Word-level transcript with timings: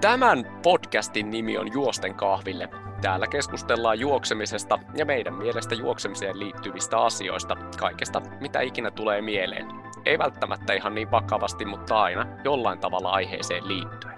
Tämän 0.00 0.60
podcastin 0.62 1.30
nimi 1.30 1.58
on 1.58 1.72
Juosten 1.72 2.14
kahville. 2.14 2.68
Täällä 3.02 3.26
keskustellaan 3.26 4.00
juoksemisesta 4.00 4.78
ja 4.96 5.04
meidän 5.04 5.34
mielestä 5.34 5.74
juoksemiseen 5.74 6.38
liittyvistä 6.38 6.98
asioista, 6.98 7.56
kaikesta 7.78 8.20
mitä 8.40 8.60
ikinä 8.60 8.90
tulee 8.90 9.22
mieleen. 9.22 9.66
Ei 10.06 10.18
välttämättä 10.18 10.72
ihan 10.72 10.94
niin 10.94 11.10
vakavasti, 11.10 11.64
mutta 11.64 12.02
aina 12.02 12.26
jollain 12.44 12.78
tavalla 12.78 13.10
aiheeseen 13.10 13.68
liittyen. 13.68 14.14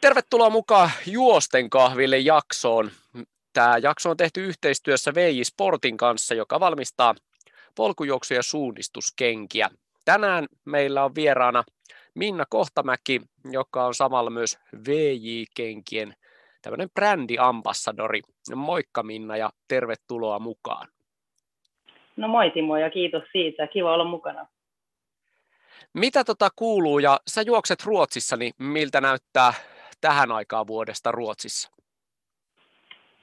Tervetuloa 0.00 0.50
mukaan 0.50 0.90
Juosten 1.06 1.70
kahville 1.70 2.18
jaksoon. 2.18 2.90
Tämä 3.52 3.78
jakso 3.78 4.10
on 4.10 4.16
tehty 4.16 4.44
yhteistyössä 4.46 5.14
VJ 5.14 5.44
Sportin 5.44 5.96
kanssa, 5.96 6.34
joka 6.34 6.60
valmistaa 6.60 7.14
polkujuoksu- 7.74 8.34
ja 8.34 8.42
suunnistuskenkiä. 8.42 9.70
Tänään 10.04 10.46
meillä 10.64 11.04
on 11.04 11.14
vieraana 11.14 11.64
Minna 12.14 12.44
Kohtamäki, 12.50 13.20
joka 13.52 13.86
on 13.86 13.94
samalla 13.94 14.30
myös 14.30 14.58
VJ-kenkien 14.88 16.14
tämmöinen 16.62 16.90
brändiambassadori. 16.94 18.20
Moikka 18.56 19.02
Minna 19.02 19.36
ja 19.36 19.50
tervetuloa 19.68 20.38
mukaan. 20.38 20.88
No 22.16 22.28
moi 22.28 22.50
Timo 22.50 22.76
ja 22.76 22.90
kiitos 22.90 23.22
siitä. 23.32 23.66
Kiva 23.66 23.94
olla 23.94 24.04
mukana. 24.04 24.46
Mitä 25.92 26.24
tota 26.24 26.48
kuuluu 26.56 26.98
ja 26.98 27.20
sä 27.26 27.42
juokset 27.42 27.84
Ruotsissa, 27.84 28.36
niin 28.36 28.52
miltä 28.58 29.00
näyttää 29.00 29.52
tähän 30.00 30.32
aikaan 30.32 30.66
vuodesta 30.66 31.12
Ruotsissa? 31.12 31.70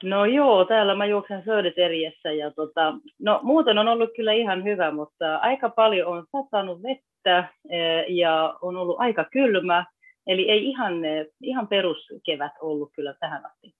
No 0.02 0.24
joo, 0.24 0.64
täällä 0.64 0.94
mä 0.94 1.06
juoksen 1.06 1.42
Södertäljeessä 1.44 2.32
ja 2.32 2.50
tota, 2.50 2.94
no 3.18 3.40
muuten 3.42 3.78
on 3.78 3.88
ollut 3.88 4.10
kyllä 4.16 4.32
ihan 4.32 4.64
hyvä, 4.64 4.90
mutta 4.90 5.36
aika 5.36 5.68
paljon 5.68 6.08
on 6.08 6.26
satanut 6.32 6.82
vettä 6.82 7.11
eh, 7.30 8.04
ja 8.08 8.58
on 8.62 8.76
ollut 8.76 8.96
aika 8.98 9.24
kylmä, 9.24 9.86
eli 10.26 10.50
ei 10.50 10.64
ihan, 10.64 11.04
eh, 11.04 11.26
ihan 11.40 11.68
peruskevät 11.68 12.52
ollut 12.60 12.90
kyllä 12.94 13.14
tähän 13.20 13.46
asti. 13.46 13.74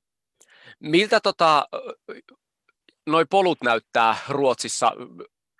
Miltä 0.80 1.20
tota, 1.20 1.68
noi 3.06 3.24
polut 3.30 3.58
näyttää 3.64 4.14
Ruotsissa? 4.28 4.92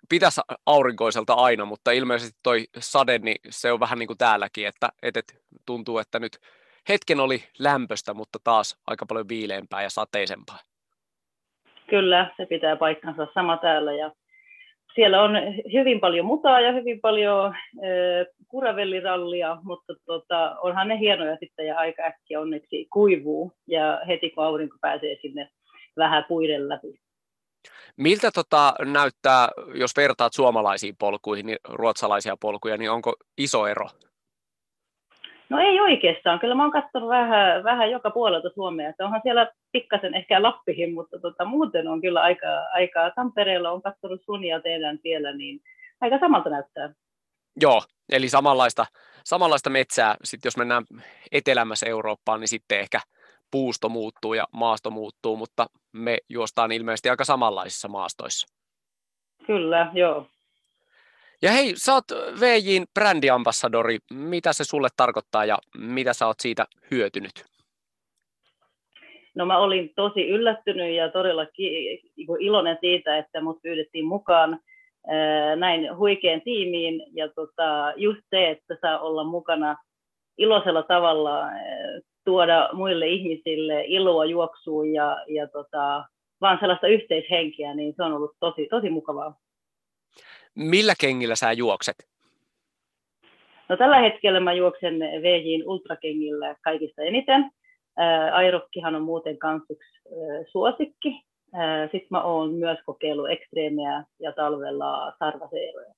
Pitäisi 0.09 0.41
aurinkoiselta 0.65 1.33
aina, 1.33 1.65
mutta 1.65 1.91
ilmeisesti 1.91 2.39
toi 2.43 2.65
sade, 2.79 3.17
niin 3.17 3.37
se 3.49 3.71
on 3.71 3.79
vähän 3.79 3.99
niin 3.99 4.07
kuin 4.07 4.17
täälläkin, 4.17 4.67
että, 4.67 4.89
että 5.03 5.21
tuntuu, 5.65 5.97
että 5.97 6.19
nyt 6.19 6.37
hetken 6.89 7.19
oli 7.19 7.43
lämpöstä, 7.59 8.13
mutta 8.13 8.39
taas 8.43 8.77
aika 8.87 9.05
paljon 9.05 9.29
viileämpää 9.29 9.83
ja 9.83 9.89
sateisempaa. 9.89 10.59
Kyllä, 11.89 12.33
se 12.37 12.45
pitää 12.45 12.75
paikkansa 12.75 13.27
sama 13.33 13.57
täällä. 13.57 13.93
Ja 13.93 14.11
siellä 14.95 15.21
on 15.21 15.31
hyvin 15.73 15.99
paljon 15.99 16.25
mutaa 16.25 16.61
ja 16.61 16.71
hyvin 16.71 17.01
paljon 17.01 17.45
äh, 17.47 18.25
kuravellirallia, 18.47 19.57
mutta 19.63 19.93
tota, 20.05 20.55
onhan 20.61 20.87
ne 20.87 20.99
hienoja 20.99 21.37
sitten 21.39 21.67
ja 21.67 21.77
aika 21.77 22.03
äkkiä 22.03 22.39
onneksi 22.39 22.87
kuivuu 22.93 23.51
ja 23.67 24.01
heti 24.07 24.29
kun 24.29 24.43
aurinko 24.43 24.77
pääsee 24.81 25.17
sinne 25.21 25.49
vähän 25.97 26.25
puiden 26.27 26.69
läpi. 26.69 26.99
Miltä 27.97 28.31
tota 28.31 28.73
näyttää, 28.85 29.49
jos 29.73 29.91
vertaat 29.97 30.33
suomalaisiin 30.33 30.95
polkuihin, 30.99 31.45
niin 31.45 31.57
ruotsalaisia 31.69 32.37
polkuja, 32.41 32.77
niin 32.77 32.91
onko 32.91 33.13
iso 33.37 33.67
ero 33.67 33.89
No 35.53 35.59
ei 35.59 35.79
oikeastaan. 35.79 36.39
Kyllä 36.39 36.55
mä 36.55 36.63
oon 36.63 36.71
katsonut 36.71 37.09
vähän, 37.09 37.63
vähän 37.63 37.91
joka 37.91 38.11
puolelta 38.11 38.49
Suomea. 38.55 38.89
Että 38.89 39.05
onhan 39.05 39.21
siellä 39.23 39.51
pikkasen 39.71 40.15
ehkä 40.15 40.43
Lappihin, 40.43 40.93
mutta 40.93 41.19
tota, 41.19 41.45
muuten 41.45 41.87
on 41.87 42.01
kyllä 42.01 42.21
aika, 42.21 42.47
aika 42.73 43.11
Tampereella 43.15 43.71
on 43.71 43.81
katsonut 43.81 44.21
sun 44.25 44.43
ja 44.43 44.61
teidän 44.61 44.99
siellä, 45.01 45.33
niin 45.33 45.59
aika 46.01 46.19
samalta 46.19 46.49
näyttää. 46.49 46.93
Joo, 47.61 47.81
eli 48.09 48.29
samanlaista, 48.29 48.85
samanlaista 49.23 49.69
metsää. 49.69 50.15
Sitten 50.23 50.47
jos 50.47 50.57
mennään 50.57 50.83
etelämässä 51.31 51.85
Eurooppaan, 51.85 52.39
niin 52.39 52.47
sitten 52.47 52.79
ehkä 52.79 52.99
puusto 53.51 53.89
muuttuu 53.89 54.33
ja 54.33 54.47
maasto 54.51 54.89
muuttuu, 54.89 55.37
mutta 55.37 55.65
me 55.91 56.17
juostaan 56.29 56.71
ilmeisesti 56.71 57.09
aika 57.09 57.25
samanlaisissa 57.25 57.87
maastoissa. 57.87 58.47
Kyllä, 59.47 59.91
joo. 59.93 60.27
Ja 61.43 61.51
hei, 61.51 61.73
sä 61.75 61.93
oot 61.93 62.03
VJin 62.39 62.85
brändiambassadori. 62.93 63.97
Mitä 64.13 64.53
se 64.53 64.63
sulle 64.63 64.87
tarkoittaa 64.97 65.45
ja 65.45 65.57
mitä 65.77 66.13
sä 66.13 66.27
oot 66.27 66.39
siitä 66.39 66.65
hyötynyt? 66.91 67.45
No 69.35 69.45
mä 69.45 69.57
olin 69.57 69.91
tosi 69.95 70.29
yllättynyt 70.29 70.95
ja 70.95 71.11
todella 71.11 71.45
niinku 72.17 72.35
iloinen 72.39 72.77
siitä, 72.81 73.17
että 73.17 73.41
mut 73.41 73.61
pyydettiin 73.61 74.05
mukaan 74.05 74.59
näin 75.55 75.97
huikean 75.97 76.41
tiimiin. 76.41 77.03
Ja 77.13 77.29
tota, 77.29 77.93
just 77.95 78.21
se, 78.29 78.49
että 78.49 78.77
saa 78.81 78.99
olla 78.99 79.23
mukana 79.23 79.75
iloisella 80.37 80.83
tavalla, 80.83 81.45
tuoda 82.25 82.69
muille 82.73 83.07
ihmisille 83.07 83.83
iloa 83.85 84.25
juoksuun 84.25 84.93
ja, 84.93 85.17
ja 85.27 85.47
tota, 85.47 86.05
vaan 86.41 86.57
sellaista 86.59 86.87
yhteishenkiä, 86.87 87.73
niin 87.73 87.93
se 87.95 88.03
on 88.03 88.13
ollut 88.13 88.35
tosi, 88.39 88.67
tosi 88.69 88.89
mukavaa. 88.89 89.35
Millä 90.55 90.93
kengillä 90.99 91.35
sä 91.35 91.51
juokset? 91.51 91.95
No 93.69 93.77
tällä 93.77 93.99
hetkellä 93.99 94.39
mä 94.39 94.53
juoksen 94.53 94.99
VJin 94.99 95.67
ultrakengillä 95.67 96.55
kaikista 96.61 97.01
eniten. 97.01 97.51
Airokkihan 98.33 98.95
on 98.95 99.01
muuten 99.01 99.37
kans 99.37 99.63
yksi 99.69 99.99
suosikki. 100.51 101.23
Sitten 101.83 102.07
mä 102.09 102.23
oon 102.23 102.53
myös 102.53 102.77
kokeillut 102.85 103.29
ekstreemiä 103.31 104.03
ja 104.19 104.31
talvella 104.31 105.13
sarvaseeroja. 105.19 105.93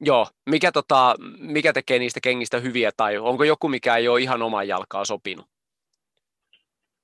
Joo, 0.00 0.26
mikä, 0.50 0.72
tota, 0.72 1.14
mikä 1.38 1.72
tekee 1.72 1.98
niistä 1.98 2.20
kengistä 2.22 2.58
hyviä 2.60 2.90
tai 2.96 3.18
onko 3.18 3.44
joku, 3.44 3.68
mikä 3.68 3.96
ei 3.96 4.08
ole 4.08 4.20
ihan 4.20 4.42
oman 4.42 4.68
jalkaa 4.68 5.04
sopinut? 5.04 5.46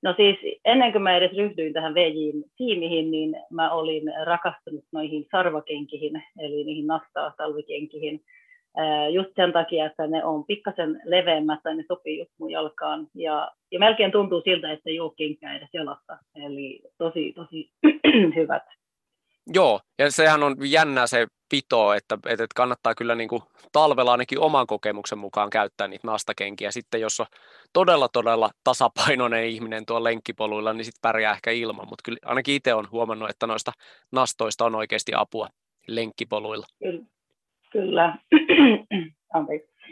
No 0.03 0.13
siis 0.17 0.37
ennen 0.65 0.91
kuin 0.91 1.01
mä 1.01 1.17
edes 1.17 1.37
ryhdyin 1.37 1.73
tähän 1.73 1.95
VJin 1.95 2.43
tiimiin, 2.57 3.11
niin 3.11 3.35
mä 3.51 3.71
olin 3.71 4.03
rakastunut 4.25 4.85
noihin 4.91 5.27
sarvakenkihin, 5.31 6.23
eli 6.39 6.63
niihin 6.63 6.87
nastaa 6.87 7.33
talvikenkihin. 7.37 8.21
Just 9.11 9.29
sen 9.35 9.53
takia, 9.53 9.85
että 9.85 10.07
ne 10.07 10.23
on 10.23 10.45
pikkasen 10.45 11.01
leveämmät 11.05 11.59
tai 11.63 11.75
ne 11.75 11.83
sopii 11.87 12.19
just 12.19 12.31
mun 12.39 12.51
jalkaan. 12.51 13.07
Ja, 13.15 13.51
ja 13.71 13.79
melkein 13.79 14.11
tuntuu 14.11 14.41
siltä, 14.41 14.71
että 14.71 14.89
ei 14.89 14.99
ole 14.99 15.11
kenkää 15.17 15.57
edes 15.57 15.69
jalassa. 15.73 16.17
Eli 16.35 16.81
tosi, 16.97 17.33
tosi 17.35 17.69
hyvät. 18.35 18.63
Joo, 19.47 19.79
ja 19.99 20.11
sehän 20.11 20.43
on 20.43 20.55
jännää 20.61 21.07
se 21.07 21.27
pito, 21.49 21.93
että, 21.93 22.17
että 22.27 22.45
kannattaa 22.55 22.95
kyllä 22.95 23.15
niin 23.15 23.29
kuin 23.29 23.41
talvella 23.71 24.11
ainakin 24.11 24.39
oman 24.39 24.67
kokemuksen 24.67 25.17
mukaan 25.17 25.49
käyttää 25.49 25.87
niitä 25.87 26.07
nastakenkiä. 26.07 26.71
Sitten 26.71 27.01
jos 27.01 27.19
on 27.19 27.25
todella 27.73 28.07
todella 28.07 28.49
tasapainoinen 28.63 29.45
ihminen 29.45 29.85
tuolla 29.85 30.03
lenkkipoluilla, 30.03 30.73
niin 30.73 30.85
sitten 30.85 31.01
pärjää 31.01 31.33
ehkä 31.33 31.51
ilman, 31.51 31.87
mutta 31.89 32.01
kyllä 32.05 32.17
ainakin 32.25 32.55
itse 32.55 32.73
olen 32.73 32.91
huomannut, 32.91 33.29
että 33.29 33.47
noista 33.47 33.71
nastoista 34.11 34.65
on 34.65 34.75
oikeasti 34.75 35.11
apua 35.15 35.47
lenkkipoluilla. 35.87 36.65
Kyllä, 36.79 37.03
kyllä. 37.71 38.15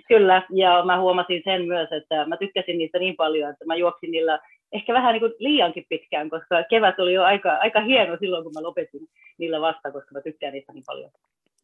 Kyllä, 0.07 0.44
ja 0.50 0.85
mä 0.85 1.00
huomasin 1.00 1.41
sen 1.44 1.66
myös, 1.66 1.89
että 1.91 2.25
mä 2.25 2.38
tykkäsin 2.38 2.78
niistä 2.78 3.00
niin 3.00 3.16
paljon, 3.16 3.50
että 3.50 3.66
mä 3.66 3.75
juoksin 3.75 4.12
niillä 4.12 4.39
ehkä 4.71 4.93
vähän 4.93 5.13
niin 5.13 5.19
kuin 5.19 5.33
liiankin 5.39 5.85
pitkään, 5.89 6.29
koska 6.29 6.63
kevät 6.69 6.99
oli 6.99 7.13
jo 7.13 7.23
aika, 7.23 7.49
aika 7.51 7.81
hieno 7.81 8.17
silloin, 8.19 8.43
kun 8.43 8.53
mä 8.55 8.63
lopetin 8.63 9.07
niillä 9.37 9.61
vasta, 9.61 9.91
koska 9.91 10.11
mä 10.13 10.21
tykkään 10.21 10.53
niistä 10.53 10.73
niin 10.73 10.83
paljon. 10.87 11.11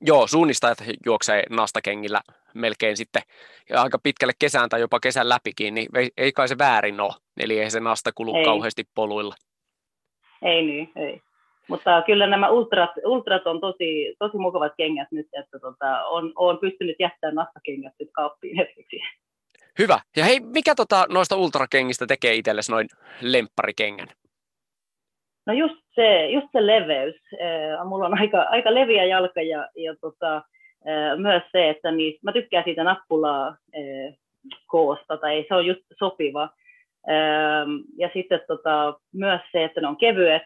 Joo, 0.01 0.27
suunnistajat 0.27 0.77
juoksee 1.05 1.43
nastakengillä 1.49 2.21
melkein 2.53 2.97
sitten 2.97 3.21
ja 3.69 3.81
aika 3.81 3.99
pitkälle 4.03 4.33
kesään 4.39 4.69
tai 4.69 4.81
jopa 4.81 4.99
kesän 4.99 5.29
läpikin, 5.29 5.73
niin 5.73 5.87
ei 6.17 6.31
kai 6.31 6.47
se 6.47 6.57
väärin 6.57 7.01
ole. 7.01 7.13
Eli 7.39 7.59
ei 7.59 7.69
se 7.69 7.79
nasta 7.79 8.11
kulu 8.15 8.35
ei. 8.35 8.45
kauheasti 8.45 8.83
poluilla. 8.95 9.35
Ei 10.41 10.65
niin, 10.65 10.91
ei. 10.95 11.21
Mutta 11.67 12.03
kyllä 12.05 12.27
nämä 12.27 12.49
ultrat, 12.49 12.91
ultrat 13.05 13.47
on 13.47 13.61
tosi, 13.61 14.15
tosi 14.19 14.37
mukavat 14.37 14.73
kengät 14.77 15.07
nyt, 15.11 15.27
että 15.39 15.59
tota, 15.59 16.05
on, 16.05 16.31
on 16.35 16.57
pystynyt 16.57 16.95
jättämään 16.99 17.35
nastakengät 17.35 17.93
nyt 17.99 18.09
kaappiin 18.11 18.57
hetkeksi. 18.57 18.99
Hyvä. 19.79 19.99
Ja 20.15 20.25
hei, 20.25 20.39
mikä 20.39 20.75
tota, 20.75 21.05
noista 21.09 21.35
ultrakengistä 21.35 22.05
tekee 22.07 22.33
itsellesi 22.35 22.71
noin 22.71 22.87
lempparikengän? 23.21 24.07
No 25.45 25.53
just 25.53 25.75
se, 25.95 26.29
just 26.29 26.47
se 26.51 26.67
leveys. 26.67 27.15
Mulla 27.85 28.05
on 28.05 28.19
aika, 28.19 28.41
aika 28.41 28.73
leviä 28.73 29.05
jalka 29.05 29.41
ja, 29.41 29.67
ja 29.75 29.95
tota, 30.01 30.41
myös 31.17 31.43
se, 31.51 31.69
että 31.69 31.91
niin, 31.91 32.19
mä 32.23 32.31
tykkään 32.31 32.63
siitä 32.63 32.83
nappulaa 32.83 33.57
koosta, 34.67 35.17
tai 35.17 35.45
se 35.47 35.55
on 35.55 35.65
just 35.65 35.81
sopiva. 35.99 36.49
Ja 37.97 38.09
sitten 38.13 38.41
tota, 38.47 38.99
myös 39.13 39.41
se, 39.51 39.63
että 39.63 39.81
ne 39.81 39.87
on 39.87 39.97
kevyet, 39.97 40.43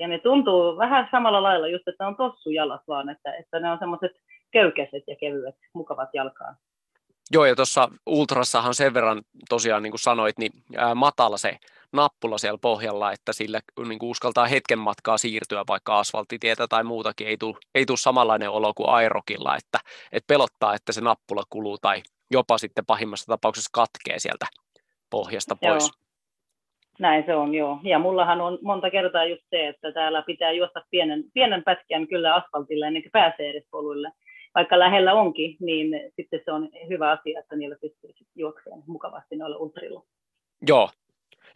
ja 0.00 0.08
ne 0.08 0.18
tuntuu 0.18 0.76
vähän 0.76 1.08
samalla 1.10 1.42
lailla 1.42 1.68
just, 1.68 1.88
että 1.88 2.04
ne 2.04 2.08
on 2.08 2.16
tossujalat 2.16 2.80
vaan, 2.88 3.08
että, 3.08 3.34
että 3.34 3.60
ne 3.60 3.70
on 3.70 3.78
semmoiset 3.78 4.12
köykäiset 4.52 5.02
ja 5.06 5.16
kevyet, 5.16 5.54
mukavat 5.74 6.08
jalkaan. 6.14 6.56
Joo, 7.32 7.44
ja 7.44 7.56
tuossa 7.56 7.88
Ultrassahan 8.06 8.74
sen 8.74 8.94
verran 8.94 9.22
tosiaan, 9.48 9.82
niin 9.82 9.90
kuin 9.90 10.00
sanoit, 10.00 10.38
niin 10.38 10.52
ää, 10.76 10.94
matala 10.94 11.36
se 11.36 11.58
nappula 11.92 12.38
siellä 12.38 12.58
pohjalla, 12.62 13.12
että 13.12 13.32
sillä 13.32 13.60
niin 13.88 13.98
kuin 13.98 14.10
uskaltaa 14.10 14.46
hetken 14.46 14.78
matkaa 14.78 15.18
siirtyä 15.18 15.64
vaikka 15.68 15.98
asfalttitietä 15.98 16.66
tai 16.68 16.84
muutakin, 16.84 17.26
ei 17.26 17.36
tule 17.36 17.56
ei 17.74 17.86
tule 17.86 17.96
samanlainen 17.96 18.50
olo 18.50 18.74
kuin 18.74 18.88
aerokilla, 18.88 19.56
että, 19.56 19.78
että 20.12 20.26
pelottaa, 20.26 20.74
että 20.74 20.92
se 20.92 21.00
nappula 21.00 21.42
kuluu 21.50 21.78
tai 21.78 22.02
jopa 22.30 22.58
sitten 22.58 22.86
pahimmassa 22.86 23.26
tapauksessa 23.26 23.70
katkee 23.72 24.18
sieltä 24.18 24.46
pohjasta 25.10 25.56
pois. 25.56 25.84
Joo. 25.84 26.06
Näin 26.98 27.24
se 27.26 27.34
on, 27.34 27.54
joo. 27.54 27.78
Ja 27.82 27.98
mullahan 27.98 28.40
on 28.40 28.58
monta 28.62 28.90
kertaa 28.90 29.24
just 29.24 29.42
se, 29.50 29.68
että 29.68 29.92
täällä 29.92 30.22
pitää 30.22 30.52
juosta 30.52 30.80
pienen, 30.90 31.24
pienen 31.34 31.64
pätkän 31.64 32.08
kyllä 32.08 32.34
asfaltilla 32.34 32.86
ennen 32.86 33.02
kuin 33.02 33.12
pääsee 33.12 33.50
edes 33.50 33.64
poluille. 33.70 34.12
Vaikka 34.56 34.78
lähellä 34.78 35.14
onkin, 35.14 35.56
niin 35.60 36.12
sitten 36.16 36.40
se 36.44 36.52
on 36.52 36.68
hyvä 36.88 37.10
asia, 37.10 37.40
että 37.40 37.56
niillä 37.56 37.76
pystyy 37.80 38.10
juokseen 38.34 38.82
mukavasti 38.86 39.36
noilla 39.36 39.56
ultrilla. 39.56 40.02
Joo, 40.68 40.90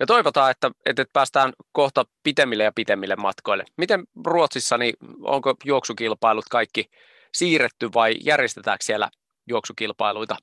ja 0.00 0.06
toivotaan, 0.06 0.50
että, 0.50 0.70
että 0.87 1.05
päästään 1.12 1.52
kohta 1.73 2.05
pitemmille 2.23 2.64
ja 2.64 2.73
pitemmille 2.75 3.17
matkoille. 3.17 3.64
Miten 3.79 4.05
Ruotsissa, 4.26 4.79
niin 4.79 4.94
onko 5.23 5.55
juoksukilpailut 5.64 6.44
kaikki 6.50 6.85
siirretty 7.32 7.88
vai 7.94 8.14
järjestetäänkö 8.25 8.85
siellä 8.85 9.08
juoksukilpailuita? 9.49 10.37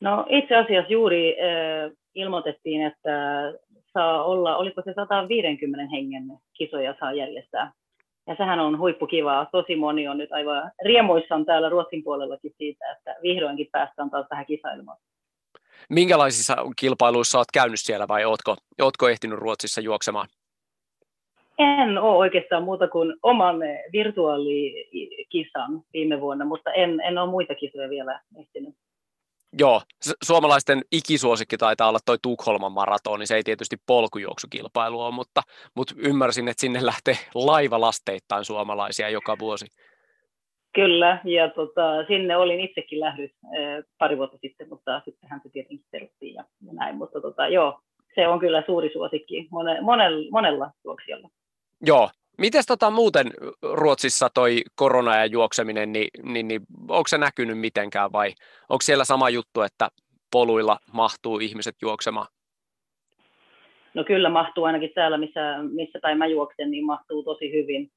No 0.00 0.26
itse 0.28 0.56
asiassa 0.56 0.92
juuri 0.92 1.36
äh, 1.40 1.92
ilmoitettiin, 2.14 2.86
että 2.86 3.12
saa 3.92 4.24
olla, 4.24 4.56
oliko 4.56 4.82
se 4.84 4.92
150 4.96 5.90
hengen 5.90 6.24
kisoja 6.52 6.94
saa 7.00 7.12
järjestää. 7.12 7.72
Ja 8.26 8.34
sehän 8.36 8.60
on 8.60 8.78
huippukivaa. 8.78 9.46
Tosi 9.52 9.76
moni 9.76 10.08
on 10.08 10.18
nyt 10.18 10.32
aivan 10.32 10.70
riemuissaan 10.84 11.44
täällä 11.44 11.68
Ruotsin 11.68 12.04
puolellakin 12.04 12.52
siitä, 12.58 12.92
että 12.92 13.16
vihdoinkin 13.22 13.68
päästään 13.72 14.10
taas 14.10 14.26
tähän 14.28 14.46
kisailemaan. 14.46 14.98
Minkälaisissa 15.90 16.56
kilpailuissa 16.76 17.38
olet 17.38 17.50
käynyt 17.52 17.80
siellä 17.80 18.08
vai 18.08 18.24
ootko, 18.24 18.56
ootko 18.82 19.08
ehtinyt 19.08 19.38
Ruotsissa 19.38 19.80
juoksemaan? 19.80 20.28
En 21.58 21.98
ole 21.98 22.16
oikeastaan 22.16 22.62
muuta 22.62 22.88
kuin 22.88 23.14
oman 23.22 23.56
virtuaalikisan 23.92 25.82
viime 25.92 26.20
vuonna, 26.20 26.44
mutta 26.44 26.72
en, 26.72 27.00
en 27.00 27.18
ole 27.18 27.30
muita 27.30 27.54
kisoja 27.54 27.90
vielä 27.90 28.20
ehtinyt. 28.40 28.74
Joo, 29.58 29.80
suomalaisten 30.24 30.82
ikisuosikki 30.92 31.56
taitaa 31.56 31.88
olla 31.88 31.98
toi 32.06 32.16
Tukholman 32.22 32.72
maratoni, 32.72 33.18
niin 33.18 33.26
se 33.26 33.36
ei 33.36 33.42
tietysti 33.42 33.76
polkujuoksukilpailu 33.86 35.00
ole, 35.00 35.14
mutta, 35.14 35.40
mutta 35.76 35.94
ymmärsin, 35.98 36.48
että 36.48 36.60
sinne 36.60 36.86
lähtee 36.86 37.16
laivalasteittain 37.34 38.44
suomalaisia 38.44 39.08
joka 39.08 39.36
vuosi. 39.38 39.66
Kyllä, 40.74 41.20
ja 41.24 41.50
tota, 41.50 42.04
sinne 42.08 42.36
olin 42.36 42.60
itsekin 42.60 43.00
lähdys 43.00 43.30
äh, 43.44 43.84
pari 43.98 44.16
vuotta 44.16 44.38
sitten, 44.40 44.68
mutta 44.68 45.02
sittenhän 45.04 45.40
se 45.42 45.48
tietenkin 45.48 45.86
peruttiin 45.90 46.34
ja, 46.34 46.44
ja 46.66 46.72
näin, 46.72 46.96
mutta 46.96 47.20
tota, 47.20 47.48
joo, 47.48 47.80
se 48.14 48.28
on 48.28 48.40
kyllä 48.40 48.62
suuri 48.66 48.90
suosikki 48.92 49.48
mone, 49.50 49.80
monella, 49.80 50.30
monella 50.30 50.70
juoksijalla. 50.84 51.28
Joo, 51.86 52.10
Miten 52.38 52.62
tota 52.68 52.90
muuten 52.90 53.30
Ruotsissa 53.62 54.28
toi 54.34 54.62
korona 54.74 55.16
ja 55.16 55.26
juokseminen, 55.26 55.92
niin, 55.92 56.08
niin, 56.22 56.48
niin 56.48 56.60
onko 56.88 57.08
se 57.08 57.18
näkynyt 57.18 57.58
mitenkään 57.58 58.12
vai 58.12 58.32
onko 58.68 58.82
siellä 58.82 59.04
sama 59.04 59.30
juttu, 59.30 59.62
että 59.62 59.88
poluilla 60.32 60.78
mahtuu 60.92 61.38
ihmiset 61.38 61.74
juoksemaan? 61.82 62.26
No 63.94 64.04
kyllä 64.04 64.28
mahtuu 64.28 64.64
ainakin 64.64 64.90
täällä, 64.94 65.18
missä, 65.18 65.40
missä 65.72 65.98
tai 66.02 66.14
mä 66.14 66.26
juoksen, 66.26 66.70
niin 66.70 66.84
mahtuu 66.84 67.22
tosi 67.22 67.52
hyvin. 67.52 67.90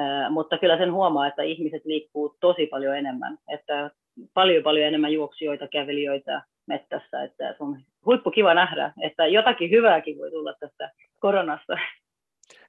Äh, 0.00 0.30
mutta 0.30 0.58
kyllä 0.58 0.78
sen 0.78 0.92
huomaa, 0.92 1.26
että 1.26 1.42
ihmiset 1.42 1.82
liikkuu 1.84 2.36
tosi 2.40 2.66
paljon 2.66 2.96
enemmän. 2.96 3.38
Että 3.48 3.90
paljon 4.34 4.62
paljon 4.62 4.86
enemmän 4.86 5.12
juoksijoita, 5.12 5.68
kävelijöitä 5.68 6.42
mettässä. 6.66 7.22
Että 7.22 7.52
se 7.52 7.64
on 7.64 7.80
huippu 8.06 8.30
kiva 8.30 8.54
nähdä, 8.54 8.92
että 9.02 9.26
jotakin 9.26 9.70
hyvääkin 9.70 10.18
voi 10.18 10.30
tulla 10.30 10.54
tästä 10.60 10.90
koronasta. 11.18 11.78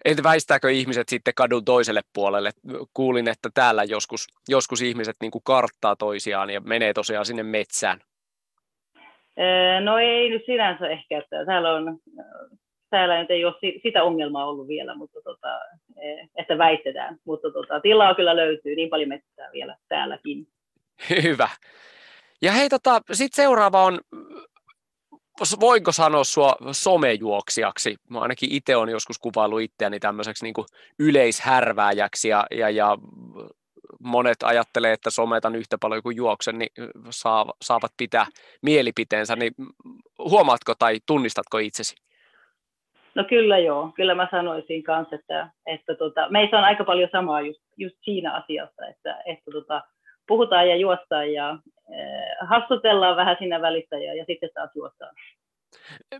Entä 0.06 0.24
väistääkö 0.24 0.72
ihmiset 0.72 1.10
sitten 1.10 1.34
kadun 1.34 1.66
toiselle 1.66 2.02
puolelle? 2.14 2.52
Kuulin, 2.94 3.28
että 3.28 3.50
täällä 3.54 3.84
joskus, 3.84 4.28
joskus 4.48 4.82
ihmiset 4.82 5.16
niin 5.22 5.32
kuin 5.32 5.44
karttaa 5.46 5.96
toisiaan 5.96 6.50
ja 6.50 6.62
menee 6.62 6.94
tosiaan 6.94 7.26
sinne 7.26 7.44
metsään. 7.44 8.00
No 9.84 9.98
ei 9.98 10.30
nyt 10.30 10.46
sinänsä 10.46 10.88
ehkä, 10.88 11.20
että 11.20 11.46
täällä, 11.46 11.74
on, 11.74 11.98
täällä 12.90 13.20
nyt 13.20 13.32
ei 13.32 13.46
ole 13.46 13.56
sitä 13.84 14.04
ongelmaa 14.04 14.46
ollut 14.46 14.68
vielä, 14.68 14.96
mutta 14.96 15.20
tota, 15.24 15.60
e, 16.02 16.28
että 16.36 16.58
väitetään. 16.58 17.18
Mutta 17.26 17.52
tota, 17.52 17.80
tilaa 17.80 18.16
kyllä 18.16 18.36
löytyy 18.36 18.76
niin 18.76 18.90
paljon 18.90 19.10
metsää 19.10 19.50
vielä 19.54 19.78
täälläkin. 19.90 20.48
Hyvä. 21.24 21.50
Ja 22.42 22.52
hei, 22.52 22.70
tota, 22.70 23.02
sitten 23.12 23.44
seuraava 23.44 23.84
on 23.84 24.00
voinko 25.60 25.92
sanoa 25.92 26.24
sua 26.24 26.56
somejuoksijaksi? 26.72 27.96
Mä 28.10 28.20
ainakin 28.20 28.52
itse 28.52 28.76
on 28.76 28.90
joskus 28.90 29.20
kuvailu 29.20 29.58
itseäni 29.58 30.00
tämmöiseksi 30.00 30.46
niin 30.46 30.54
yleishärvääjäksi 31.00 32.30
ja, 32.30 32.46
ja, 32.52 32.70
ja 32.70 32.98
monet 34.00 34.44
ajattelee, 34.44 34.94
että 34.94 35.10
sometan 35.10 35.56
yhtä 35.56 35.78
paljon 35.82 36.04
kuin 36.04 36.16
juoksen, 36.18 36.58
niin 36.58 36.72
saavat 37.62 37.92
pitää 37.98 38.26
mielipiteensä, 38.62 39.36
niin 39.36 39.54
huomaatko 40.18 40.74
tai 40.80 41.00
tunnistatko 41.06 41.58
itsesi? 41.58 41.96
No 43.16 43.24
kyllä 43.24 43.58
joo, 43.58 43.92
kyllä 43.96 44.16
mä 44.16 44.28
sanoisin 44.32 44.84
kanssa, 44.84 45.16
että, 45.16 45.50
että 45.66 45.96
tota, 45.96 46.30
meissä 46.30 46.58
on 46.58 46.64
aika 46.64 46.84
paljon 46.84 47.10
samaa 47.12 47.42
just, 47.42 47.62
just 47.78 47.96
siinä 48.02 48.34
asiassa, 48.34 48.86
että, 48.88 49.22
että 49.26 49.52
tota, 49.52 49.82
puhutaan 50.30 50.70
ja 50.70 50.76
juostaan 50.76 51.34
ja 51.34 51.50
äh, 51.50 52.50
hassutellaan 52.50 53.16
vähän 53.16 53.36
siinä 53.40 53.62
välissä 53.62 53.98
ja, 53.98 54.14
ja 54.14 54.26
sitten 54.28 54.50
taas 54.54 54.70
juostaan. 54.76 55.16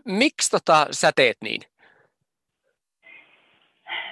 Miksi 0.04 0.50
tota, 0.50 0.86
sä 0.90 1.10
teet 1.16 1.36
niin? 1.42 1.60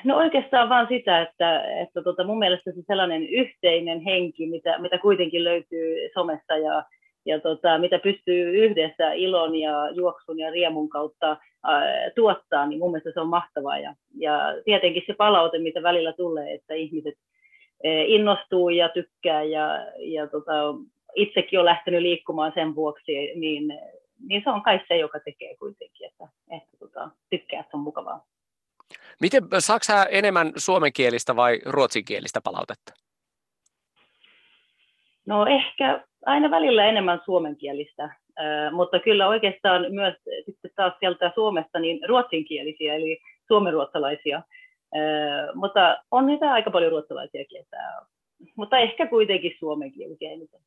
No 0.05 0.17
oikeastaan 0.17 0.69
vaan 0.69 0.87
sitä, 0.89 1.23
että, 1.23 1.63
että 1.83 2.03
tota 2.03 2.25
mun 2.25 2.39
mielestä 2.39 2.73
se 2.73 2.83
sellainen 2.87 3.29
yhteinen 3.29 4.01
henki, 4.01 4.47
mitä, 4.47 4.79
mitä 4.79 4.99
kuitenkin 4.99 5.45
löytyy 5.45 6.11
somessa 6.15 6.57
ja, 6.57 6.85
ja 7.27 7.41
tota, 7.41 7.79
mitä 7.79 7.99
pystyy 7.99 8.65
yhdessä 8.65 9.13
ilon 9.13 9.57
ja 9.57 9.91
juoksun 9.91 10.39
ja 10.39 10.51
riemun 10.51 10.89
kautta 10.89 11.37
ää, 11.65 12.11
tuottaa, 12.15 12.67
niin 12.67 12.79
mun 12.79 12.91
mielestä 12.91 13.11
se 13.15 13.21
on 13.21 13.29
mahtavaa. 13.29 13.79
Ja, 13.79 13.95
ja 14.15 14.39
tietenkin 14.65 15.03
se 15.07 15.15
palaute, 15.15 15.59
mitä 15.59 15.83
välillä 15.83 16.13
tulee, 16.13 16.55
että 16.55 16.75
ihmiset 16.75 17.15
Eh, 17.15 17.38
innostuu 17.85 18.69
ja 18.69 18.89
tykkää 18.89 19.43
ja, 19.43 19.69
ja 19.99 20.27
tota, 20.27 20.53
itsekin 21.15 21.59
on 21.59 21.65
lähtenyt 21.65 22.03
liikkumaan 22.03 22.53
sen 22.55 22.75
vuoksi, 22.75 23.13
niin, 23.35 23.81
niin 24.29 24.43
se 24.45 24.51
on 24.51 24.63
kai 24.63 24.81
se, 24.89 24.97
joka 24.97 25.21
tekee 25.21 25.57
kuitenkin, 25.57 26.07
että, 26.07 26.29
että 26.51 26.77
tota, 26.79 27.11
tykkää, 27.31 27.61
että 27.61 27.77
on 27.77 27.83
mukavaa. 27.83 28.25
Miten, 29.21 29.43
saako 29.59 29.85
enemmän 30.11 30.53
suomenkielistä 30.57 31.37
vai 31.37 31.61
ruotsinkielistä 31.67 32.41
palautetta? 32.45 32.93
No 35.27 35.47
ehkä 35.47 36.05
aina 36.27 36.51
välillä 36.51 36.87
enemmän 36.87 37.21
suomenkielistä, 37.25 38.11
mutta 38.73 38.99
kyllä 38.99 39.29
oikeastaan 39.29 39.87
myös 39.89 40.15
sitten 40.47 40.71
taas 40.77 40.93
sieltä 41.01 41.33
Suomesta 41.35 41.79
niin 41.79 42.09
ruotsinkielisiä, 42.09 42.95
eli 42.95 43.19
suomenruotsalaisia 43.49 44.43
mutta 45.55 45.97
on 46.11 46.27
niitä 46.27 46.53
aika 46.53 46.71
paljon 46.71 46.91
ruotsalaisiakin, 46.91 47.61
että, 47.61 47.77
mutta 48.57 48.79
ehkä 48.79 49.07
kuitenkin 49.07 49.57
suomenkielisiä 49.59 50.31
eniten. 50.31 50.61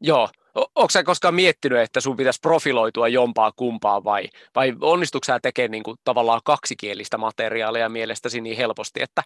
Joo. 0.00 0.28
Onko 0.54 0.90
sä 0.90 1.04
koskaan 1.04 1.34
miettinyt, 1.34 1.78
että 1.78 2.00
sun 2.00 2.16
pitäisi 2.16 2.40
profiloitua 2.40 3.08
jompaa 3.08 3.52
kumpaa 3.56 4.04
vai, 4.04 4.24
vai 4.54 4.72
onnistuuko 4.80 5.24
sä 5.24 5.38
tekemään 5.42 5.70
niin 5.70 5.82
kuin, 5.82 5.96
tavallaan 6.04 6.40
kaksikielistä 6.44 7.18
materiaalia 7.18 7.88
mielestäsi 7.88 8.40
niin 8.40 8.56
helposti, 8.56 9.02
että, 9.02 9.22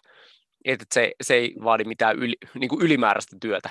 että 0.65 0.85
se, 0.93 1.11
se 1.21 1.33
ei 1.33 1.55
vaadi 1.63 1.83
mitään 1.83 2.15
yli, 2.15 2.35
niin 2.59 2.69
kuin 2.69 2.81
ylimääräistä 2.81 3.37
työtä? 3.41 3.69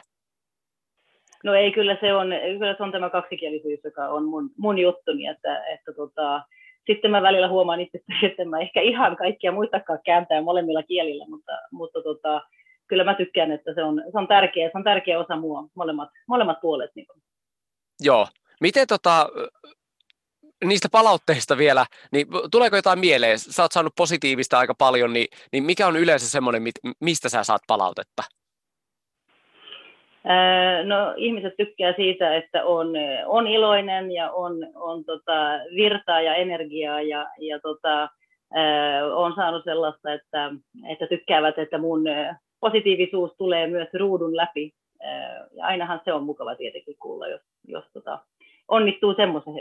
No 1.45 1.55
ei, 1.55 1.73
kyllä 1.73 1.97
se 2.01 2.15
on, 2.15 2.29
kyllä 2.59 2.75
se 2.77 2.83
on 2.83 2.93
tämä 2.93 3.11
kaksikielisyys, 3.11 3.81
joka 3.85 4.09
on 4.09 4.25
mun, 4.25 4.51
mun 4.57 4.79
juttuni, 4.79 5.27
että, 5.27 5.65
että 5.67 5.93
tota, 5.93 6.43
sitten 6.93 7.11
mä 7.11 7.23
välillä 7.23 7.49
huomaan 7.49 7.81
itse, 7.81 7.99
että 8.27 8.45
mä 8.45 8.61
ehkä 8.61 8.81
ihan 8.81 9.17
kaikkia 9.17 9.53
muistakaan 9.53 9.99
kääntää 10.05 10.43
molemmilla 10.43 10.83
kielillä, 10.83 11.27
mutta, 11.29 11.53
mutta 11.73 12.03
tota, 12.03 12.43
kyllä 12.87 13.05
mä 13.05 13.15
tykkään, 13.15 13.53
että 13.53 13.75
se 13.75 13.83
on, 13.83 14.03
se 14.13 14.19
on, 14.19 14.29
tärkeä, 14.29 14.71
se 14.73 14.79
on 14.79 14.85
tärkeä 14.85 15.21
osa 15.21 15.37
mua, 15.37 15.69
molemmat, 15.75 16.09
molemmat 16.29 16.61
puolet. 16.61 16.91
Niin 16.95 17.07
Joo. 18.01 18.27
Miten 18.61 18.87
tota, 18.87 19.29
niistä 20.65 20.89
palautteista 20.93 21.59
vielä, 21.59 21.87
niin 22.13 22.27
tuleeko 22.51 22.77
jotain 22.77 22.99
mieleen? 22.99 23.39
Sä 23.39 23.63
oot 23.63 23.73
saanut 23.73 23.95
positiivista 23.97 24.59
aika 24.59 24.75
paljon, 24.75 25.13
niin, 25.13 25.27
niin 25.53 25.65
mikä 25.65 25.87
on 25.87 25.97
yleensä 25.97 26.29
semmoinen, 26.29 26.63
mistä 27.01 27.29
sä 27.29 27.45
saat 27.45 27.63
palautetta? 27.67 28.23
No 30.85 31.15
ihmiset 31.17 31.55
tykkää 31.57 31.93
siitä, 31.97 32.37
että 32.37 32.65
on, 32.65 32.89
on 33.27 33.47
iloinen 33.47 34.13
ja 34.13 34.33
on, 34.33 34.53
on 34.75 35.05
tota, 35.05 35.59
virtaa 35.77 36.21
ja 36.21 36.35
energiaa 36.35 37.03
ja, 37.03 37.27
ja 37.39 37.61
tota, 37.61 38.09
on 39.15 39.35
saanut 39.35 39.65
sellaista, 39.65 40.13
että, 40.13 40.51
että 40.89 41.07
tykkäävät, 41.07 41.59
että 41.59 41.79
mun 41.79 42.05
positiivisuus 42.61 43.31
tulee 43.39 43.67
myös 43.67 43.89
ruudun 43.99 44.37
läpi. 44.37 44.73
Ja 45.53 45.67
ainahan 45.67 46.01
se 46.05 46.13
on 46.13 46.25
mukava 46.25 46.55
tietenkin 46.55 46.97
kuulla, 46.99 47.29
jos, 47.29 47.41
jos 47.69 47.85
tota, 47.93 48.19
onnistuu 48.69 49.15
semmoisen 49.15 49.55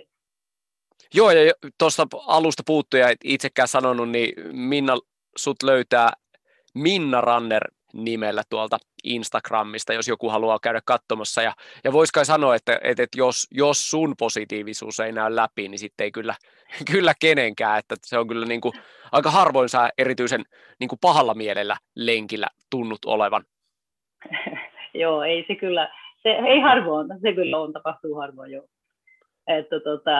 Joo, 1.13 1.31
ja 1.31 1.53
tuosta 1.77 2.07
alusta 2.27 2.63
puuttuja 2.65 3.13
itsekään 3.23 3.67
sanonut, 3.67 4.09
niin 4.09 4.57
Minna 4.57 4.97
sut 5.37 5.63
löytää 5.63 6.09
Minna 6.75 7.21
Ranner 7.21 7.63
nimellä 7.93 8.43
tuolta 8.49 8.77
Instagramista, 9.03 9.93
jos 9.93 10.07
joku 10.07 10.29
haluaa 10.29 10.59
käydä 10.61 10.81
katsomassa. 10.85 11.41
Ja, 11.41 11.53
ja 11.83 11.93
vois 11.93 12.11
kai 12.11 12.25
sanoa, 12.25 12.55
että, 12.55 12.79
että, 12.83 13.03
että 13.03 13.17
jos, 13.17 13.47
jos 13.51 13.89
sun 13.89 14.15
positiivisuus 14.19 14.99
ei 14.99 15.11
näy 15.11 15.35
läpi, 15.35 15.69
niin 15.69 15.79
sitten 15.79 16.03
ei 16.03 16.11
kyllä, 16.11 16.35
kyllä 16.91 17.13
kenenkään. 17.21 17.79
Että 17.79 17.95
se 18.03 18.17
on 18.17 18.27
kyllä 18.27 18.45
niin 18.45 18.61
kuin, 18.61 18.73
aika 19.11 19.31
harvoin 19.31 19.69
sä 19.69 19.89
erityisen 19.97 20.45
niin 20.79 20.87
kuin 20.87 20.99
pahalla 21.01 21.33
mielellä 21.33 21.77
lenkillä 21.95 22.47
tunnut 22.69 23.05
olevan. 23.05 23.43
joo, 24.93 25.23
ei 25.23 25.45
se 25.47 25.55
kyllä, 25.55 25.91
se 26.23 26.29
ei 26.29 26.59
harvoin, 26.59 27.07
se 27.21 27.33
kyllä 27.33 27.57
on, 27.57 27.73
tapahtuu 27.73 28.15
harvoin, 28.15 28.51
joo. 28.51 28.65
Että 29.57 29.79
tota, 29.79 30.11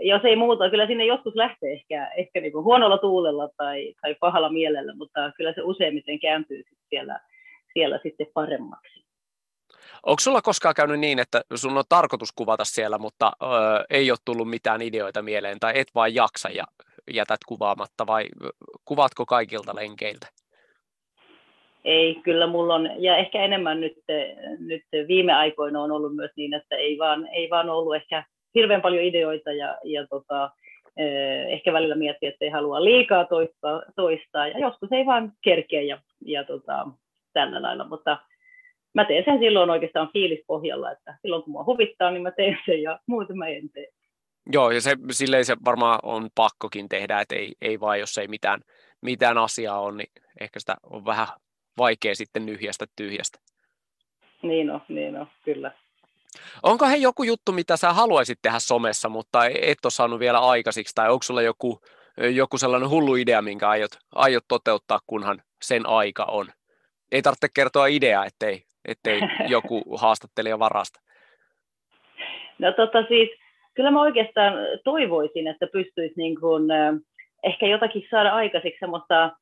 jos 0.00 0.24
ei 0.24 0.36
muuta, 0.36 0.70
kyllä 0.70 0.86
sinne 0.86 1.04
joskus 1.04 1.34
lähtee 1.34 1.72
ehkä, 1.72 2.10
ehkä 2.16 2.40
niin 2.40 2.52
kuin 2.52 2.64
huonolla 2.64 2.98
tuulella 2.98 3.48
tai, 3.56 3.94
tai 4.02 4.14
pahalla 4.20 4.48
mielellä, 4.48 4.94
mutta 4.94 5.32
kyllä 5.36 5.52
se 5.52 5.62
useimmiten 5.62 6.20
kääntyy 6.20 6.62
siellä, 6.88 7.20
siellä 7.72 8.00
sitten 8.02 8.26
paremmaksi. 8.34 9.04
Onko 10.06 10.20
sulla 10.20 10.42
koskaan 10.42 10.74
käynyt 10.74 11.00
niin, 11.00 11.18
että 11.18 11.42
sun 11.54 11.78
on 11.78 11.84
tarkoitus 11.88 12.32
kuvata 12.32 12.64
siellä, 12.64 12.98
mutta 12.98 13.32
ö, 13.42 13.46
ei 13.90 14.10
ole 14.10 14.18
tullut 14.24 14.50
mitään 14.50 14.82
ideoita 14.82 15.22
mieleen, 15.22 15.60
tai 15.60 15.72
et 15.76 15.88
vain 15.94 16.14
jaksa 16.14 16.48
ja 16.48 16.64
jätät 17.14 17.40
kuvaamatta, 17.48 18.06
vai 18.06 18.24
kuvaatko 18.84 19.26
kaikilta 19.26 19.74
lenkeiltä? 19.74 20.26
Ei, 21.84 22.14
kyllä 22.14 22.46
mulla 22.46 22.74
on, 22.74 22.90
ja 22.98 23.16
ehkä 23.16 23.42
enemmän 23.42 23.80
nyt, 23.80 23.96
nyt 24.58 24.84
viime 25.08 25.32
aikoina 25.32 25.82
on 25.82 25.92
ollut 25.92 26.16
myös 26.16 26.30
niin, 26.36 26.54
että 26.54 26.76
ei 26.76 26.98
vaan, 26.98 27.26
ei 27.26 27.50
vaan 27.50 27.70
ollut 27.70 27.94
ehkä 27.94 28.24
hirveän 28.54 28.82
paljon 28.82 29.04
ideoita 29.04 29.52
ja, 29.52 29.78
ja 29.84 30.06
tota, 30.06 30.50
eh, 30.96 31.46
ehkä 31.48 31.72
välillä 31.72 31.94
miettii, 31.94 32.28
että 32.28 32.44
ei 32.44 32.50
halua 32.50 32.84
liikaa 32.84 33.24
toistaa, 33.24 33.82
toistaa 33.96 34.48
ja 34.48 34.58
joskus 34.58 34.92
ei 34.92 35.06
vaan 35.06 35.32
kerkeä 35.42 35.82
ja, 35.82 35.98
ja 36.26 36.44
tota, 36.44 36.86
tällä 37.32 37.62
lailla, 37.62 37.88
mutta 37.88 38.18
mä 38.94 39.04
teen 39.04 39.24
sen 39.24 39.38
silloin 39.38 39.70
oikeastaan 39.70 40.10
fiilispohjalla, 40.12 40.92
että 40.92 41.16
silloin 41.22 41.42
kun 41.42 41.52
mua 41.52 41.64
huvittaa, 41.64 42.10
niin 42.10 42.22
mä 42.22 42.30
teen 42.30 42.58
sen 42.66 42.82
ja 42.82 42.98
muuten 43.06 43.38
mä 43.38 43.48
en 43.48 43.70
tee. 43.70 43.86
Joo, 44.52 44.70
ja 44.70 44.80
se, 44.80 44.96
silleen 45.10 45.44
se 45.44 45.56
varmaan 45.64 45.98
on 46.02 46.28
pakkokin 46.34 46.88
tehdä, 46.88 47.20
että 47.20 47.34
ei, 47.34 47.52
ei 47.62 47.80
vaan, 47.80 48.00
jos 48.00 48.18
ei 48.18 48.28
mitään, 48.28 48.60
mitään 49.02 49.38
asiaa 49.38 49.80
ole, 49.80 49.96
niin 49.96 50.10
ehkä 50.40 50.60
sitä 50.60 50.76
on 50.82 51.04
vähän 51.04 51.28
vaikea 51.78 52.14
sitten 52.14 52.46
nyhjästä 52.46 52.86
tyhjästä. 52.96 53.38
Niin 54.42 54.70
on, 54.70 54.80
niin 54.88 55.16
on, 55.16 55.26
kyllä. 55.44 55.72
Onko 56.62 56.86
he 56.86 56.96
joku 56.96 57.22
juttu, 57.22 57.52
mitä 57.52 57.76
sä 57.76 57.92
haluaisit 57.92 58.38
tehdä 58.42 58.58
somessa, 58.58 59.08
mutta 59.08 59.46
et 59.46 59.84
ole 59.84 59.90
saanut 59.90 60.20
vielä 60.20 60.38
aikaisiksi, 60.38 60.94
tai 60.94 61.10
onko 61.10 61.22
sulla 61.22 61.42
joku, 61.42 61.80
joku 62.34 62.58
sellainen 62.58 62.90
hullu 62.90 63.16
idea, 63.16 63.42
minkä 63.42 63.68
aiot, 63.68 63.90
aiot 64.14 64.44
toteuttaa, 64.48 64.98
kunhan 65.06 65.42
sen 65.62 65.86
aika 65.86 66.24
on? 66.24 66.46
Ei 67.12 67.22
tarvitse 67.22 67.48
kertoa 67.54 67.86
ideaa, 67.86 68.24
ettei, 68.24 68.62
ettei 68.84 69.20
joku 69.54 69.96
haastattelija 69.96 70.58
varasta. 70.58 71.00
No 72.58 72.72
tota 72.72 73.02
siis, 73.08 73.30
kyllä 73.74 73.90
mä 73.90 74.00
oikeastaan 74.00 74.54
toivoisin, 74.84 75.48
että 75.48 75.66
pystyisi 75.72 76.14
niin 76.16 76.40
kuin, 76.40 76.62
ehkä 77.42 77.66
jotakin 77.66 78.06
saada 78.10 78.30
aikaiseksi 78.30 78.78
semmoista, 78.80 79.32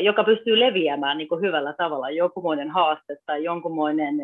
joka 0.00 0.24
pystyy 0.24 0.60
leviämään 0.60 1.18
niin 1.18 1.28
kuin 1.28 1.40
hyvällä 1.40 1.72
tavalla, 1.72 2.10
jonkunmoinen 2.10 2.70
haaste 2.70 3.16
tai 3.26 3.44
jonkunmoinen 3.44 4.14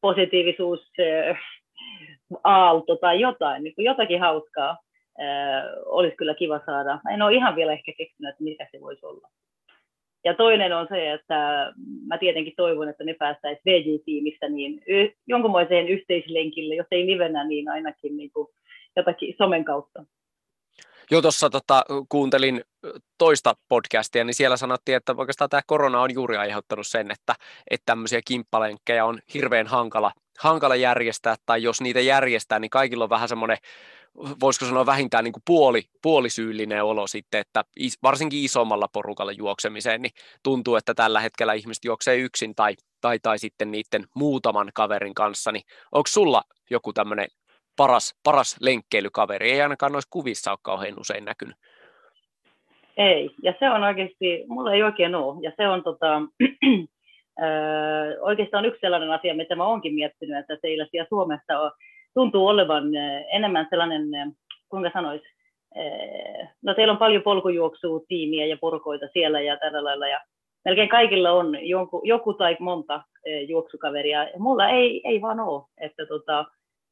positiivisuus 0.00 0.92
aalto 2.44 2.96
tai 2.96 3.20
jotain, 3.20 3.64
niin 3.64 3.74
jotakin 3.78 4.20
hauskaa 4.20 4.76
olisi 5.86 6.16
kyllä 6.16 6.34
kiva 6.34 6.60
saada. 6.66 7.00
En 7.12 7.22
ole 7.22 7.34
ihan 7.34 7.56
vielä 7.56 7.72
ehkä 7.72 7.92
keksinyt, 7.98 8.30
että 8.30 8.44
mikä 8.44 8.68
se 8.72 8.80
voisi 8.80 9.06
olla. 9.06 9.28
Ja 10.24 10.34
toinen 10.34 10.76
on 10.76 10.86
se, 10.90 11.12
että 11.12 11.72
mä 12.06 12.18
tietenkin 12.18 12.52
toivon, 12.56 12.88
että 12.88 13.04
me 13.04 13.14
päästäisiin 13.14 13.62
VJ-tiimistä 13.66 14.48
niin 14.48 14.82
jonkunmoiseen 15.26 15.88
yhteislenkille, 15.88 16.74
jos 16.74 16.86
ei 16.90 17.06
livenä, 17.06 17.44
niin 17.44 17.68
ainakin 17.68 18.16
niin 18.16 18.30
kuin 18.30 18.48
jotakin 18.96 19.34
somen 19.38 19.64
kautta. 19.64 20.04
Joo, 21.10 21.22
tuossa 21.22 21.50
tota, 21.50 21.84
kuuntelin 22.08 22.64
toista 23.18 23.54
podcastia, 23.68 24.24
niin 24.24 24.34
siellä 24.34 24.56
sanottiin, 24.56 24.96
että 24.96 25.14
oikeastaan 25.16 25.50
tämä 25.50 25.60
korona 25.66 26.00
on 26.00 26.14
juuri 26.14 26.36
aiheuttanut 26.36 26.86
sen, 26.86 27.10
että, 27.10 27.34
että 27.70 27.86
tämmöisiä 27.86 28.20
kimppalenkkejä 28.24 29.04
on 29.04 29.18
hirveän 29.34 29.66
hankala, 29.66 30.12
hankala 30.38 30.76
järjestää, 30.76 31.36
tai 31.46 31.62
jos 31.62 31.80
niitä 31.80 32.00
järjestää, 32.00 32.58
niin 32.58 32.70
kaikilla 32.70 33.04
on 33.04 33.10
vähän 33.10 33.28
semmoinen, 33.28 33.58
voisiko 34.40 34.66
sanoa 34.66 34.86
vähintään 34.86 35.24
niin 35.24 35.32
kuin 35.32 35.42
puoli, 35.46 35.82
puolisyyllinen 36.02 36.84
olo 36.84 37.06
sitten, 37.06 37.40
että 37.40 37.64
is, 37.76 37.98
varsinkin 38.02 38.44
isommalla 38.44 38.88
porukalla 38.92 39.32
juoksemiseen, 39.32 40.02
niin 40.02 40.12
tuntuu, 40.42 40.76
että 40.76 40.94
tällä 40.94 41.20
hetkellä 41.20 41.52
ihmiset 41.52 41.84
juoksee 41.84 42.16
yksin 42.16 42.54
tai, 42.54 42.74
tai, 43.00 43.18
tai 43.18 43.38
sitten 43.38 43.70
niiden 43.70 44.06
muutaman 44.14 44.70
kaverin 44.74 45.14
kanssa, 45.14 45.52
niin 45.52 45.64
onko 45.92 46.06
sulla 46.08 46.42
joku 46.70 46.92
tämmöinen 46.92 47.28
paras, 47.78 48.14
paras 48.24 48.56
lenkkeilykaveri. 48.60 49.50
Ei 49.50 49.62
ainakaan 49.62 49.92
noissa 49.92 50.10
kuvissa 50.12 50.50
ole 50.50 50.58
kauhean 50.62 51.00
usein 51.00 51.24
näkynyt. 51.24 51.56
Ei, 52.96 53.30
ja 53.42 53.54
se 53.58 53.70
on 53.70 53.82
oikeasti, 53.82 54.44
mulla 54.48 54.72
ei 54.72 54.82
oikein 54.82 55.14
ole. 55.14 55.38
Ja 55.42 55.52
se 55.56 55.68
on 55.68 55.82
tota, 55.82 56.22
oikeastaan 58.30 58.64
yksi 58.64 58.80
sellainen 58.80 59.10
asia, 59.10 59.34
mitä 59.34 59.56
mä 59.56 59.66
oonkin 59.66 59.94
miettinyt, 59.94 60.38
että 60.38 60.56
teillä 60.62 60.86
siellä 60.90 61.08
Suomessa 61.08 61.60
on, 61.60 61.70
tuntuu 62.14 62.46
olevan 62.46 62.84
enemmän 63.32 63.66
sellainen, 63.70 64.02
kuinka 64.68 64.90
sanois, 64.92 65.22
no 66.62 66.74
teillä 66.74 66.92
on 66.92 66.98
paljon 66.98 67.22
polkujuoksua, 67.22 68.00
tiimiä 68.08 68.46
ja 68.46 68.56
porukoita 68.60 69.06
siellä 69.12 69.40
ja 69.40 69.56
tällä 69.56 69.84
lailla, 69.84 70.08
ja 70.08 70.20
melkein 70.64 70.88
kaikilla 70.88 71.32
on 71.32 71.68
joku, 71.68 72.00
joku 72.04 72.34
tai 72.34 72.56
monta 72.60 73.02
juoksukaveria, 73.48 74.24
ja 74.24 74.38
mulla 74.38 74.68
ei, 74.68 75.00
ei 75.04 75.20
vaan 75.20 75.40
ole, 75.40 75.64
että 75.80 76.06
tota, 76.06 76.44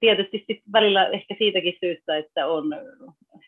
tietysti 0.06 0.44
sit 0.46 0.62
välillä 0.72 1.08
ehkä 1.08 1.34
siitäkin 1.38 1.76
syystä, 1.80 2.16
että 2.16 2.46
on, 2.46 2.76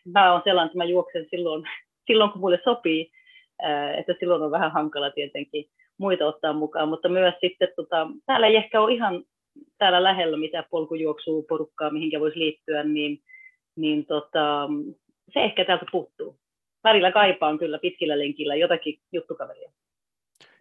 mä 0.05 0.31
olen 0.31 0.41
sellainen, 0.43 0.67
että 0.67 0.77
mä 0.77 0.83
juoksen 0.83 1.25
silloin, 1.29 1.63
silloin 2.07 2.31
kun 2.31 2.41
mulle 2.41 2.59
sopii, 2.63 3.11
että 3.97 4.13
silloin 4.19 4.41
on 4.41 4.51
vähän 4.51 4.71
hankala 4.71 5.11
tietenkin 5.11 5.65
muita 5.97 6.27
ottaa 6.27 6.53
mukaan, 6.53 6.89
mutta 6.89 7.09
myös 7.09 7.33
sitten 7.41 7.67
tota, 7.75 8.07
täällä 8.25 8.47
ei 8.47 8.55
ehkä 8.55 8.81
ole 8.81 8.93
ihan 8.93 9.23
täällä 9.77 10.03
lähellä 10.03 10.37
mitä 10.37 10.63
polkujuoksua 10.69 11.43
porukkaa, 11.49 11.89
mihinkä 11.89 12.19
voisi 12.19 12.39
liittyä, 12.39 12.83
niin, 12.83 13.19
niin 13.75 14.05
tota, 14.05 14.69
se 15.33 15.39
ehkä 15.39 15.65
täältä 15.65 15.85
puuttuu. 15.91 16.35
Välillä 16.83 17.11
kaipaan 17.11 17.59
kyllä 17.59 17.79
pitkillä 17.79 18.19
lenkillä 18.19 18.55
jotakin 18.55 18.99
juttukaveria. 19.11 19.71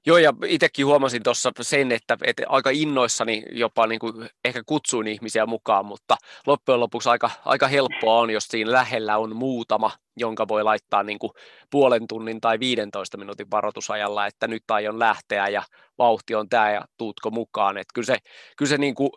Joo, 0.07 0.19
ja 0.19 0.33
itsekin 0.47 0.87
huomasin 0.87 1.23
tuossa 1.23 1.53
sen, 1.61 1.93
että, 1.93 2.19
että 2.25 2.43
aika 2.49 2.71
innoissani 2.71 3.43
jopa 3.53 3.87
niin 3.87 3.99
kuin 3.99 4.29
ehkä 4.45 4.63
kutsuin 4.67 5.07
ihmisiä 5.07 5.47
mukaan, 5.47 5.87
mutta 5.87 6.17
loppujen 6.47 6.81
lopuksi 6.81 7.09
aika, 7.09 7.31
aika 7.45 7.69
helppoa 7.69 8.19
on, 8.19 8.31
jos 8.31 8.45
siinä 8.45 8.73
lähellä 8.73 9.19
on 9.19 9.37
muutama, 9.37 9.91
jonka 10.17 10.49
voi 10.49 10.63
laittaa 10.65 11.03
niin 11.03 11.19
kuin 11.19 11.33
puolen 11.71 12.07
tunnin 12.09 12.41
tai 12.41 12.59
15 12.59 13.17
minuutin 13.17 13.51
varoitusajalla, 13.51 14.27
että 14.27 14.49
nyt 14.49 14.71
aion 14.71 14.99
lähteä 14.99 15.49
ja 15.49 15.63
vauhti 15.99 16.35
on 16.35 16.49
tämä 16.49 16.71
ja 16.71 16.85
tuutko 16.97 17.31
mukaan. 17.31 17.79
Että 17.79 17.93
kyllä 17.95 18.07
se, 18.07 18.17
kyllä 18.57 18.69
se 18.69 18.79
niin 18.79 18.95
kuin 18.95 19.11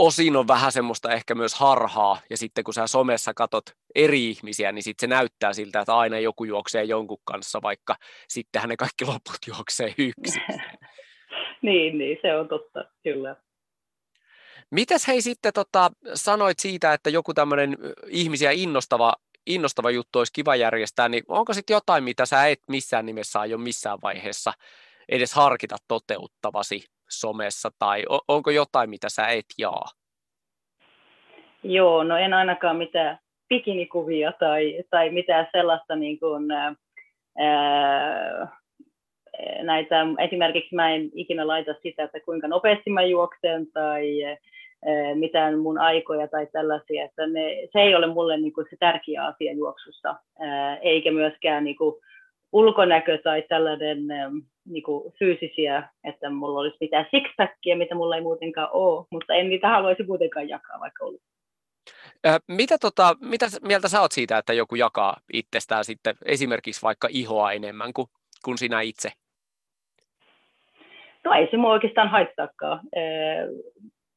osin 0.00 0.36
on 0.36 0.48
vähän 0.48 0.72
semmoista 0.72 1.12
ehkä 1.12 1.34
myös 1.34 1.54
harhaa, 1.54 2.20
ja 2.30 2.36
sitten 2.36 2.64
kun 2.64 2.74
sä 2.74 2.86
somessa 2.86 3.34
katot 3.34 3.64
eri 3.94 4.30
ihmisiä, 4.30 4.72
niin 4.72 4.82
sitten 4.82 5.08
se 5.08 5.14
näyttää 5.14 5.52
siltä, 5.52 5.80
että 5.80 5.96
aina 5.96 6.18
joku 6.18 6.44
juoksee 6.44 6.84
jonkun 6.84 7.18
kanssa, 7.24 7.62
vaikka 7.62 7.96
sittenhän 8.28 8.68
ne 8.68 8.76
kaikki 8.76 9.04
loput 9.04 9.38
juoksee 9.46 9.94
yksin. 9.98 10.42
niin, 11.62 11.98
niin, 11.98 12.18
se 12.22 12.36
on 12.36 12.48
totta, 12.48 12.84
kyllä. 13.02 13.36
Mitäs 14.70 15.06
hei 15.08 15.22
sitten 15.22 15.52
tota, 15.52 15.90
sanoit 16.14 16.58
siitä, 16.58 16.92
että 16.92 17.10
joku 17.10 17.34
tämmöinen 17.34 17.76
ihmisiä 18.06 18.50
innostava, 18.50 19.14
innostava 19.46 19.90
juttu 19.90 20.18
olisi 20.18 20.32
kiva 20.32 20.56
järjestää, 20.56 21.08
niin 21.08 21.24
onko 21.28 21.54
sitten 21.54 21.74
jotain, 21.74 22.04
mitä 22.04 22.26
sä 22.26 22.46
et 22.46 22.60
missään 22.68 23.06
nimessä 23.06 23.40
aio 23.40 23.58
missään 23.58 23.98
vaiheessa 24.02 24.52
edes 25.08 25.34
harkita 25.34 25.76
toteuttavasi 25.88 26.84
somessa, 27.10 27.70
tai 27.78 28.04
onko 28.28 28.50
jotain, 28.50 28.90
mitä 28.90 29.08
sä 29.08 29.26
et 29.26 29.46
jaa? 29.58 29.84
Joo, 31.62 32.04
no 32.04 32.16
en 32.16 32.34
ainakaan 32.34 32.76
mitään 32.76 33.18
bikinikuvia 33.48 34.32
tai, 34.32 34.84
tai 34.90 35.10
mitään 35.10 35.48
sellaista 35.52 35.96
niin 35.96 36.18
kuin, 36.20 36.50
ää, 36.50 36.74
näitä, 39.62 40.06
esimerkiksi 40.18 40.74
mä 40.74 40.90
en 40.90 41.10
ikinä 41.14 41.46
laita 41.46 41.74
sitä, 41.82 42.04
että 42.04 42.20
kuinka 42.20 42.48
nopeasti 42.48 42.90
mä 42.90 43.02
juoksen 43.02 43.66
tai 43.72 44.24
ää, 44.24 44.34
mitään 45.14 45.58
mun 45.58 45.78
aikoja 45.78 46.28
tai 46.28 46.46
tällaisia, 46.46 47.04
että 47.04 47.26
ne, 47.26 47.68
se 47.72 47.80
ei 47.80 47.94
ole 47.94 48.06
mulle 48.06 48.36
niin 48.36 48.52
kuin 48.52 48.66
se 48.70 48.76
tärkeä 48.80 49.24
asia 49.24 49.52
juoksussa, 49.52 50.14
ää, 50.40 50.76
eikä 50.76 51.10
myöskään 51.10 51.64
niin 51.64 51.76
kuin 51.76 51.94
ulkonäkö 52.52 53.18
tai 53.18 53.42
tällainen 53.48 53.98
niin 54.64 54.82
kuin 54.82 55.12
fyysisiä, 55.18 55.88
että 56.04 56.30
mulla 56.30 56.60
olisi 56.60 56.76
mitään 56.80 57.06
sixpackia, 57.10 57.76
mitä 57.76 57.94
mulla 57.94 58.16
ei 58.16 58.22
muutenkaan 58.22 58.68
ole, 58.72 59.06
mutta 59.10 59.34
en 59.34 59.48
niitä 59.48 59.68
haluaisi 59.68 60.02
muutenkaan 60.02 60.48
jakaa, 60.48 60.80
vaikka 60.80 61.04
olisi. 61.04 61.24
Mitä, 62.48 62.78
tota, 62.80 63.16
mitä 63.20 63.46
mieltä 63.62 63.88
sä 63.88 64.00
oot 64.00 64.12
siitä, 64.12 64.38
että 64.38 64.52
joku 64.52 64.74
jakaa 64.74 65.16
itsestään 65.32 65.84
sitten 65.84 66.14
esimerkiksi 66.24 66.82
vaikka 66.82 67.08
ihoa 67.10 67.52
enemmän 67.52 67.92
kuin, 67.92 68.08
kuin 68.44 68.58
sinä 68.58 68.80
itse? 68.80 69.10
No 71.24 71.32
ei 71.32 71.48
se 71.50 71.56
mua 71.56 71.72
oikeastaan 71.72 72.10
haittaakaan. 72.10 72.80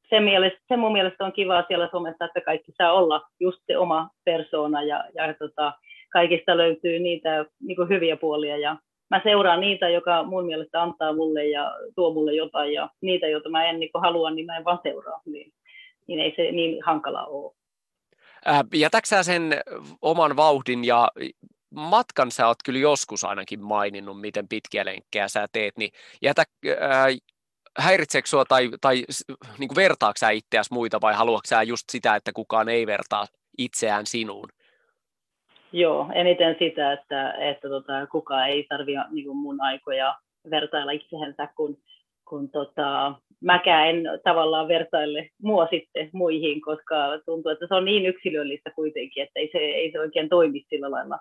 Se, 0.10 0.20
mielestä, 0.20 0.60
se 0.68 0.78
mun 0.78 0.92
mielestä 0.92 1.26
on 1.26 1.34
kiva 1.34 1.64
siellä 1.68 1.90
somessa, 1.92 2.26
että 2.26 2.42
kaikki 2.42 2.72
saa 2.78 2.94
olla 2.94 3.22
just 3.40 3.60
se 3.66 3.78
oma 3.78 4.10
persoona 4.26 4.84
ja, 4.84 5.04
ja 5.16 5.34
tota, 5.34 5.74
kaikista 6.14 6.58
löytyy 6.58 7.00
niitä 7.00 7.46
niin 7.60 7.90
hyviä 7.90 8.18
puolia 8.18 8.58
ja 8.58 8.78
mä 9.10 9.22
seuraan 9.24 9.62
niitä, 9.62 9.90
joka 9.90 10.24
mun 10.24 10.46
mielestä 10.46 10.82
antaa 10.82 11.14
mulle 11.14 11.46
ja 11.46 11.72
tuo 11.96 12.14
mulle 12.14 12.34
jotain 12.34 12.74
ja 12.74 12.90
niitä, 13.02 13.28
joita 13.28 13.50
mä 13.50 13.66
en 13.70 13.80
niin 13.80 13.90
halua, 14.02 14.32
niin 14.32 14.46
mä 14.46 14.58
en 14.58 14.66
vaan 14.66 14.80
seuraa. 14.84 15.22
Niin, 15.26 15.54
niin 16.08 16.20
ei 16.20 16.34
se 16.36 16.52
niin 16.52 16.84
hankala 16.84 17.26
ole. 17.26 17.54
Jätäksä 18.74 19.24
sen 19.24 19.62
oman 20.02 20.36
vauhdin 20.36 20.86
ja 20.86 21.08
matkan 21.70 22.32
sä 22.32 22.48
oot 22.48 22.58
kyllä 22.66 22.80
joskus 22.80 23.24
ainakin 23.24 23.62
maininnut, 23.62 24.22
miten 24.22 24.48
pitkiä 24.48 24.86
lenkkejä 24.86 25.28
sä 25.28 25.48
teet, 25.52 25.78
niin 25.78 25.92
jätä, 26.22 26.44
ää, 26.80 27.08
häiritseekö 27.78 28.28
sua 28.28 28.46
tai, 28.46 28.70
tai 28.82 29.04
niin 29.58 29.68
kuin 29.68 29.76
vertaako 29.76 30.18
sä 30.20 30.30
itseäsi 30.30 30.74
muita 30.74 31.02
vai 31.02 31.14
haluatko 31.14 31.48
sä 31.48 31.64
just 31.64 31.90
sitä, 31.92 32.16
että 32.16 32.32
kukaan 32.34 32.70
ei 32.70 32.88
vertaa 32.88 33.26
itseään 33.58 34.06
sinuun? 34.06 34.50
Joo, 35.74 36.08
eniten 36.14 36.56
sitä, 36.60 36.94
että, 36.94 37.32
että 37.32 37.70
tota, 37.70 38.08
kukaan 38.08 38.50
ei 38.50 38.66
tarvitse 38.70 39.02
niin 39.12 39.38
mun 39.38 39.62
aikoja 39.62 40.16
vertailla 40.52 40.92
itseensä, 40.92 41.48
kun, 41.56 41.78
kun 42.30 42.50
tota, 42.50 43.16
mäkään 43.42 43.90
en 43.90 44.04
tavallaan 44.24 44.68
vertaile 44.68 45.30
mua 45.42 45.68
sitten 45.70 46.10
muihin, 46.14 46.62
koska 46.62 46.96
tuntuu, 47.26 47.52
että 47.52 47.68
se 47.68 47.76
on 47.76 47.86
niin 47.86 48.06
yksilöllistä 48.06 48.72
kuitenkin, 48.76 49.24
että 49.24 49.40
ei 49.40 49.50
se, 49.52 49.58
ei 49.58 49.92
se 49.92 50.00
oikein 50.00 50.30
toimi 50.30 50.66
sillä 50.70 50.92
lailla. 50.92 51.20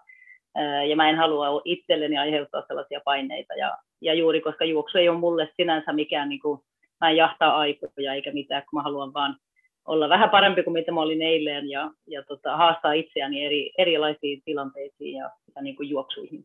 Ja 0.88 0.96
mä 0.96 1.10
en 1.10 1.16
halua 1.16 1.62
itselleni 1.64 2.18
aiheuttaa 2.18 2.64
sellaisia 2.66 3.00
paineita. 3.04 3.54
Ja, 3.54 3.78
ja 4.00 4.14
juuri 4.14 4.40
koska 4.40 4.64
juoksu 4.64 4.98
ei 4.98 5.08
ole 5.08 5.18
mulle 5.18 5.48
sinänsä 5.56 5.92
mikään, 5.92 6.28
niin 6.28 6.40
kuin, 6.40 6.60
mä 7.00 7.10
en 7.10 7.16
jahtaa 7.16 7.56
aikoja 7.58 8.14
eikä 8.14 8.32
mitään, 8.32 8.62
kun 8.70 8.78
mä 8.78 8.82
haluan 8.82 9.14
vaan 9.14 9.36
olla 9.86 10.08
vähän 10.08 10.30
parempi 10.30 10.62
kuin 10.62 10.72
mitä 10.72 10.92
mä 10.92 11.00
olin 11.00 11.22
eilen 11.22 11.70
ja, 11.70 11.90
ja 12.06 12.22
tota, 12.22 12.56
haastaa 12.56 12.92
itseäni 12.92 13.44
eri, 13.44 13.72
erilaisiin 13.78 14.42
tilanteisiin 14.44 15.14
ja, 15.14 15.30
ja 15.56 15.62
niin 15.62 15.76
kuin 15.76 15.88
juoksuihin. 15.88 16.44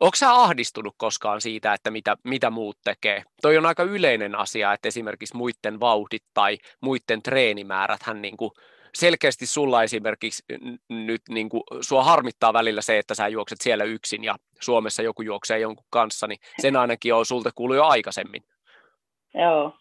Onko 0.00 0.16
sä 0.16 0.34
ahdistunut 0.34 0.94
koskaan 0.96 1.40
siitä, 1.40 1.74
että 1.74 1.90
mitä, 1.90 2.16
mitä 2.24 2.50
muut 2.50 2.76
tekee? 2.84 3.22
Toi 3.42 3.58
on 3.58 3.66
aika 3.66 3.82
yleinen 3.82 4.34
asia, 4.34 4.72
että 4.72 4.88
esimerkiksi 4.88 5.36
muiden 5.36 5.80
vauhdit 5.80 6.22
tai 6.34 6.58
muiden 6.80 7.22
treenimäärät 7.22 8.02
hän 8.02 8.22
niin 8.22 8.36
kuin 8.36 8.50
selkeästi 8.94 9.46
sulla 9.46 9.82
esimerkiksi 9.82 10.42
nyt 10.88 11.22
niin 11.28 11.48
kuin, 11.48 11.62
sua 11.80 12.04
harmittaa 12.04 12.52
välillä 12.52 12.82
se, 12.82 12.98
että 12.98 13.14
sä 13.14 13.28
juokset 13.28 13.60
siellä 13.60 13.84
yksin 13.84 14.24
ja 14.24 14.36
Suomessa 14.60 15.02
joku 15.02 15.22
juoksee 15.22 15.58
jonkun 15.58 15.86
kanssa, 15.90 16.26
niin 16.26 16.38
sen 16.58 16.76
ainakin 16.76 17.14
on 17.14 17.26
sulta 17.26 17.50
kuullut 17.54 17.76
jo 17.76 17.84
aikaisemmin. 17.84 18.42
Joo. 19.34 19.72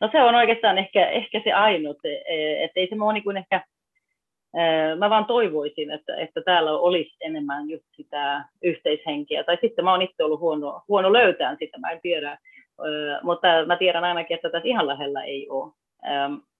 No 0.00 0.08
se 0.12 0.22
on 0.22 0.34
oikeastaan 0.34 0.78
ehkä, 0.78 1.08
ehkä 1.08 1.40
se 1.44 1.52
ainut, 1.52 1.98
e, 2.04 2.08
e, 2.08 2.64
että 2.64 2.80
ei 2.80 2.88
se 2.88 2.96
mua 2.96 3.12
niin 3.12 3.36
ehkä 3.36 3.64
mä 4.98 5.10
vaan 5.10 5.24
toivoisin, 5.24 5.90
että, 5.90 6.16
että 6.16 6.40
täällä 6.42 6.72
olisi 6.72 7.16
enemmän 7.20 7.70
just 7.70 7.84
sitä 7.96 8.44
yhteishenkiä. 8.62 9.44
Tai 9.44 9.58
sitten 9.60 9.84
mä 9.84 9.90
oon 9.90 10.02
itse 10.02 10.24
ollut 10.24 10.40
huono, 10.40 10.82
huono 10.88 11.12
löytään 11.12 11.56
sitä, 11.58 11.78
mä 11.78 11.90
en 11.90 12.00
tiedä. 12.00 12.38
Mutta 13.22 13.48
mä 13.66 13.76
tiedän 13.76 14.04
ainakin, 14.04 14.34
että 14.34 14.50
tässä 14.50 14.68
ihan 14.68 14.86
lähellä 14.86 15.22
ei 15.22 15.48
ole. 15.48 15.72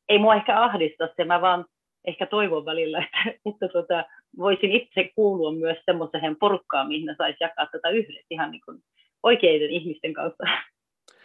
Ei 0.09 0.18
mua 0.18 0.35
ehkä 0.35 0.61
ahdista 0.61 1.09
se, 1.16 1.25
mä 1.25 1.40
vaan 1.40 1.64
ehkä 2.04 2.26
toivon 2.26 2.64
välillä, 2.64 2.99
että, 3.26 3.40
että 3.47 3.68
tota, 3.68 4.04
voisin 4.38 4.73
itse 4.73 5.11
kuulua 5.14 5.52
myös 5.52 5.78
semmoiseen 5.85 6.37
porukkaan, 6.37 6.88
mihin 6.88 7.14
saisi 7.18 7.38
jakaa 7.40 7.66
tätä 7.66 7.88
yhdessä 7.88 8.26
ihan 8.30 8.50
niin 8.50 8.62
kuin 8.64 8.78
oikeiden 9.23 9.71
ihmisten 9.71 10.12
kanssa. 10.12 10.45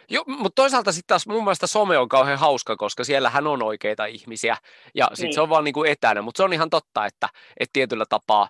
Joo, 0.08 0.24
mutta 0.26 0.62
toisaalta 0.62 0.92
sitten 0.92 1.08
taas 1.08 1.26
mun 1.26 1.44
mielestä 1.44 1.66
some 1.66 1.98
on 1.98 2.08
kauhean 2.08 2.38
hauska, 2.38 2.76
koska 2.76 3.04
siellähän 3.04 3.46
on 3.46 3.62
oikeita 3.62 4.06
ihmisiä 4.06 4.56
ja 4.94 5.08
sitten 5.12 5.24
niin. 5.26 5.34
se 5.34 5.40
on 5.40 5.48
vaan 5.48 5.64
niin 5.64 5.74
kuin 5.74 5.90
etänä, 5.90 6.22
mutta 6.22 6.36
se 6.36 6.44
on 6.44 6.52
ihan 6.52 6.70
totta, 6.70 7.06
että, 7.06 7.28
että 7.60 7.72
tietyllä 7.72 8.04
tapaa 8.08 8.48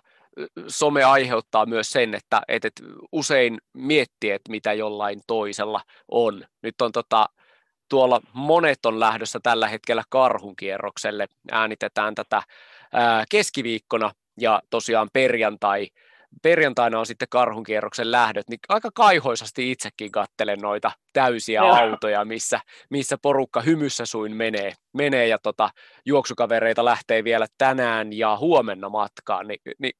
some 0.67 1.03
aiheuttaa 1.03 1.65
myös 1.65 1.89
sen, 1.89 2.15
että, 2.15 2.41
että, 2.47 2.67
että 2.67 2.83
usein 3.11 3.57
miettii, 3.73 4.31
että 4.31 4.51
mitä 4.51 4.73
jollain 4.73 5.21
toisella 5.27 5.81
on. 6.11 6.45
Nyt 6.61 6.81
on 6.81 6.91
tota, 6.91 7.29
tuolla 7.89 8.21
monet 8.33 8.85
on 8.85 8.99
lähdössä 8.99 9.39
tällä 9.43 9.67
hetkellä 9.67 10.03
karhunkierrokselle, 10.09 11.27
äänitetään 11.51 12.15
tätä 12.15 12.43
ää, 12.93 13.23
keskiviikkona 13.29 14.11
ja 14.39 14.61
tosiaan 14.69 15.09
perjantai 15.13 15.87
perjantaina 16.43 16.99
on 16.99 17.05
sitten 17.05 17.27
karhunkierroksen 17.31 18.11
lähdöt, 18.11 18.49
niin 18.49 18.59
aika 18.69 18.89
kaihoisasti 18.95 19.71
itsekin 19.71 20.11
kattelen 20.11 20.59
noita 20.59 20.91
täysiä 21.13 21.61
Joo. 21.61 21.75
autoja, 21.75 22.25
missä, 22.25 22.59
missä 22.89 23.17
porukka 23.21 23.61
hymyssä 23.61 24.05
suin 24.05 24.35
menee, 24.35 24.71
menee 24.93 25.27
ja 25.27 25.37
tota, 25.43 25.69
juoksukavereita 26.05 26.85
lähtee 26.85 27.23
vielä 27.23 27.45
tänään 27.57 28.13
ja 28.13 28.37
huomenna 28.37 28.89
matkaan, 28.89 29.47
niin, 29.47 29.59
niin 29.79 29.93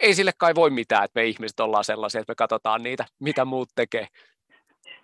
ei 0.00 0.14
sille 0.14 0.30
kai 0.38 0.54
voi 0.54 0.70
mitään, 0.70 1.04
että 1.04 1.20
me 1.20 1.26
ihmiset 1.26 1.60
ollaan 1.60 1.84
sellaisia, 1.84 2.20
että 2.20 2.30
me 2.30 2.34
katsotaan 2.34 2.82
niitä, 2.82 3.04
mitä 3.20 3.44
muut 3.44 3.68
tekee. 3.74 4.06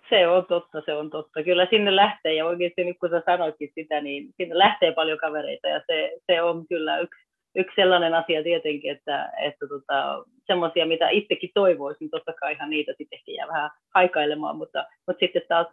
Se 0.09 0.27
on 0.27 0.45
totta, 0.45 0.81
se 0.85 0.93
on 0.93 1.09
totta. 1.09 1.43
Kyllä 1.43 1.67
sinne 1.69 1.95
lähtee, 1.95 2.33
ja 2.33 2.45
oikeasti 2.45 2.83
nyt 2.83 2.97
kun 2.99 3.09
sä 3.09 3.21
sanoitkin 3.25 3.71
sitä, 3.75 4.01
niin 4.01 4.29
sinne 4.37 4.57
lähtee 4.57 4.91
paljon 4.91 5.17
kavereita, 5.17 5.67
ja 5.67 5.81
se, 5.87 6.11
se 6.25 6.41
on 6.41 6.67
kyllä 6.67 6.99
yksi 6.99 7.24
yksi 7.55 7.75
sellainen 7.75 8.13
asia 8.13 8.43
tietenkin, 8.43 8.91
että, 8.91 9.31
että 9.41 9.67
tota, 9.67 10.23
semmoisia, 10.47 10.85
mitä 10.85 11.09
itsekin 11.09 11.49
toivoisin, 11.53 12.09
totta 12.09 12.33
kai 12.33 12.53
ihan 12.53 12.69
niitä 12.69 12.91
sitten 12.97 13.17
ehkä 13.17 13.31
jää 13.31 13.47
vähän 13.47 13.69
haikailemaan, 13.93 14.57
mutta, 14.57 14.85
mutta 15.07 15.19
sitten 15.19 15.41
taas 15.49 15.67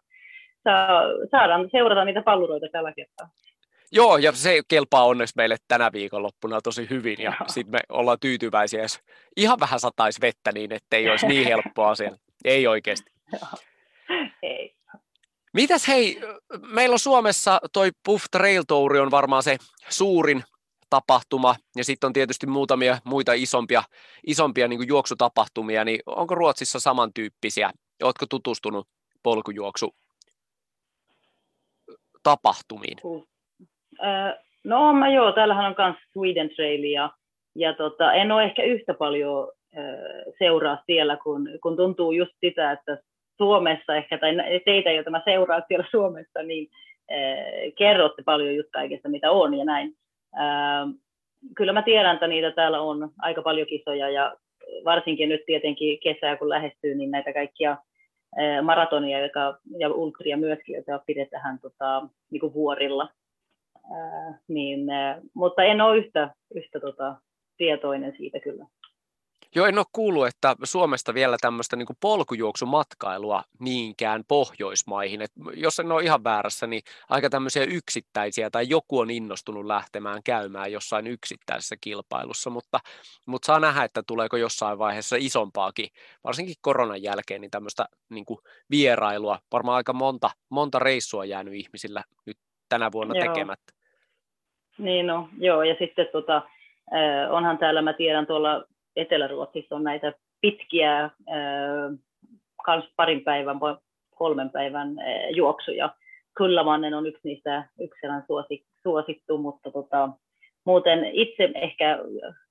saa, 0.64 1.02
saadaan 1.30 1.68
seurata 1.72 2.04
niitä 2.04 2.22
palluroita 2.22 2.66
tällä 2.72 2.92
kertaa. 2.92 3.28
Joo, 3.92 4.16
ja 4.16 4.32
se 4.32 4.60
kelpaa 4.68 5.04
onneksi 5.04 5.34
meille 5.36 5.56
tänä 5.68 5.90
viikonloppuna 5.92 6.60
tosi 6.60 6.90
hyvin, 6.90 7.16
ja 7.18 7.32
sitten 7.46 7.72
me 7.72 7.80
ollaan 7.88 8.18
tyytyväisiä, 8.20 8.82
jos 8.82 9.00
ihan 9.36 9.60
vähän 9.60 9.80
sataisi 9.80 10.20
vettä 10.20 10.52
niin, 10.52 10.72
että 10.72 10.96
ei 10.96 11.10
olisi 11.10 11.26
niin 11.26 11.46
helppoa 11.46 11.94
siellä. 11.94 12.18
Ei 12.44 12.66
oikeasti. 12.66 13.10
ei. 14.42 14.74
Mitäs 15.52 15.88
hei, 15.88 16.20
meillä 16.74 16.92
on 16.92 16.98
Suomessa 16.98 17.60
toi 17.72 17.90
Puff 18.04 18.24
Trail 18.30 18.62
Tour 18.68 18.96
on 18.96 19.10
varmaan 19.10 19.42
se 19.42 19.56
suurin 19.88 20.42
tapahtuma, 20.92 21.54
ja 21.76 21.84
sitten 21.84 22.06
on 22.06 22.12
tietysti 22.12 22.46
muutamia 22.46 22.98
muita 23.04 23.32
isompia, 23.32 23.82
isompia 24.26 24.68
niin 24.68 24.88
juoksutapahtumia, 24.88 25.84
niin 25.84 26.00
onko 26.06 26.34
Ruotsissa 26.34 26.80
samantyyppisiä? 26.80 27.70
Oletko 28.02 28.26
tutustunut 28.30 28.88
polkujuoksu 29.22 29.94
tapahtumiin? 32.22 32.98
No 34.64 34.92
mä 34.92 35.08
joo, 35.08 35.32
täällähän 35.32 35.66
on 35.66 35.74
myös 35.78 35.96
Sweden 36.12 36.50
Trail 36.56 36.84
ja, 36.84 37.10
ja 37.54 37.72
tota, 37.74 38.12
en 38.12 38.32
ole 38.32 38.44
ehkä 38.44 38.62
yhtä 38.62 38.94
paljon 38.94 39.52
seuraa 40.38 40.82
siellä, 40.86 41.16
kun, 41.16 41.48
kun 41.62 41.76
tuntuu 41.76 42.12
just 42.12 42.32
sitä, 42.40 42.72
että 42.72 42.98
Suomessa 43.36 43.96
ehkä, 43.96 44.18
tai 44.18 44.32
teitä, 44.64 44.90
joita 44.90 45.10
mä 45.10 45.22
seuraan 45.24 45.62
siellä 45.68 45.86
Suomessa, 45.90 46.42
niin 46.42 46.70
kerrotte 47.78 48.22
paljon 48.22 48.54
just 48.54 48.68
kaikesta, 48.72 49.08
mitä 49.08 49.30
on 49.30 49.54
ja 49.54 49.64
näin. 49.64 49.94
Ähm, 50.36 50.90
kyllä 51.56 51.72
mä 51.72 51.82
tiedän, 51.82 52.14
että 52.14 52.26
niitä 52.26 52.50
täällä 52.50 52.80
on 52.80 53.10
aika 53.18 53.42
paljon 53.42 53.66
kisoja 53.66 54.10
ja 54.10 54.36
varsinkin 54.84 55.28
nyt 55.28 55.44
tietenkin 55.46 56.00
kesää 56.00 56.36
kun 56.36 56.48
lähestyy, 56.48 56.94
niin 56.94 57.10
näitä 57.10 57.32
kaikkia 57.32 57.70
äh, 57.70 58.64
maratonia 58.64 59.20
joka, 59.20 59.58
ja 59.78 59.88
ultria 59.88 60.36
myöskin, 60.36 60.74
joita 60.74 61.02
pidetään 61.06 61.58
tota, 61.58 62.08
niin 62.30 62.40
kuin 62.40 62.54
vuorilla. 62.54 63.08
Ää, 63.92 64.38
niin, 64.48 64.90
äh, 64.90 65.16
mutta 65.34 65.62
en 65.62 65.80
ole 65.80 65.96
yhtä, 65.96 66.34
yhtä 66.54 66.80
tota, 66.80 67.16
tietoinen 67.56 68.14
siitä 68.16 68.40
kyllä. 68.40 68.66
Joo, 69.54 69.66
en 69.66 69.78
ole 69.78 69.86
kuullut, 69.92 70.26
että 70.26 70.56
Suomesta 70.64 71.14
vielä 71.14 71.36
tämmöistä 71.40 71.76
niin 71.76 71.86
polkujuoksumatkailua 72.00 73.42
niinkään 73.60 74.22
Pohjoismaihin. 74.28 75.22
Et 75.22 75.32
jos 75.54 75.78
en 75.78 75.92
ole 75.92 76.02
ihan 76.02 76.24
väärässä, 76.24 76.66
niin 76.66 76.82
aika 77.08 77.30
tämmöisiä 77.30 77.64
yksittäisiä 77.64 78.50
tai 78.50 78.68
joku 78.68 78.98
on 78.98 79.10
innostunut 79.10 79.66
lähtemään 79.66 80.20
käymään 80.24 80.72
jossain 80.72 81.06
yksittäisessä 81.06 81.76
kilpailussa, 81.80 82.50
mutta, 82.50 82.78
mutta 83.26 83.46
saa 83.46 83.60
nähdä, 83.60 83.84
että 83.84 84.02
tuleeko 84.06 84.36
jossain 84.36 84.78
vaiheessa 84.78 85.16
isompaakin, 85.18 85.88
varsinkin 86.24 86.54
koronan 86.60 87.02
jälkeen, 87.02 87.40
niin 87.40 87.50
tämmöistä 87.50 87.84
niin 88.10 88.24
vierailua. 88.70 89.38
Varmaan 89.52 89.76
aika 89.76 89.92
monta, 89.92 90.30
monta 90.48 90.78
reissua 90.78 91.24
jäänyt 91.24 91.54
ihmisillä 91.54 92.02
nyt 92.26 92.36
tänä 92.68 92.92
vuonna 92.92 93.14
joo. 93.16 93.26
tekemättä. 93.26 93.72
Niin 94.78 95.06
no, 95.06 95.28
joo, 95.38 95.62
ja 95.62 95.74
sitten 95.78 96.08
tota, 96.12 96.42
onhan 97.30 97.58
täällä, 97.58 97.82
mä 97.82 97.92
tiedän 97.92 98.26
tuolla 98.26 98.64
Etelä-Ruotsissa 98.96 99.76
on 99.76 99.84
näitä 99.84 100.12
pitkiä 100.40 101.10
kans 102.64 102.84
parin 102.96 103.24
päivän, 103.24 103.58
kolmen 104.16 104.50
päivän 104.50 104.88
juoksuja. 105.34 105.94
Kullamannen 106.38 106.94
on 106.94 107.06
yksi 107.06 107.20
niistä 107.24 107.68
yksi 107.80 108.06
suosittu, 108.82 109.38
mutta 109.38 109.70
tota, 109.70 110.08
muuten 110.64 111.04
itse 111.04 111.48
ehkä 111.54 111.98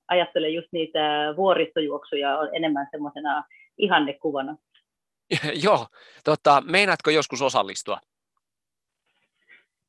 ajattelen 0.08 0.54
just 0.54 0.68
niitä 0.72 1.34
vuoristojuoksuja 1.36 2.38
enemmän 2.52 2.88
semmoisena 2.90 3.44
ihannekuvana. 3.78 4.56
Joo, 5.64 5.86
tota, 6.24 6.62
meinaatko 6.66 7.10
joskus 7.10 7.42
osallistua? 7.42 7.98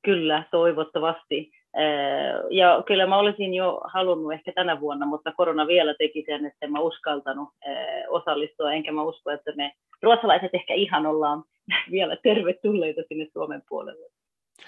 Kyllä, 0.06 0.44
toivottavasti. 0.52 1.52
Ja 2.50 2.84
kyllä 2.88 3.06
mä 3.06 3.18
olisin 3.18 3.54
jo 3.54 3.82
halunnut 3.84 4.34
ehkä 4.34 4.52
tänä 4.52 4.80
vuonna, 4.80 5.06
mutta 5.06 5.32
korona 5.32 5.68
vielä 5.68 5.96
teki 6.00 6.24
sen, 6.26 6.46
että 6.46 6.66
en 6.66 6.72
mä 6.72 6.80
uskaltanut 6.80 7.50
osallistua, 8.10 8.74
enkä 8.74 8.92
mä 8.92 9.04
usko, 9.04 9.32
että 9.32 9.52
me 9.56 9.72
ruotsalaiset 10.02 10.54
ehkä 10.54 10.74
ihan 10.74 11.06
ollaan 11.06 11.44
vielä 11.92 12.18
tervetulleita 12.24 13.02
sinne 13.08 13.28
Suomen 13.34 13.64
puolelle. 13.70 14.10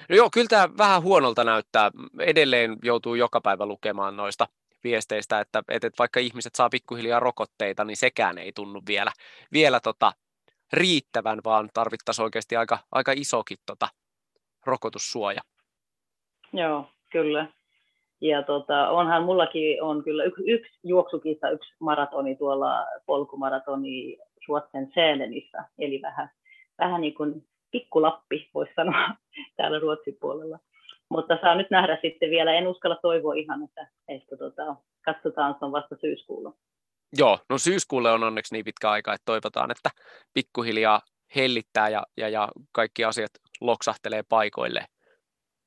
No 0.10 0.15
joo, 0.15 0.30
kyllä 0.34 0.48
tämä 0.48 0.70
vähän 0.78 1.04
huonolta 1.04 1.44
näyttää. 1.44 1.91
Edelleen 2.20 2.78
joutuu 2.84 3.15
joka 3.15 3.41
päivä 3.41 3.65
lukemaan 3.65 4.18
noista 4.18 4.48
viesteistä, 4.84 5.39
että, 5.39 5.63
että 5.70 5.89
vaikka 6.00 6.20
ihmiset 6.20 6.56
saa 6.56 6.70
pikkuhiljaa 6.70 7.20
rokotteita, 7.20 7.86
niin 7.86 7.98
sekään 7.98 8.38
ei 8.38 8.52
tunnu 8.56 8.82
vielä, 8.88 9.12
vielä 9.54 9.80
tota, 9.80 10.12
riittävän, 10.74 11.39
vaan 11.46 11.70
tarvittaisiin 11.74 12.24
oikeasti 12.24 12.56
aika, 12.56 12.80
aika 12.91 13.12
isokin 13.15 13.58
tota, 13.65 13.88
rokotussuoja. 14.65 15.41
Joo, 16.54 16.89
kyllä. 17.15 17.47
Ja 18.21 18.43
tota, 18.43 18.89
onhan 18.89 19.23
mullakin 19.23 19.84
on 19.84 20.04
kyllä 20.04 20.23
yksi, 20.23 20.43
yksi 20.51 20.71
juoksukisa, 20.84 21.49
yksi 21.49 21.73
maratoni 21.80 22.36
tuolla 22.36 22.86
polkumaratoni 23.06 24.17
Ruotsen 24.47 24.91
Säälenissä, 24.95 25.63
eli 25.80 26.01
vähän, 26.01 26.30
vähän 26.80 27.01
niin 27.01 27.13
kuin 27.13 27.47
pikkulappi, 27.71 28.49
voisi 28.54 28.73
sanoa, 28.75 29.10
täällä 29.58 29.80
Ruotsin 29.80 30.17
puolella. 30.21 30.60
Mutta 31.10 31.38
saa 31.41 31.56
nyt 31.56 31.69
nähdä 31.69 31.97
sitten 32.01 32.30
vielä, 32.30 32.54
en 32.54 32.67
uskalla 32.67 32.97
toivoa 33.01 33.34
ihan, 33.34 33.63
että, 33.63 33.88
että 34.08 34.38
tota, 34.38 34.75
katsotaan, 35.06 35.56
se 35.60 35.65
on 35.65 35.71
vasta 35.71 35.95
syyskuulla. 36.01 36.54
Joo, 37.17 37.39
no 37.49 37.58
syyskuulle 37.58 38.12
on 38.12 38.23
onneksi 38.23 38.56
niin 38.56 38.65
pitkä 38.65 38.89
aika, 38.89 39.13
että 39.13 39.25
toivotaan, 39.25 39.71
että 39.71 39.89
pikkuhiljaa 40.34 41.01
hellittää 41.36 41.89
ja, 41.89 42.04
ja, 42.17 42.30
ja 42.30 42.49
kaikki 42.71 43.04
asiat 43.06 43.32
loksahtelee 43.62 44.23
paikoille. 44.30 44.86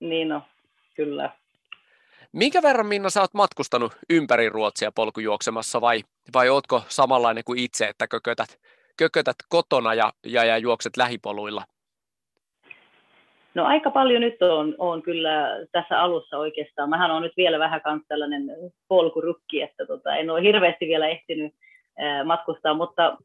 Niin 0.00 0.28
no, 0.28 0.42
kyllä. 0.98 1.30
Minkä 2.32 2.62
verran, 2.62 2.86
Minna, 2.86 3.10
sä 3.10 3.20
oot 3.20 3.34
matkustanut 3.34 3.92
ympäri 4.10 4.48
Ruotsia 4.48 4.92
polkujuoksemassa 4.92 5.80
vai, 5.80 6.02
vai 6.34 6.48
ootko 6.48 6.82
samanlainen 6.88 7.44
kuin 7.44 7.58
itse, 7.58 7.84
että 7.86 8.06
kökötät, 8.08 8.58
kökötät 8.96 9.36
kotona 9.48 9.94
ja, 9.94 10.12
ja, 10.26 10.44
ja 10.44 10.58
juokset 10.58 10.96
lähipoluilla? 10.96 11.62
No 13.54 13.64
aika 13.64 13.90
paljon 13.90 14.20
nyt 14.20 14.42
on, 14.42 14.74
on 14.78 15.02
kyllä 15.02 15.48
tässä 15.72 16.00
alussa 16.00 16.38
oikeastaan. 16.38 16.90
Mähän 16.90 17.10
on 17.10 17.22
nyt 17.22 17.36
vielä 17.36 17.58
vähän 17.58 17.80
kans 17.80 18.02
tällainen 18.08 18.42
polkurukki, 18.88 19.62
että 19.62 19.86
tota, 19.86 20.16
en 20.16 20.30
ole 20.30 20.42
hirveästi 20.42 20.86
vielä 20.86 21.08
ehtinyt 21.08 21.54
matkustaa, 22.24 22.74
mutta 22.74 23.16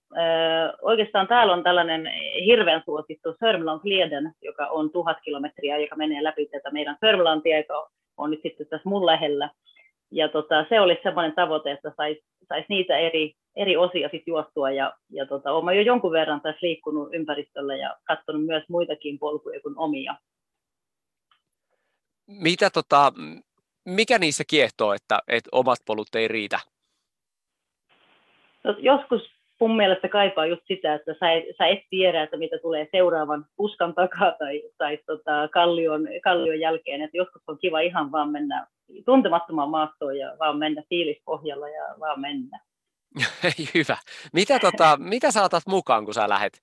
oikeastaan 0.81 1.27
täällä 1.27 1.53
on 1.53 1.63
tällainen 1.63 2.09
hirveän 2.45 2.81
suosittu 2.85 3.35
Sörmlandsleden, 3.39 4.31
joka 4.41 4.67
on 4.67 4.91
tuhat 4.91 5.17
kilometriä, 5.23 5.77
joka 5.77 5.95
menee 5.95 6.23
läpi 6.23 6.45
tätä 6.45 6.71
meidän 6.71 6.97
Sörmlantia, 7.05 7.57
joka 7.57 7.89
on 8.17 8.31
nyt 8.31 8.39
sitten 8.43 8.67
tässä 8.67 8.89
mun 8.89 9.05
lähellä. 9.05 9.49
Ja 10.11 10.29
tota, 10.29 10.65
se 10.69 10.79
olisi 10.79 11.01
semmoinen 11.03 11.35
tavoite, 11.35 11.71
että 11.71 11.91
saisi 11.97 12.21
sais 12.49 12.65
niitä 12.69 12.97
eri, 12.97 13.33
eri 13.55 13.77
osia 13.77 14.09
sitten 14.09 14.31
juostua. 14.31 14.71
Ja, 14.71 14.93
ja 15.09 15.25
tota, 15.25 15.51
olen 15.51 15.75
jo 15.75 15.81
jonkun 15.81 16.11
verran 16.11 16.41
tässä 16.41 16.59
liikkunut 16.61 17.13
ympäristöllä 17.13 17.75
ja 17.75 17.97
katsonut 18.03 18.45
myös 18.45 18.63
muitakin 18.69 19.19
polkuja 19.19 19.59
kuin 19.61 19.77
omia. 19.77 20.15
Mitä 22.27 22.69
tota, 22.69 23.13
mikä 23.85 24.19
niissä 24.19 24.43
kiehtoo, 24.47 24.93
että, 24.93 25.19
että 25.27 25.49
omat 25.51 25.79
polut 25.85 26.15
ei 26.15 26.27
riitä? 26.27 26.59
No, 28.63 28.75
joskus 28.79 29.21
mun 29.59 29.75
mielestä 29.75 30.09
kaipaa 30.09 30.45
just 30.45 30.61
sitä, 30.67 30.93
että 30.93 31.15
sä 31.19 31.31
et, 31.31 31.43
sä 31.57 31.67
et 31.67 31.79
tiedä, 31.89 32.23
että 32.23 32.37
mitä 32.37 32.57
tulee 32.61 32.87
seuraavan 32.91 33.45
puskan 33.55 33.93
takaa 33.93 34.31
tai, 34.39 34.61
tai 34.77 34.99
tota, 35.05 35.47
kallion, 35.51 36.07
kallion 36.23 36.59
jälkeen. 36.59 37.01
Että 37.01 37.17
joskus 37.17 37.41
on 37.47 37.57
kiva 37.57 37.79
ihan 37.79 38.11
vaan 38.11 38.29
mennä 38.29 38.67
tuntemattomaan 39.05 39.69
maastoon 39.69 40.17
ja 40.17 40.35
vaan 40.39 40.57
mennä 40.57 40.83
fiilispohjalla 40.89 41.69
ja 41.69 41.83
vaan 41.99 42.19
mennä. 42.19 42.59
Hyvä. 43.75 43.97
Mitä, 44.33 44.59
tota, 44.59 44.97
mitä 44.99 45.31
saatat 45.31 45.63
mukaan, 45.67 46.05
kun 46.05 46.13
sä 46.13 46.29
lähdet 46.29 46.61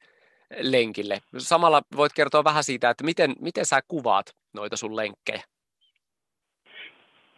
lenkille? 0.61 1.19
Samalla 1.39 1.83
voit 1.97 2.13
kertoa 2.13 2.45
vähän 2.45 2.65
siitä, 2.65 2.91
että 2.91 3.05
miten, 3.05 3.35
miten 3.41 3.67
sä 3.67 3.81
kuvaat 3.89 4.27
noita 4.55 4.77
sun 4.77 4.97
lenkkejä? 4.97 5.43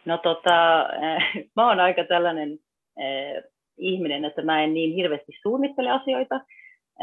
No 0.05 0.17
tota, 0.17 0.85
mä 1.55 1.67
oon 1.67 1.79
aika 1.79 2.03
tällainen 2.03 2.59
äh, 2.99 3.52
ihminen, 3.77 4.25
että 4.25 4.41
mä 4.41 4.63
en 4.63 4.73
niin 4.73 4.95
hirveästi 4.95 5.31
suunnittele 5.41 5.89
asioita. 5.89 6.35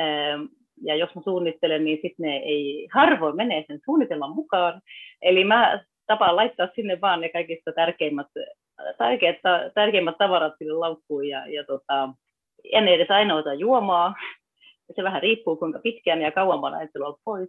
Ähm, 0.00 0.42
ja 0.82 0.94
jos 0.94 1.14
mä 1.14 1.22
suunnittelen, 1.22 1.84
niin 1.84 1.98
sitten 2.02 2.26
ne 2.26 2.36
ei 2.36 2.88
harvoin 2.92 3.36
menee 3.36 3.64
sen 3.66 3.80
suunnitelman 3.84 4.34
mukaan. 4.34 4.82
Eli 5.22 5.44
mä 5.44 5.84
tapaan 6.06 6.36
laittaa 6.36 6.68
sinne 6.74 7.00
vaan 7.00 7.20
ne 7.20 7.28
kaikista 7.28 7.72
tärkeimmät, 7.72 8.26
tärkeimmät, 8.98 9.40
tärkeimmät 9.74 10.18
tavarat 10.18 10.54
sille 10.58 10.72
laukkuun 10.72 11.28
ja, 11.28 11.46
ja 11.46 11.64
tota, 11.64 12.08
en 12.72 12.88
edes 12.88 13.10
aina 13.10 13.54
juomaa. 13.58 14.14
Se 14.96 15.02
vähän 15.02 15.22
riippuu 15.22 15.56
kuinka 15.56 15.78
pitkään 15.78 16.22
ja 16.22 16.32
kauan 16.32 16.60
mä 16.60 16.70
lähden 16.70 16.88
pois. 17.24 17.48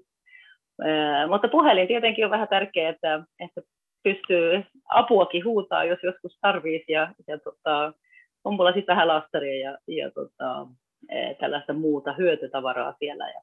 Äh, 0.86 1.30
mutta 1.30 1.48
puhelin 1.48 1.88
tietenkin 1.88 2.26
on 2.26 2.32
vähän 2.32 2.48
tärkeä, 2.48 2.90
että, 2.90 3.24
että 3.40 3.62
pystyy 4.04 4.64
apuakin 4.90 5.46
huutaa, 5.46 5.84
jos 5.84 6.00
joskus 6.04 6.38
tarvitsisi. 6.42 6.92
Ja, 6.92 7.14
ja 7.28 7.40
tota, 7.40 7.94
on 8.44 8.54
mulla 8.54 8.74
sitten 8.74 8.96
vähän 8.96 9.08
lastaria 9.08 9.72
ja, 9.72 9.78
ja 9.88 10.12
tota, 10.12 10.68
e, 11.10 11.34
tällaista 11.34 11.74
muuta 11.74 12.14
hyötytavaraa 12.14 12.96
siellä. 13.00 13.30
Ja, 13.30 13.42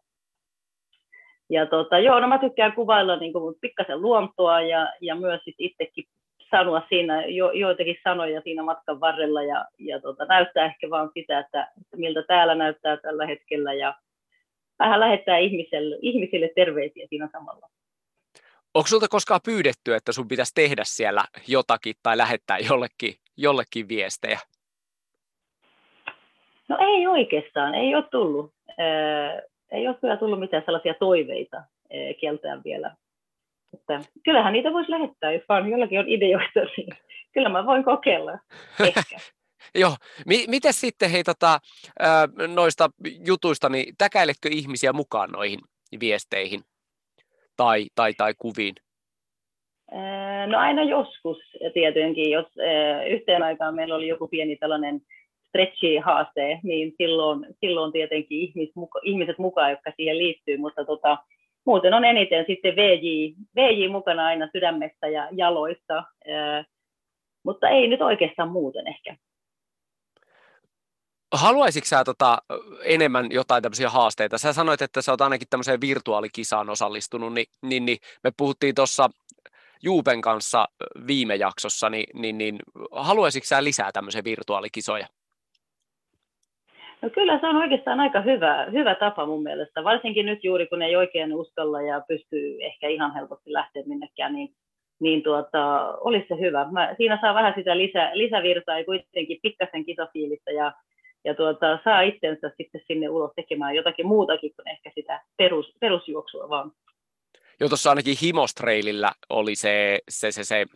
ja 1.50 1.66
tota, 1.66 1.98
joo, 1.98 2.20
no 2.20 2.28
mä 2.28 2.38
tykkään 2.38 2.72
kuvailla 2.72 3.16
niin 3.16 3.32
kuin 3.32 3.54
pikkasen 3.60 4.02
luontoa 4.02 4.60
ja, 4.60 4.92
ja 5.00 5.14
myös 5.14 5.40
sit 5.44 5.54
itsekin 5.58 6.04
sanoa 6.50 6.82
siinä 6.88 7.26
jo, 7.26 7.50
joitakin 7.50 7.96
sanoja 8.04 8.40
siinä 8.40 8.62
matkan 8.62 9.00
varrella 9.00 9.42
ja, 9.42 9.64
ja 9.78 10.00
tota, 10.00 10.24
näyttää 10.24 10.66
ehkä 10.66 10.90
vaan 10.90 11.10
sitä, 11.14 11.38
että, 11.38 11.68
että 11.80 11.96
miltä 11.96 12.22
täällä 12.22 12.54
näyttää 12.54 12.96
tällä 12.96 13.26
hetkellä 13.26 13.74
ja 13.74 13.94
vähän 14.78 15.00
lähettää 15.00 15.38
ihmisille, 15.38 15.98
ihmisille 16.02 16.50
terveisiä 16.54 17.06
siinä 17.08 17.28
samalla. 17.32 17.68
Onko 18.74 18.86
sinulta 18.86 19.08
koskaan 19.08 19.40
pyydetty, 19.44 19.94
että 19.94 20.12
sun 20.12 20.28
pitäisi 20.28 20.54
tehdä 20.54 20.82
siellä 20.84 21.24
jotakin 21.48 21.94
tai 22.02 22.16
lähettää 22.16 22.58
jollekin, 22.58 23.14
jollekin 23.36 23.88
viestejä? 23.88 24.38
No 26.68 26.76
ei 26.80 27.06
oikeastaan, 27.06 27.74
ei 27.74 27.94
ole 27.94 28.04
tullut. 28.10 28.52
ei 29.72 29.88
ole 29.88 29.96
kyllä 30.00 30.16
tullut 30.16 30.40
mitään 30.40 30.62
sellaisia 30.66 30.94
toiveita 30.94 31.62
kieltään 32.20 32.60
vielä. 32.64 32.96
Että 33.74 34.00
kyllähän 34.24 34.52
niitä 34.52 34.72
voisi 34.72 34.90
lähettää, 34.90 35.32
jos 35.32 35.42
vaan 35.48 35.68
jollakin 35.68 35.98
on 35.98 36.08
ideoita, 36.08 36.60
niin 36.76 36.88
kyllä 37.32 37.48
mä 37.48 37.66
voin 37.66 37.84
kokeilla 37.84 38.38
ehkä. 38.80 39.16
Joo. 39.74 39.96
M- 40.26 40.50
miten 40.50 40.72
sitten 40.72 41.10
hei, 41.10 41.24
tota, 41.24 41.58
noista 42.54 42.88
jutuista, 43.26 43.68
niin 43.68 43.94
täkäiletkö 43.98 44.48
ihmisiä 44.52 44.92
mukaan 44.92 45.30
noihin 45.30 45.58
viesteihin 46.00 46.60
tai, 47.56 47.86
tai, 47.94 48.14
tai 48.14 48.34
kuviin? 48.38 48.74
No 50.46 50.58
aina 50.58 50.82
joskus 50.82 51.38
tietenkin, 51.74 52.30
jos 52.30 52.46
yhteen 53.10 53.42
aikaan 53.42 53.74
meillä 53.74 53.94
oli 53.94 54.08
joku 54.08 54.28
pieni 54.28 54.56
tällainen 54.56 55.00
stretchi-haaste, 55.48 56.60
niin 56.62 56.94
silloin, 56.98 57.46
silloin 57.60 57.92
tietenkin 57.92 58.40
ihmis, 58.40 58.70
muka, 58.74 59.00
ihmiset 59.02 59.38
mukaan, 59.38 59.70
jotka 59.70 59.92
siihen 59.96 60.18
liittyy, 60.18 60.56
mutta 60.56 60.84
tota, 60.84 61.18
muuten 61.66 61.94
on 61.94 62.04
eniten 62.04 62.44
sitten 62.46 62.76
VJ, 62.76 63.34
VJ 63.56 63.88
mukana 63.88 64.26
aina 64.26 64.48
sydämessä 64.52 65.06
ja 65.06 65.28
jaloissa, 65.32 66.02
ää, 66.28 66.64
mutta 67.44 67.68
ei 67.68 67.88
nyt 67.88 68.02
oikeastaan 68.02 68.48
muuten 68.48 68.88
ehkä. 68.88 69.16
Haluaisitko 71.34 71.86
sä 71.86 72.04
tota, 72.04 72.38
enemmän 72.84 73.26
jotain 73.30 73.62
tämmöisiä 73.62 73.90
haasteita? 73.90 74.38
Sä 74.38 74.52
sanoit, 74.52 74.82
että 74.82 75.02
sä 75.02 75.12
oot 75.12 75.20
ainakin 75.20 75.48
tämmöiseen 75.50 75.80
virtuaalikisaan 75.80 76.70
osallistunut, 76.70 77.34
niin, 77.34 77.46
niin, 77.62 77.84
niin 77.84 77.98
me 78.24 78.30
puhuttiin 78.36 78.74
tuossa 78.74 79.10
Juupen 79.82 80.20
kanssa 80.20 80.68
viime 81.06 81.36
jaksossa, 81.36 81.90
niin, 81.90 82.20
niin, 82.20 82.38
niin 82.38 82.58
haluaisitko 82.92 83.46
sä 83.46 83.64
lisää 83.64 83.92
tämmöisiä 83.92 84.24
virtuaalikisoja? 84.24 85.06
No 87.02 87.10
kyllä 87.10 87.40
se 87.40 87.46
on 87.46 87.56
oikeastaan 87.56 88.00
aika 88.00 88.20
hyvä, 88.20 88.66
hyvä 88.72 88.94
tapa 88.94 89.26
mun 89.26 89.42
mielestä, 89.42 89.84
varsinkin 89.84 90.26
nyt 90.26 90.44
juuri 90.44 90.66
kun 90.66 90.82
ei 90.82 90.96
oikein 90.96 91.34
uskalla 91.34 91.82
ja 91.82 92.02
pystyy 92.08 92.56
ehkä 92.60 92.88
ihan 92.88 93.14
helposti 93.14 93.52
lähteä 93.52 93.82
minnekään, 93.86 94.32
niin, 94.34 94.54
niin 95.00 95.22
tuota, 95.22 95.92
olisi 96.00 96.26
se 96.28 96.40
hyvä. 96.40 96.68
Mä, 96.70 96.94
siinä 96.96 97.18
saa 97.20 97.34
vähän 97.34 97.54
sitä 97.56 97.78
lisä, 97.78 98.10
lisävirtaa 98.12 98.78
ja 98.78 98.84
kuitenkin 98.84 99.38
pikkasen 99.42 99.84
kisafiilistä 99.84 100.50
ja, 100.50 100.72
ja 101.24 101.34
tuota, 101.34 101.78
saa 101.84 102.00
itsensä 102.00 102.50
sitten 102.56 102.80
sinne 102.86 103.08
ulos 103.08 103.32
tekemään 103.36 103.74
jotakin 103.74 104.06
muutakin 104.06 104.52
kuin 104.56 104.68
ehkä 104.68 104.90
sitä 104.94 105.20
perus, 105.36 105.72
perusjuoksua 105.80 106.48
vaan. 106.48 106.72
Joo, 107.60 107.68
tuossa 107.68 107.90
ainakin 107.90 108.16
Himostreilillä 108.22 109.12
oli 109.30 109.54
se, 109.54 109.98
se, 110.08 110.32
se, 110.32 110.44
se 110.44 110.66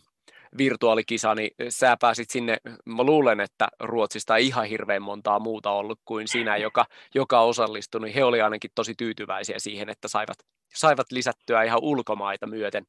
virtuaalikisa, 0.59 1.35
niin 1.35 1.51
sä 1.69 1.97
pääsit 2.01 2.31
sinne, 2.31 2.57
mä 2.85 3.03
luulen, 3.03 3.41
että 3.41 3.69
Ruotsista 3.81 4.37
ei 4.37 4.47
ihan 4.47 4.67
hirveän 4.67 5.03
montaa 5.03 5.39
muuta 5.39 5.71
ollut 5.71 5.99
kuin 6.05 6.29
sinä, 6.29 6.57
joka, 6.57 6.85
joka 7.15 7.41
osallistui, 7.41 8.01
niin 8.01 8.15
he 8.15 8.25
olivat 8.25 8.45
ainakin 8.45 8.71
tosi 8.75 8.95
tyytyväisiä 8.99 9.59
siihen, 9.59 9.89
että 9.89 10.09
saivat, 10.09 10.37
saivat 10.75 11.07
lisättyä 11.13 11.63
ihan 11.63 11.79
ulkomaita 11.83 12.47
myöten 12.47 12.85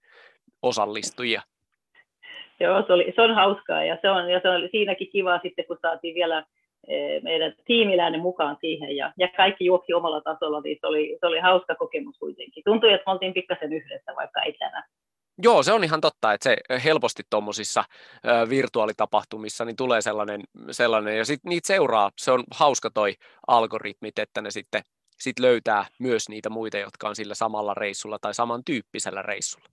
osallistujia. 0.62 1.42
Joo, 2.60 2.84
se, 2.88 2.94
oli, 2.94 3.14
se 3.16 3.22
on 3.22 3.36
hauskaa 3.36 3.84
ja 3.84 3.98
se 4.02 4.10
on, 4.10 4.30
ja 4.30 4.40
se 4.40 4.50
on 4.50 4.70
siinäkin 4.72 5.10
kiva 5.12 5.40
sitten, 5.44 5.66
kun 5.66 5.78
saatiin 5.82 6.16
vielä 6.16 6.46
e, 6.88 7.20
meidän 7.20 7.54
tiimiläinen 7.66 8.22
mukaan 8.22 8.58
siihen 8.62 8.96
ja, 8.96 9.14
ja 9.18 9.28
kaikki 9.38 9.66
juoksi 9.66 9.94
omalla 9.94 10.22
tasolla, 10.22 10.62
niin 10.62 10.78
se 10.82 10.88
oli, 10.88 11.18
se 11.20 11.26
oli 11.26 11.40
hauska 11.40 11.76
kokemus 11.76 12.18
kuitenkin. 12.20 12.64
Tuntui, 12.64 12.94
että 12.94 13.04
me 13.08 13.12
oltiin 13.12 13.34
pikkasen 13.34 13.74
yhdessä, 13.74 14.16
vaikka 14.16 14.42
ei 14.42 14.54
tänään. 14.54 14.84
Joo, 15.38 15.64
se 15.64 15.74
on 15.74 15.84
ihan 15.84 16.02
totta, 16.02 16.34
että 16.34 16.44
se 16.44 16.58
helposti 16.84 17.24
tuommoisissa 17.30 17.84
virtuaalitapahtumissa 18.50 19.66
niin 19.66 19.76
tulee 19.76 20.02
sellainen, 20.02 20.42
sellainen 20.72 21.18
ja 21.18 21.26
sitten 21.26 21.50
niitä 21.50 21.68
seuraa, 21.68 22.12
se 22.18 22.32
on 22.32 22.44
hauska 22.52 22.90
toi 22.94 23.14
algoritmit, 23.48 24.20
että 24.20 24.42
ne 24.42 24.52
sitten 24.52 24.82
sit 25.18 25.40
löytää 25.40 25.86
myös 26.00 26.30
niitä 26.30 26.50
muita, 26.50 26.78
jotka 26.78 27.08
on 27.08 27.16
sillä 27.16 27.36
samalla 27.36 27.74
reissulla 27.74 28.20
tai 28.20 28.34
samantyyppisellä 28.34 29.22
reissulla. 29.22 29.66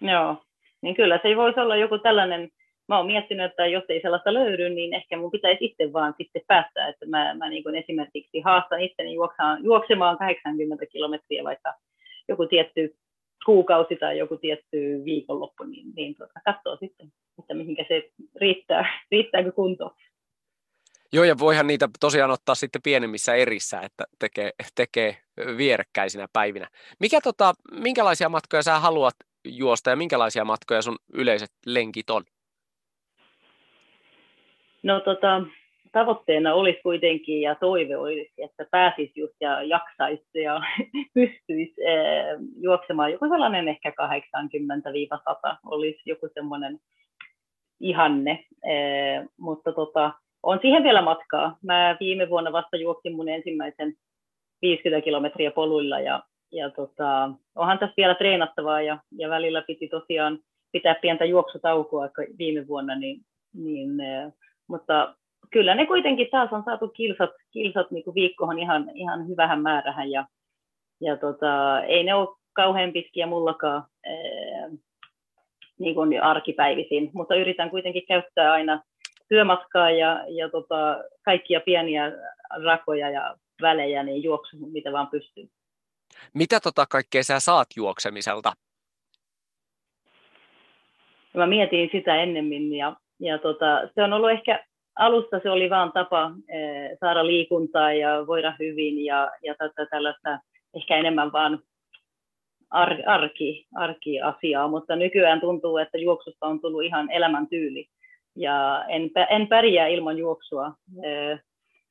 Joo, 0.00 0.36
niin 0.82 0.94
kyllä 0.94 1.20
se 1.22 1.36
voisi 1.36 1.60
olla 1.60 1.76
joku 1.76 1.98
tällainen, 1.98 2.48
mä 2.88 2.96
oon 2.96 3.06
miettinyt, 3.06 3.50
että 3.50 3.66
jos 3.66 3.84
ei 3.88 4.00
sellaista 4.00 4.34
löydy, 4.34 4.68
niin 4.68 4.94
ehkä 4.94 5.16
mun 5.16 5.30
pitäisi 5.30 5.64
itse 5.64 5.92
vaan 5.92 6.14
sitten 6.18 6.42
päästä, 6.46 6.88
että 6.88 7.06
mä, 7.06 7.34
mä 7.34 7.48
niin 7.48 7.74
esimerkiksi 7.74 8.40
haastan 8.40 8.80
juoksemaan, 9.14 9.64
juoksemaan 9.64 10.18
80 10.18 10.86
kilometriä, 10.86 11.44
vaikka 11.44 11.74
joku 12.28 12.46
tietty 12.46 12.94
kuukausi 13.46 13.96
tai 13.96 14.18
joku 14.18 14.36
tietty 14.36 15.04
viikonloppu, 15.04 15.64
niin, 15.64 15.86
niin 15.96 16.14
tuota, 16.14 16.40
katsoo 16.44 16.76
sitten, 16.76 17.12
että 17.38 17.54
mihinkä 17.54 17.84
se 17.88 18.10
riittää, 18.40 18.84
riittääkö 19.12 19.52
kunto. 19.52 19.96
Joo, 21.12 21.24
ja 21.24 21.38
voihan 21.38 21.66
niitä 21.66 21.88
tosiaan 22.00 22.30
ottaa 22.30 22.54
sitten 22.54 22.82
pienemmissä 22.82 23.34
erissä, 23.34 23.80
että 23.80 24.04
tekee, 24.18 24.50
tekee 24.74 25.16
vierekkäisinä 25.56 26.26
päivinä. 26.32 26.68
Mikä 27.00 27.20
tota, 27.20 27.54
minkälaisia 27.72 28.28
matkoja 28.28 28.62
sä 28.62 28.78
haluat 28.78 29.14
juosta 29.44 29.90
ja 29.90 29.96
minkälaisia 29.96 30.44
matkoja 30.44 30.82
sun 30.82 30.96
yleiset 31.12 31.50
lenkit 31.66 32.10
on? 32.10 32.24
No 34.82 35.00
tota, 35.00 35.42
tavoitteena 35.92 36.54
olisi 36.54 36.80
kuitenkin 36.82 37.40
ja 37.40 37.54
toive 37.54 37.96
olisi, 37.96 38.32
että 38.38 38.66
pääsisi 38.70 39.12
just 39.16 39.34
ja 39.40 39.62
jaksaisi 39.62 40.42
ja 40.42 40.60
pystyisi 41.14 41.74
eh, 41.84 42.24
juoksemaan 42.60 43.12
joku 43.12 43.28
sellainen 43.28 43.68
ehkä 43.68 43.92
80-100 45.50 45.56
olisi 45.66 46.00
joku 46.06 46.28
semmoinen 46.34 46.78
ihanne, 47.80 48.44
eh, 48.64 49.24
mutta 49.40 49.72
tota, 49.72 50.12
on 50.42 50.58
siihen 50.62 50.82
vielä 50.82 51.02
matkaa. 51.02 51.56
Mä 51.62 51.96
viime 52.00 52.28
vuonna 52.28 52.52
vasta 52.52 52.76
juoksin 52.76 53.16
mun 53.16 53.28
ensimmäisen 53.28 53.94
50 54.62 55.04
kilometriä 55.04 55.50
poluilla 55.50 56.00
ja, 56.00 56.22
ja 56.52 56.70
tota, 56.70 57.30
onhan 57.54 57.78
tässä 57.78 57.94
vielä 57.96 58.14
treenattavaa 58.14 58.82
ja, 58.82 58.98
ja 59.18 59.28
välillä 59.28 59.62
piti 59.62 59.88
tosiaan 59.88 60.38
pitää 60.72 60.94
pientä 60.94 61.24
juoksutaukoa 61.24 62.08
viime 62.38 62.66
vuonna, 62.66 62.94
niin, 62.94 63.20
niin, 63.54 64.00
eh, 64.00 64.32
mutta 64.68 65.14
kyllä 65.50 65.74
ne 65.74 65.86
kuitenkin 65.86 66.28
taas 66.30 66.52
on 66.52 66.62
saatu 66.64 66.88
kilsat, 66.88 67.30
kilsat 67.50 67.90
niin 67.90 68.04
kuin 68.04 68.14
viikkoon 68.14 68.58
ihan, 68.58 68.90
ihan 68.94 69.28
hyvähän 69.28 69.62
määrähän 69.62 70.10
ja, 70.10 70.26
ja 71.00 71.16
tota, 71.16 71.82
ei 71.82 72.04
ne 72.04 72.14
ole 72.14 72.36
kauhean 72.52 72.92
pitkiä 72.92 73.26
mullakaan 73.26 73.84
niin 75.78 75.94
kuin 75.94 76.22
arkipäivisin, 76.22 77.10
mutta 77.14 77.34
yritän 77.34 77.70
kuitenkin 77.70 78.06
käyttää 78.08 78.52
aina 78.52 78.82
työmatkaa 79.28 79.90
ja, 79.90 80.24
ja 80.28 80.48
tota, 80.48 81.04
kaikkia 81.24 81.60
pieniä 81.60 82.12
rakoja 82.64 83.10
ja 83.10 83.36
välejä 83.62 84.02
niin 84.02 84.22
juoksu, 84.22 84.56
mitä 84.56 84.92
vaan 84.92 85.08
pystyy. 85.08 85.48
Mitä 86.34 86.60
tota 86.60 86.86
kaikkea 86.86 87.22
sä 87.22 87.40
saat 87.40 87.68
juoksemiselta? 87.76 88.52
Mä 91.34 91.46
mietin 91.46 91.88
sitä 91.92 92.16
ennemmin 92.16 92.74
ja, 92.74 92.96
ja 93.20 93.38
tota, 93.38 93.88
se 93.94 94.02
on 94.02 94.12
ollut 94.12 94.30
ehkä 94.30 94.64
alusta 94.98 95.40
se 95.42 95.50
oli 95.50 95.70
vain 95.70 95.92
tapa 95.92 96.30
eh, 96.48 96.98
saada 97.00 97.26
liikuntaa 97.26 97.92
ja 97.92 98.26
voida 98.26 98.54
hyvin 98.58 99.04
ja, 99.04 99.30
ja 99.42 99.54
tätä 99.58 99.86
tällaista 99.86 100.38
ehkä 100.74 100.96
enemmän 100.96 101.32
vaan 101.32 101.58
ar, 102.70 102.96
arki, 103.06 103.66
arkiasiaa, 103.74 104.68
mutta 104.68 104.96
nykyään 104.96 105.40
tuntuu, 105.40 105.76
että 105.76 105.98
juoksusta 105.98 106.46
on 106.46 106.60
tullut 106.60 106.84
ihan 106.84 107.10
elämäntyyli 107.10 107.86
ja 108.36 108.84
en, 108.88 109.10
en 109.30 109.48
pärjää 109.48 109.86
ilman 109.86 110.18
juoksua. 110.18 110.72
Eh, 111.02 111.40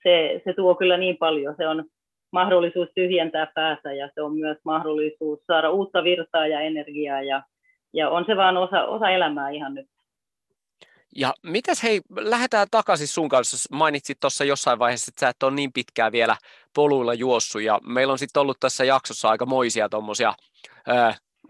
se, 0.04 0.42
se 0.44 0.54
tuo 0.54 0.76
kyllä 0.76 0.98
niin 0.98 1.18
paljon. 1.18 1.56
Se 1.58 1.68
on 1.68 1.86
mahdollisuus 2.32 2.90
tyhjentää 2.96 3.52
päätä 3.56 3.94
ja 3.94 4.10
se 4.16 4.22
on 4.22 4.38
myös 4.38 4.58
mahdollisuus 4.66 5.40
saada 5.48 5.70
uutta 5.70 6.04
virtaa 6.04 6.48
ja 6.48 6.62
energiaa 6.62 7.22
ja, 7.22 7.44
ja 7.94 8.10
on 8.10 8.26
se 8.26 8.38
vaan 8.38 8.58
osa, 8.58 8.86
osa 8.86 9.10
elämää 9.10 9.50
ihan 9.50 9.74
nyt. 9.74 9.88
Ja 11.16 11.34
mitäs 11.44 11.84
hei, 11.84 12.02
lähdetään 12.20 12.68
takaisin 12.72 13.08
sun 13.08 13.30
kanssa. 13.30 13.76
Mainitsit 13.76 14.20
tuossa 14.20 14.44
jossain 14.44 14.80
vaiheessa, 14.80 15.10
että 15.10 15.20
sä 15.20 15.30
et 15.30 15.44
ole 15.44 15.52
niin 15.52 15.74
pitkään 15.74 16.12
vielä 16.12 16.38
poluilla 16.76 17.14
juossut 17.14 17.62
ja 17.62 17.80
meillä 17.84 18.12
on 18.12 18.20
sitten 18.20 18.42
ollut 18.42 18.60
tässä 18.60 18.86
jaksossa 18.86 19.30
aika 19.30 19.46
moisia 19.46 19.90
tuommoisia 19.90 20.34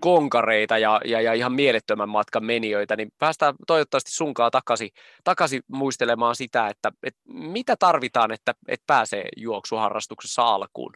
konkareita 0.02 0.78
ja, 0.78 1.02
ja, 1.06 1.22
ja, 1.22 1.34
ihan 1.34 1.54
mielettömän 1.54 2.10
matkan 2.10 2.46
menijöitä, 2.46 2.96
niin 2.96 3.10
päästään 3.20 3.54
toivottavasti 3.68 4.12
sunkaan 4.12 4.52
takaisin, 4.52 4.90
takaisin 5.24 5.62
muistelemaan 5.68 6.36
sitä, 6.36 6.68
että, 6.68 6.92
että 7.04 7.20
mitä 7.34 7.76
tarvitaan, 7.80 8.32
että, 8.32 8.54
että 8.68 8.84
pääsee 8.88 9.26
juoksuharrastuksessa 9.38 10.42
alkuun? 10.42 10.94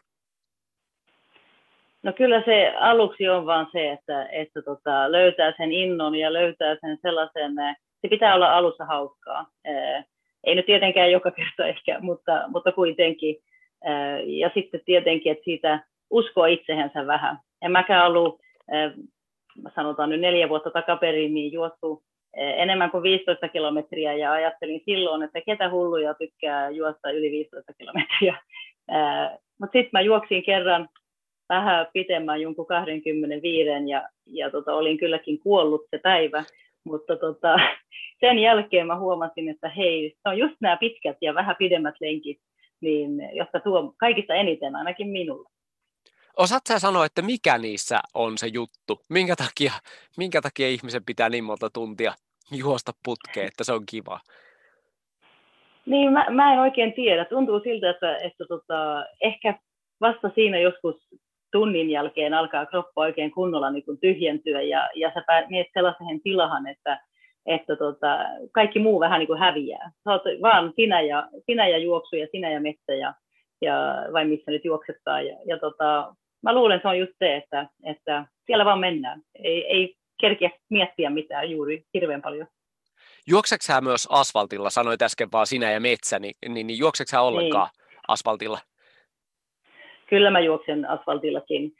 No 2.02 2.12
kyllä 2.12 2.42
se 2.44 2.74
aluksi 2.80 3.28
on 3.28 3.46
vaan 3.46 3.68
se, 3.72 3.92
että, 3.92 4.28
että 4.32 4.62
tota, 4.62 5.12
löytää 5.12 5.52
sen 5.56 5.72
innon 5.72 6.14
ja 6.14 6.32
löytää 6.32 6.76
sen 6.80 6.98
sellaisen 7.02 7.54
se 8.02 8.08
pitää 8.08 8.34
olla 8.34 8.56
alussa 8.56 8.84
hauskaa. 8.84 9.46
Ei 10.44 10.54
nyt 10.54 10.66
tietenkään 10.66 11.12
joka 11.12 11.30
kerta 11.30 11.66
ehkä, 11.66 11.98
mutta, 12.00 12.44
mutta 12.48 12.72
kuitenkin. 12.72 13.36
Ja 14.26 14.50
sitten 14.54 14.80
tietenkin, 14.84 15.32
että 15.32 15.44
siitä 15.44 15.84
uskoo 16.10 16.44
itsehensä 16.44 17.06
vähän. 17.06 17.38
En 17.62 17.72
mäkään 17.72 18.06
ollut, 18.06 18.40
sanotaan 19.74 20.10
nyt 20.10 20.20
neljä 20.20 20.48
vuotta 20.48 20.70
takaperin, 20.70 21.34
niin 21.34 21.52
juostu 21.52 22.02
enemmän 22.36 22.90
kuin 22.90 23.02
15 23.02 23.48
kilometriä 23.48 24.12
ja 24.12 24.32
ajattelin 24.32 24.82
silloin, 24.84 25.22
että 25.22 25.40
ketä 25.40 25.70
hulluja 25.70 26.14
tykkää 26.14 26.70
juosta 26.70 27.10
yli 27.10 27.30
15 27.30 27.72
kilometriä. 27.78 28.36
Mutta 29.60 29.72
sitten 29.72 29.90
mä 29.92 30.00
juoksin 30.00 30.42
kerran 30.42 30.88
vähän 31.48 31.86
pitemmän 31.92 32.40
jonkun 32.40 32.66
25 32.66 33.68
ja, 33.90 34.08
ja 34.26 34.50
tota, 34.50 34.74
olin 34.74 34.98
kylläkin 34.98 35.38
kuollut 35.38 35.86
se 35.90 35.98
päivä. 35.98 36.44
Mutta 36.84 37.16
tota, 37.16 37.56
sen 38.20 38.38
jälkeen 38.38 38.86
mä 38.86 38.98
huomasin, 38.98 39.48
että 39.48 39.68
hei, 39.68 40.14
se 40.22 40.28
on 40.28 40.38
just 40.38 40.56
nämä 40.60 40.76
pitkät 40.76 41.16
ja 41.20 41.34
vähän 41.34 41.56
pidemmät 41.58 41.94
lenkit, 42.00 42.38
niin, 42.80 43.10
jotka 43.32 43.60
tuo 43.60 43.94
kaikista 43.96 44.34
eniten 44.34 44.76
ainakin 44.76 45.08
minulle. 45.08 45.48
Osaat 46.36 46.62
sä 46.68 46.78
sanoa, 46.78 47.06
että 47.06 47.22
mikä 47.22 47.58
niissä 47.58 48.00
on 48.14 48.38
se 48.38 48.46
juttu? 48.46 49.00
Minkä 49.10 49.36
takia, 49.36 49.72
minkä 50.16 50.40
takia 50.40 50.68
ihmisen 50.68 51.04
pitää 51.04 51.28
niin 51.28 51.44
monta 51.44 51.70
tuntia 51.70 52.12
juosta 52.52 52.92
putkeen, 53.04 53.46
että 53.46 53.64
se 53.64 53.72
on 53.72 53.86
kiva? 53.86 54.20
Niin, 55.86 56.12
mä, 56.12 56.26
mä 56.30 56.52
en 56.52 56.60
oikein 56.60 56.92
tiedä. 56.92 57.24
Tuntuu 57.24 57.60
siltä, 57.60 57.90
että, 57.90 58.16
että 58.16 58.44
tota, 58.48 59.04
ehkä 59.20 59.58
vasta 60.00 60.30
siinä 60.34 60.58
joskus 60.58 60.96
tunnin 61.52 61.90
jälkeen 61.90 62.34
alkaa 62.34 62.66
kroppa 62.66 63.00
oikein 63.00 63.30
kunnolla 63.30 63.70
niin 63.70 63.84
kuin 63.84 63.98
tyhjentyä 63.98 64.62
ja, 64.62 64.88
ja 64.94 65.12
sä 65.14 65.24
menet 65.50 65.66
sellaiseen 65.74 66.20
tilahan, 66.22 66.66
että, 66.66 67.00
että 67.46 67.76
tota, 67.76 68.18
kaikki 68.52 68.78
muu 68.78 69.00
vähän 69.00 69.18
niin 69.18 69.26
kuin 69.26 69.38
häviää. 69.38 69.90
Sä 70.04 70.10
oot 70.10 70.22
vaan 70.42 70.72
sinä 70.76 71.00
ja, 71.00 71.28
sinä 71.46 71.68
ja 71.68 71.78
juoksu 71.78 72.16
ja 72.16 72.26
sinä 72.30 72.50
ja 72.50 72.60
metsä 72.60 72.94
ja, 72.94 73.14
ja 73.60 73.74
vai 74.12 74.24
missä 74.24 74.50
nyt 74.50 74.64
juoksettaa. 74.64 75.22
Ja, 75.22 75.36
ja 75.46 75.58
tota, 75.58 76.14
mä 76.42 76.54
luulen, 76.54 76.76
että 76.76 76.88
se 76.88 76.90
on 76.90 76.98
just 76.98 77.12
se, 77.18 77.36
että, 77.36 77.68
että 77.84 78.26
siellä 78.46 78.64
vaan 78.64 78.80
mennään. 78.80 79.22
Ei, 79.34 79.66
ei 79.66 79.94
kerkiä 80.20 80.50
miettiä 80.70 81.10
mitään 81.10 81.50
juuri 81.50 81.84
hirveän 81.94 82.22
paljon. 82.22 82.46
Juokseksä 83.26 83.80
myös 83.80 84.08
asfaltilla? 84.10 84.70
Sanoit 84.70 85.02
äsken 85.02 85.28
vaan 85.32 85.46
sinä 85.46 85.70
ja 85.70 85.80
metsä, 85.80 86.18
niin, 86.18 86.34
niin, 86.48 86.66
niin 86.66 86.78
juokseksä 86.78 87.20
ollenkaan 87.20 87.68
niin. 87.72 88.00
asfaltilla? 88.08 88.58
Kyllä 90.12 90.30
mä 90.30 90.40
juoksen 90.40 90.88
asfaltillakin. 90.88 91.72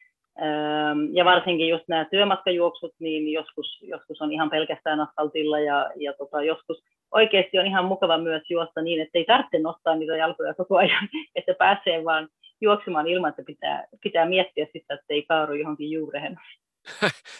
Ja 1.12 1.24
varsinkin 1.24 1.68
just 1.68 1.84
nämä 1.88 2.04
työmatkajuoksut, 2.04 2.94
niin 2.98 3.32
joskus, 3.32 3.78
joskus 3.82 4.22
on 4.22 4.32
ihan 4.32 4.50
pelkästään 4.50 5.00
asfaltilla 5.00 5.60
ja, 5.60 5.90
ja 5.96 6.12
tota, 6.12 6.42
joskus 6.42 6.82
oikeasti 7.10 7.58
on 7.58 7.66
ihan 7.66 7.84
mukava 7.84 8.18
myös 8.18 8.42
juosta 8.50 8.82
niin, 8.82 9.02
että 9.02 9.18
ei 9.18 9.24
tarvitse 9.24 9.58
nostaa 9.58 9.94
niitä 9.96 10.16
jalkoja 10.16 10.54
koko 10.54 10.76
ajan, 10.76 11.08
että 11.36 11.54
pääsee 11.58 12.04
vaan 12.04 12.28
juoksemaan 12.60 13.06
ilman, 13.06 13.30
että 13.30 13.42
pitää, 13.46 13.84
pitää 14.02 14.26
miettiä 14.26 14.66
sitä, 14.72 14.94
että 14.94 15.06
ei 15.14 15.22
kaaru 15.22 15.54
johonkin 15.54 15.90
juureen. 15.90 16.40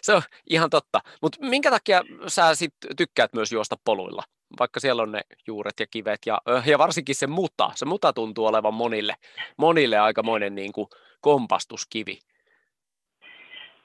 Se 0.03 0.15
on 0.15 0.23
ihan 0.51 0.71
totta. 0.71 1.01
Mutta 1.23 1.39
minkä 1.41 1.71
takia 1.71 2.03
sä 2.27 2.55
sit 2.55 2.75
tykkäät 2.97 3.33
myös 3.33 3.53
juosta 3.53 3.77
poluilla? 3.85 4.23
Vaikka 4.59 4.81
siellä 4.81 5.03
on 5.03 5.13
ne 5.13 5.21
juuret 5.47 5.81
ja 5.81 5.87
kivet 5.91 6.21
ja, 6.27 6.39
ja 6.67 6.79
varsinkin 6.79 7.15
se 7.15 7.27
muta. 7.27 7.71
Se 7.75 7.85
muta 7.85 8.13
tuntuu 8.13 8.47
olevan 8.47 8.75
monille, 8.75 9.15
monille 9.57 9.99
aikamoinen 9.99 10.55
niin 10.55 10.73
kuin 10.73 10.87
kompastuskivi. 11.21 12.19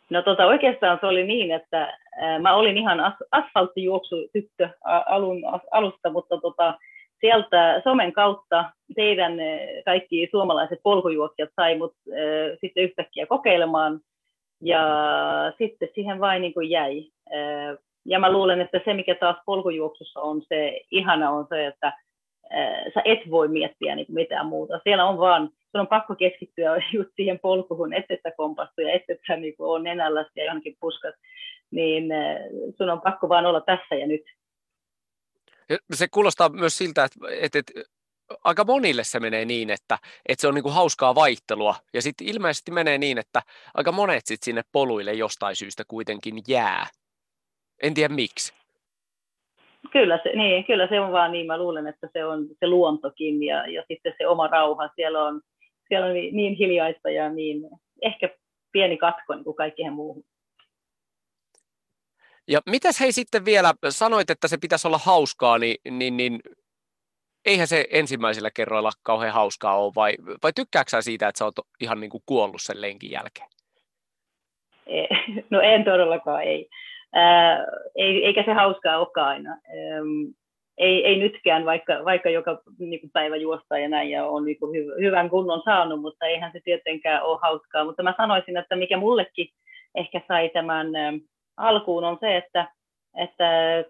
No 0.10 0.22
tota, 0.22 0.46
oikeastaan 0.46 0.98
se 1.02 1.06
oli 1.06 1.28
niin, 1.28 1.52
että 1.52 1.98
ää, 2.17 2.39
mä 2.39 2.56
olin 2.56 2.78
ihan 2.78 3.00
as, 3.00 3.13
asfalttijuoksutyttö 3.32 4.70
alun, 5.06 5.43
alusta, 5.72 6.10
mutta 6.10 6.38
tota, 6.41 6.78
sieltä 7.20 7.82
somen 7.84 8.13
kautta 8.13 8.72
teidän 8.96 9.34
kaikki 9.86 10.28
suomalaiset 10.32 10.80
polkujuoksijat 10.84 11.50
sai 11.56 11.78
mut 11.78 11.93
ää, 12.12 12.17
sitten 12.62 12.84
yhtäkkiä 12.84 13.26
kokeilemaan 13.26 14.00
ja 14.62 14.82
sitten 15.58 15.89
siihen 15.96 16.20
vain 16.20 16.41
niin 16.41 16.54
kuin 16.54 16.70
jäi. 16.70 17.12
Ja 18.06 18.20
mä 18.20 18.32
luulen, 18.32 18.62
että 18.62 18.82
se 18.86 18.93
mikä 18.93 19.15
taas 19.15 19.38
polkujuoksussa 19.46 20.20
on 20.20 20.41
se 20.50 20.82
ihana 20.91 21.30
on 21.30 21.46
se, 21.50 21.67
että 21.67 21.93
sä 22.93 23.02
et 23.06 23.20
voi 23.30 23.48
miettiä 23.48 23.96
niin 23.96 24.08
mitään 24.10 24.46
muuta. 24.46 24.80
Siellä 24.84 25.06
on 25.06 25.17
vaan, 25.17 25.50
sun 25.72 25.82
on 25.82 25.88
pakko 25.88 26.15
keskittyä 26.15 26.82
just 26.93 27.10
siihen 27.15 27.39
polkuun, 27.39 27.93
ettei 27.93 28.20
sä 28.24 28.32
kompastu 28.38 28.82
ja 28.82 28.93
ettei 28.93 29.20
sä 29.28 29.36
niin 29.36 29.56
on 29.60 29.84
nenällä 29.84 30.26
ja 30.36 30.46
johonkin 30.46 30.78
puskat, 30.80 31.15
niin 31.72 32.10
sun 32.78 32.89
on 32.89 33.02
pakko 33.02 33.30
vaan 33.30 33.46
olla 33.46 33.62
tässä 33.62 33.96
ja 33.96 34.08
nyt. 34.08 34.22
Se 35.93 36.08
kuulostaa 36.12 36.50
myös 36.50 36.78
siltä, 36.78 37.04
että, 37.04 37.20
että, 37.41 37.60
että 37.60 37.72
aika 38.44 38.63
monille 38.63 39.04
se 39.04 39.20
menee 39.20 39.46
niin, 39.46 39.70
että, 39.70 39.98
että 40.26 40.42
se 40.42 40.48
on 40.48 40.54
niin 40.54 40.63
kuin 40.63 40.76
hauskaa 40.76 41.16
vaihtelua. 41.16 41.76
Ja 41.94 42.02
sitten 42.02 42.28
ilmeisesti 42.28 42.72
menee 42.72 42.98
niin, 42.98 43.18
että 43.18 43.42
aika 43.74 43.92
monet 43.92 44.26
sit 44.26 44.44
sinne 44.44 44.62
poluille 44.72 45.13
jostain 45.13 45.56
syystä 45.56 45.84
kuitenkin 45.88 46.36
jää. 46.48 46.88
En 47.84 47.94
tiedä 47.94 48.13
miksi. 48.13 48.54
Kyllä 49.92 50.20
se, 50.24 50.30
niin, 50.30 50.66
kyllä 50.66 50.88
se 50.88 51.00
on 51.00 51.12
vaan 51.12 51.32
niin. 51.32 51.48
Mä 51.48 51.58
luulen, 51.58 51.88
että 51.88 52.10
se 52.13 52.26
on 52.26 52.48
se 52.60 52.68
luontokin 52.68 53.44
ja, 53.44 53.68
ja 53.68 53.84
sitten 53.88 54.13
se 54.18 54.28
oma 54.28 54.48
rauha. 54.48 54.90
Siellä 54.96 55.24
on, 55.24 55.42
siellä 55.88 56.08
on 56.08 56.13
niin, 56.13 56.36
niin 56.36 56.56
hiljaista 56.56 57.10
ja 57.10 57.30
niin 57.30 57.62
ehkä 58.02 58.30
pieni 58.72 58.98
katko 58.98 59.36
niin 59.36 59.44
kuin 59.44 59.56
kaikkeen 59.56 59.94
muuhun. 59.94 60.24
Ja 62.48 62.60
mitäs 62.66 63.00
hei 63.00 63.12
sitten 63.12 63.46
vielä, 63.46 63.74
sanoit, 63.90 64.30
että 64.30 64.48
se 64.48 64.58
pitäisi 64.58 64.88
olla 64.88 64.98
hauskaa, 64.98 65.58
niin, 65.58 65.78
niin, 65.90 66.18
niin 66.18 66.40
eihän 67.47 67.67
se 67.67 67.86
ensimmäisellä 67.91 68.49
kerroilla 68.53 68.91
kauhean 69.03 69.33
hauskaa 69.33 69.77
ole, 69.77 69.91
vai, 69.95 70.13
vai 70.43 70.53
tykkääksä 70.53 71.01
siitä, 71.01 71.27
että 71.27 71.39
sä 71.39 71.45
oot 71.45 71.55
ihan 71.81 71.99
niin 71.99 72.10
kuin 72.10 72.23
kuollut 72.25 72.62
sen 72.62 72.81
lenkin 72.81 73.12
jälkeen? 73.12 73.47
No 75.49 75.62
en 75.62 75.83
todellakaan, 75.83 76.43
ei. 76.43 76.69
Ää, 77.13 77.65
ei 77.95 78.25
eikä 78.25 78.43
se 78.43 78.53
hauskaa 78.53 78.97
olekaan 78.97 79.27
aina. 79.27 79.57
Ei, 80.77 81.05
ei 81.05 81.19
nytkään, 81.19 81.65
vaikka, 81.65 81.93
vaikka 82.05 82.29
joka 82.29 82.62
niin 82.79 82.99
kuin 83.01 83.12
päivä 83.13 83.36
juosta 83.36 83.77
ja 83.77 83.89
näin, 83.89 84.10
ja 84.10 84.25
on 84.25 84.45
niin 84.45 84.60
kuin 84.60 84.75
hy, 84.77 85.05
hyvän 85.05 85.29
kunnon 85.29 85.62
saanut, 85.65 86.01
mutta 86.01 86.25
eihän 86.25 86.51
se 86.51 86.60
tietenkään 86.63 87.23
ole 87.23 87.39
hauskaa. 87.41 87.86
Mutta 87.86 88.03
mä 88.03 88.13
sanoisin, 88.17 88.57
että 88.57 88.75
mikä 88.75 88.97
mullekin 88.97 89.49
ehkä 89.95 90.21
sai 90.27 90.49
tämän 90.49 90.88
alkuun 91.57 92.03
on 92.03 92.17
se, 92.19 92.38
että, 92.38 92.71
että 93.17 93.83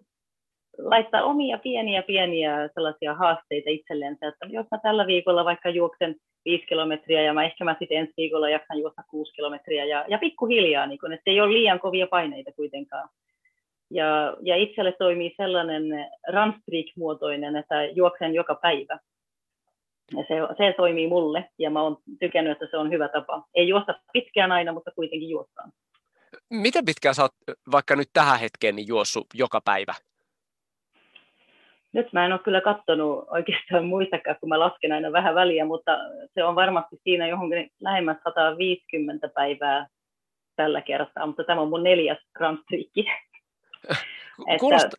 laittaa 0.78 1.24
omia 1.24 1.58
pieniä 1.58 2.04
pieniä 2.04 2.70
sellaisia 2.74 3.14
haasteita 3.14 3.70
itsellensä, 3.70 4.28
että 4.28 4.46
jos 4.50 4.66
mä 4.72 4.78
tällä 4.84 5.08
viikolla 5.08 5.46
vaikka 5.46 5.70
juoksen 5.70 6.16
viisi 6.46 6.66
kilometriä 6.66 7.22
ja 7.22 7.34
mä 7.34 7.46
ehkä 7.46 7.64
mä 7.64 7.76
sitten 7.80 7.98
ensi 7.98 8.14
viikolla 8.18 8.50
jaksan 8.50 8.80
juosta 8.80 9.02
kuusi 9.10 9.34
kilometriä 9.34 9.86
ja, 9.86 10.06
ja 10.08 10.18
pikkuhiljaa, 10.18 10.86
niin 10.86 11.00
kun, 11.00 11.14
että 11.14 11.32
ei 11.32 11.42
ole 11.42 11.54
liian 11.54 11.80
kovia 11.80 12.08
paineita 12.08 12.52
kuitenkaan. 12.52 13.10
Ja, 13.92 14.38
ja 14.42 14.56
itselle 14.56 14.92
toimii 14.92 15.34
sellainen 15.38 15.84
runstreak-muotoinen, 16.34 17.56
että 17.56 17.86
juoksen 17.86 18.34
joka 18.34 18.56
päivä. 18.56 19.00
Ja 20.12 20.24
se, 20.28 20.56
se 20.58 20.74
toimii 20.78 21.08
mulle 21.08 21.50
ja 21.60 21.70
mä 21.70 21.82
oon 21.82 21.98
tykännyt, 22.20 22.52
että 22.52 22.68
se 22.72 22.78
on 22.78 22.92
hyvä 22.92 23.08
tapa. 23.08 23.44
Ei 23.56 23.68
juosta 23.68 24.00
pitkään 24.14 24.52
aina, 24.52 24.74
mutta 24.74 24.92
kuitenkin 24.92 25.30
juostaan. 25.30 25.72
Miten 26.50 26.86
pitkään 26.86 27.16
sä 27.16 27.22
oot 27.22 27.32
vaikka 27.72 27.96
nyt 27.96 28.10
tähän 28.14 28.40
hetkeen 28.40 28.76
niin 28.76 28.88
juossut 28.88 29.28
joka 29.34 29.62
päivä? 29.66 29.94
Nyt 31.94 32.14
mä 32.14 32.26
en 32.26 32.32
ole 32.32 32.40
kyllä 32.40 32.62
katsonut 32.62 33.26
oikeastaan 33.30 33.86
muistakaan, 33.94 34.38
kun 34.40 34.50
mä 34.50 34.60
lasken 34.60 34.92
aina 34.92 35.12
vähän 35.12 35.36
väliä, 35.36 35.66
mutta 35.66 35.98
se 36.34 36.44
on 36.44 36.56
varmasti 36.56 36.96
siinä 37.04 37.28
johonkin 37.28 37.70
lähemmäs 37.82 38.18
150 38.24 39.30
päivää 39.30 39.88
tällä 40.56 40.82
kertaa, 40.82 41.26
mutta 41.26 41.44
tämä 41.44 41.62
on 41.62 41.70
mun 41.70 41.84
neljäs 41.84 42.18
Grand 42.36 42.58
Kuulosta... 44.60 44.98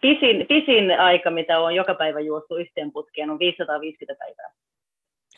pisin, 0.00 0.46
pisin 0.48 1.00
aika, 1.00 1.30
mitä 1.30 1.60
on 1.60 1.74
joka 1.74 1.94
päivä 1.94 2.20
juostu 2.20 2.56
yhteen 2.56 2.92
putkeen, 2.92 3.30
on 3.30 3.38
550 3.38 4.24
päivää. 4.24 4.52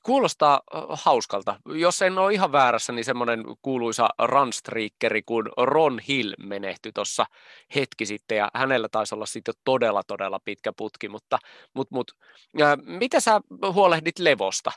Kuulostaa 0.02 0.60
hauskalta. 1.04 1.56
Jos 1.74 2.02
en 2.02 2.18
ole 2.18 2.32
ihan 2.32 2.52
väärässä, 2.52 2.92
niin 2.92 3.04
semmoinen 3.04 3.44
kuuluisa 3.62 4.08
runstreakeri 4.18 5.22
kuin 5.26 5.46
Ron 5.56 5.98
Hill 6.08 6.32
menehtyi 6.38 6.92
tuossa 6.94 7.24
hetki 7.74 8.06
sitten, 8.06 8.38
ja 8.38 8.48
hänellä 8.54 8.88
taisi 8.92 9.14
olla 9.14 9.26
sitten 9.26 9.54
todella, 9.64 10.02
todella 10.06 10.38
pitkä 10.44 10.72
putki, 10.76 11.08
mutta, 11.08 11.38
mutta, 11.74 11.94
mutta 11.94 12.12
äh, 12.62 12.76
miten 12.84 13.20
sä 13.20 13.40
huolehdit 13.74 14.18
levosta? 14.18 14.70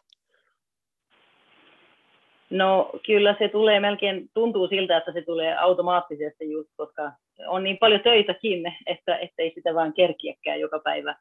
No 2.50 2.90
kyllä 3.06 3.36
se 3.40 3.48
tulee 3.48 3.80
melkein, 3.80 4.30
tuntuu 4.34 4.68
siltä, 4.68 4.98
että 4.98 5.12
se 5.12 5.22
tulee 5.22 5.58
automaattisesti 5.58 6.52
just, 6.52 6.70
koska 6.78 7.12
on 7.48 7.64
niin 7.64 7.78
paljon 7.78 8.02
töitäkin, 8.02 8.76
että 8.88 9.18
ei 9.38 9.52
sitä 9.56 9.76
vaan 9.76 9.94
kerkiäkään 9.94 10.60
joka 10.60 10.80
päivä. 10.80 11.16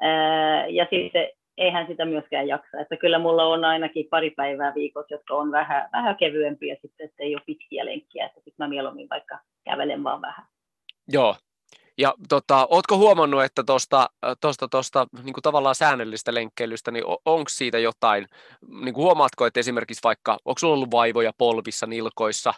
Ää, 0.00 0.66
ja 0.66 0.86
sitten 0.90 1.28
eihän 1.60 1.86
sitä 1.86 2.04
myöskään 2.04 2.48
jaksa. 2.48 2.80
Että 2.80 2.96
kyllä 2.96 3.18
mulla 3.18 3.44
on 3.44 3.64
ainakin 3.64 4.06
pari 4.10 4.30
päivää 4.30 4.74
viikossa, 4.74 5.14
jotka 5.14 5.34
on 5.34 5.52
vähän, 5.52 5.88
vähän 5.92 6.16
kevyempiä 6.16 6.76
sitten, 6.82 7.06
että 7.06 7.22
ei 7.22 7.34
ole 7.34 7.42
pitkiä 7.46 7.84
lenkkiä, 7.84 8.26
että 8.26 8.40
sitten 8.40 8.64
mä 8.64 8.68
mieluummin 8.68 9.08
vaikka 9.10 9.38
kävelen 9.64 10.04
vaan 10.04 10.22
vähän. 10.22 10.46
Joo, 11.08 11.36
ja 11.98 12.14
tota, 12.28 12.66
ootko 12.70 12.96
huomannut, 12.96 13.44
että 13.44 13.62
tuosta 13.62 14.10
tosta, 14.40 14.68
tosta, 14.68 15.06
niin 15.22 15.34
tavallaan 15.42 15.74
säännöllistä 15.74 16.34
lenkkeilystä, 16.34 16.90
niin 16.90 17.04
onko 17.24 17.48
siitä 17.48 17.78
jotain, 17.78 18.26
niin 18.84 18.96
huomaatko, 18.96 19.46
että 19.46 19.60
esimerkiksi 19.60 20.00
vaikka, 20.04 20.38
onko 20.44 20.58
sulla 20.58 20.74
ollut 20.74 20.90
vaivoja 20.90 21.32
polvissa, 21.38 21.86
nilkoissa, 21.86 22.54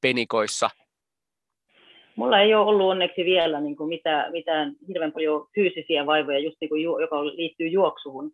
penikoissa, 0.00 0.70
Mulla 2.16 2.40
ei 2.40 2.54
ole 2.54 2.66
ollut 2.66 2.90
onneksi 2.90 3.24
vielä 3.24 3.60
niin 3.60 3.76
kuin 3.76 3.88
mitään, 3.88 4.32
mitään 4.32 4.72
hirveän 4.88 5.12
paljon 5.12 5.46
fyysisiä 5.54 6.06
vaivoja, 6.06 6.38
just 6.38 6.56
niin 6.60 6.68
kuin, 6.68 6.82
joka 6.82 7.26
liittyy 7.26 7.68
juoksuun. 7.68 8.32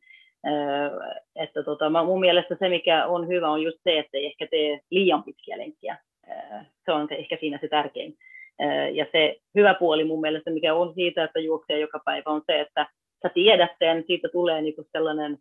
että 1.36 1.62
tota, 1.62 2.04
mun 2.04 2.20
mielestä 2.20 2.56
se, 2.58 2.68
mikä 2.68 3.06
on 3.06 3.28
hyvä, 3.28 3.50
on 3.50 3.62
just 3.62 3.78
se, 3.84 3.98
että 3.98 4.18
ei 4.18 4.26
ehkä 4.26 4.46
tee 4.50 4.80
liian 4.90 5.22
pitkiä 5.22 5.58
lenkkiä. 5.58 5.98
se 6.84 6.92
on 6.92 7.06
ehkä 7.10 7.36
siinä 7.40 7.58
se 7.60 7.68
tärkein. 7.68 8.14
ja 8.92 9.06
se 9.12 9.36
hyvä 9.54 9.74
puoli 9.74 10.04
mun 10.04 10.20
mielestä, 10.20 10.50
mikä 10.50 10.74
on 10.74 10.94
siitä, 10.94 11.24
että 11.24 11.40
juoksee 11.40 11.78
joka 11.78 12.00
päivä, 12.04 12.30
on 12.30 12.42
se, 12.46 12.60
että 12.60 12.86
sä 13.22 13.28
tiedät 13.34 13.70
sen, 13.78 14.04
siitä 14.06 14.28
tulee 14.28 14.62
niin 14.62 14.74
kuin 14.74 14.86
sellainen 14.92 15.38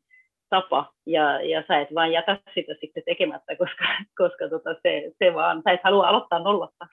tapa, 0.49 0.91
ja, 1.05 1.41
ja 1.41 1.63
sä 1.67 1.79
et 1.79 1.95
vaan 1.95 2.11
jätä 2.11 2.37
sitä 2.53 2.73
sitten 2.81 3.03
tekemättä, 3.05 3.55
koska, 3.55 3.85
koska 4.17 4.49
tota 4.49 4.75
se, 4.83 5.11
se 5.19 5.33
vaan, 5.33 5.61
sä 5.63 5.71
et 5.71 5.83
halua 5.83 6.07
aloittaa 6.07 6.39
nollasta. 6.39 6.87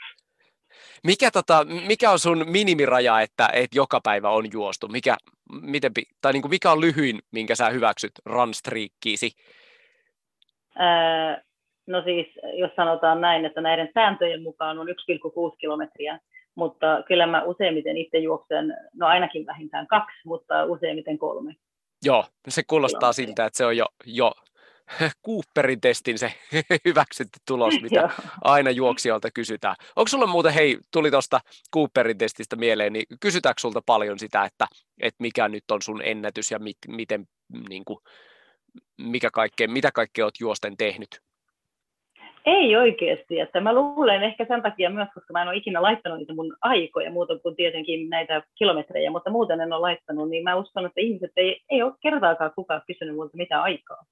Mikä, 1.04 1.30
tota, 1.30 1.66
mikä 1.86 2.10
on 2.10 2.18
sun 2.18 2.44
minimiraja, 2.48 3.20
että, 3.20 3.48
että 3.52 3.78
joka 3.78 4.00
päivä 4.04 4.30
on 4.30 4.52
juostu? 4.52 4.88
Mikä, 4.88 5.16
miten, 5.62 5.92
tai 6.20 6.32
niin 6.32 6.42
kuin 6.42 6.50
mikä 6.50 6.72
on 6.72 6.80
lyhyin, 6.80 7.18
minkä 7.32 7.54
sä 7.54 7.70
hyväksyt 7.70 8.12
runstreakkiisi? 8.24 9.30
Öö, 10.80 11.42
no 11.86 12.02
siis, 12.02 12.26
jos 12.54 12.70
sanotaan 12.76 13.20
näin, 13.20 13.44
että 13.44 13.60
näiden 13.60 13.90
sääntöjen 13.94 14.42
mukaan 14.42 14.78
on 14.78 14.88
1,6 14.88 15.56
kilometriä, 15.58 16.20
mutta 16.54 17.02
kyllä 17.08 17.26
mä 17.26 17.42
useimmiten 17.42 17.96
itse 17.96 18.18
juoksen, 18.18 18.76
no 18.94 19.06
ainakin 19.06 19.46
vähintään 19.46 19.86
kaksi, 19.86 20.18
mutta 20.24 20.64
useimmiten 20.64 21.18
kolme. 21.18 21.54
Joo, 22.04 22.24
se 22.48 22.62
kuulostaa 22.66 23.12
siltä, 23.12 23.46
että 23.46 23.56
se 23.56 23.66
on 23.66 23.76
jo, 23.76 23.86
jo 24.06 24.32
Cooperin 25.26 25.80
testin 25.80 26.18
se 26.18 26.32
hyväksytty 26.84 27.38
tulos, 27.46 27.74
mitä 27.82 28.10
aina 28.44 28.70
juoksijoilta 28.70 29.28
kysytään. 29.34 29.76
Onko 29.96 30.08
sulla 30.08 30.26
muuten, 30.26 30.52
hei, 30.52 30.78
tuli 30.92 31.10
tuosta 31.10 31.40
Cooperin 31.74 32.18
testistä 32.18 32.56
mieleen, 32.56 32.92
niin 32.92 33.04
kysytäänkö 33.20 33.60
sulta 33.60 33.82
paljon 33.86 34.18
sitä, 34.18 34.44
että, 34.44 34.66
että 35.02 35.22
mikä 35.22 35.48
nyt 35.48 35.70
on 35.70 35.82
sun 35.82 36.02
ennätys 36.04 36.50
ja 36.50 36.58
mit, 36.58 36.76
miten, 36.88 37.24
niin 37.68 37.84
kuin, 37.84 37.98
mikä 38.98 39.30
kaikkea, 39.32 39.68
mitä 39.68 39.90
kaikkea 39.94 40.24
olet 40.24 40.40
juosten 40.40 40.76
tehnyt? 40.76 41.08
Ei 42.46 42.76
oikeasti, 42.76 43.40
että 43.40 43.60
mä 43.60 43.74
luulen 43.74 44.22
ehkä 44.22 44.44
sen 44.48 44.62
takia 44.62 44.90
myös, 44.90 45.08
koska 45.14 45.32
mä 45.32 45.42
en 45.42 45.48
ole 45.48 45.56
ikinä 45.56 45.82
laittanut 45.82 46.18
niitä 46.18 46.34
mun 46.34 46.56
aikoja 46.60 47.10
muuta 47.10 47.38
kuin 47.38 47.56
tietenkin 47.56 48.10
näitä 48.10 48.42
kilometrejä, 48.54 49.10
mutta 49.10 49.30
muuten 49.30 49.60
en 49.60 49.72
ole 49.72 49.80
laittanut, 49.80 50.30
niin 50.30 50.44
mä 50.44 50.56
uskon, 50.56 50.86
että 50.86 51.00
ihmiset 51.00 51.30
ei, 51.36 51.60
ei 51.70 51.82
ole 51.82 51.92
kertaakaan 52.02 52.52
kukaan 52.56 52.82
kysynyt 52.86 53.14
multa 53.14 53.36
mitä 53.36 53.62
aikaa. 53.62 54.04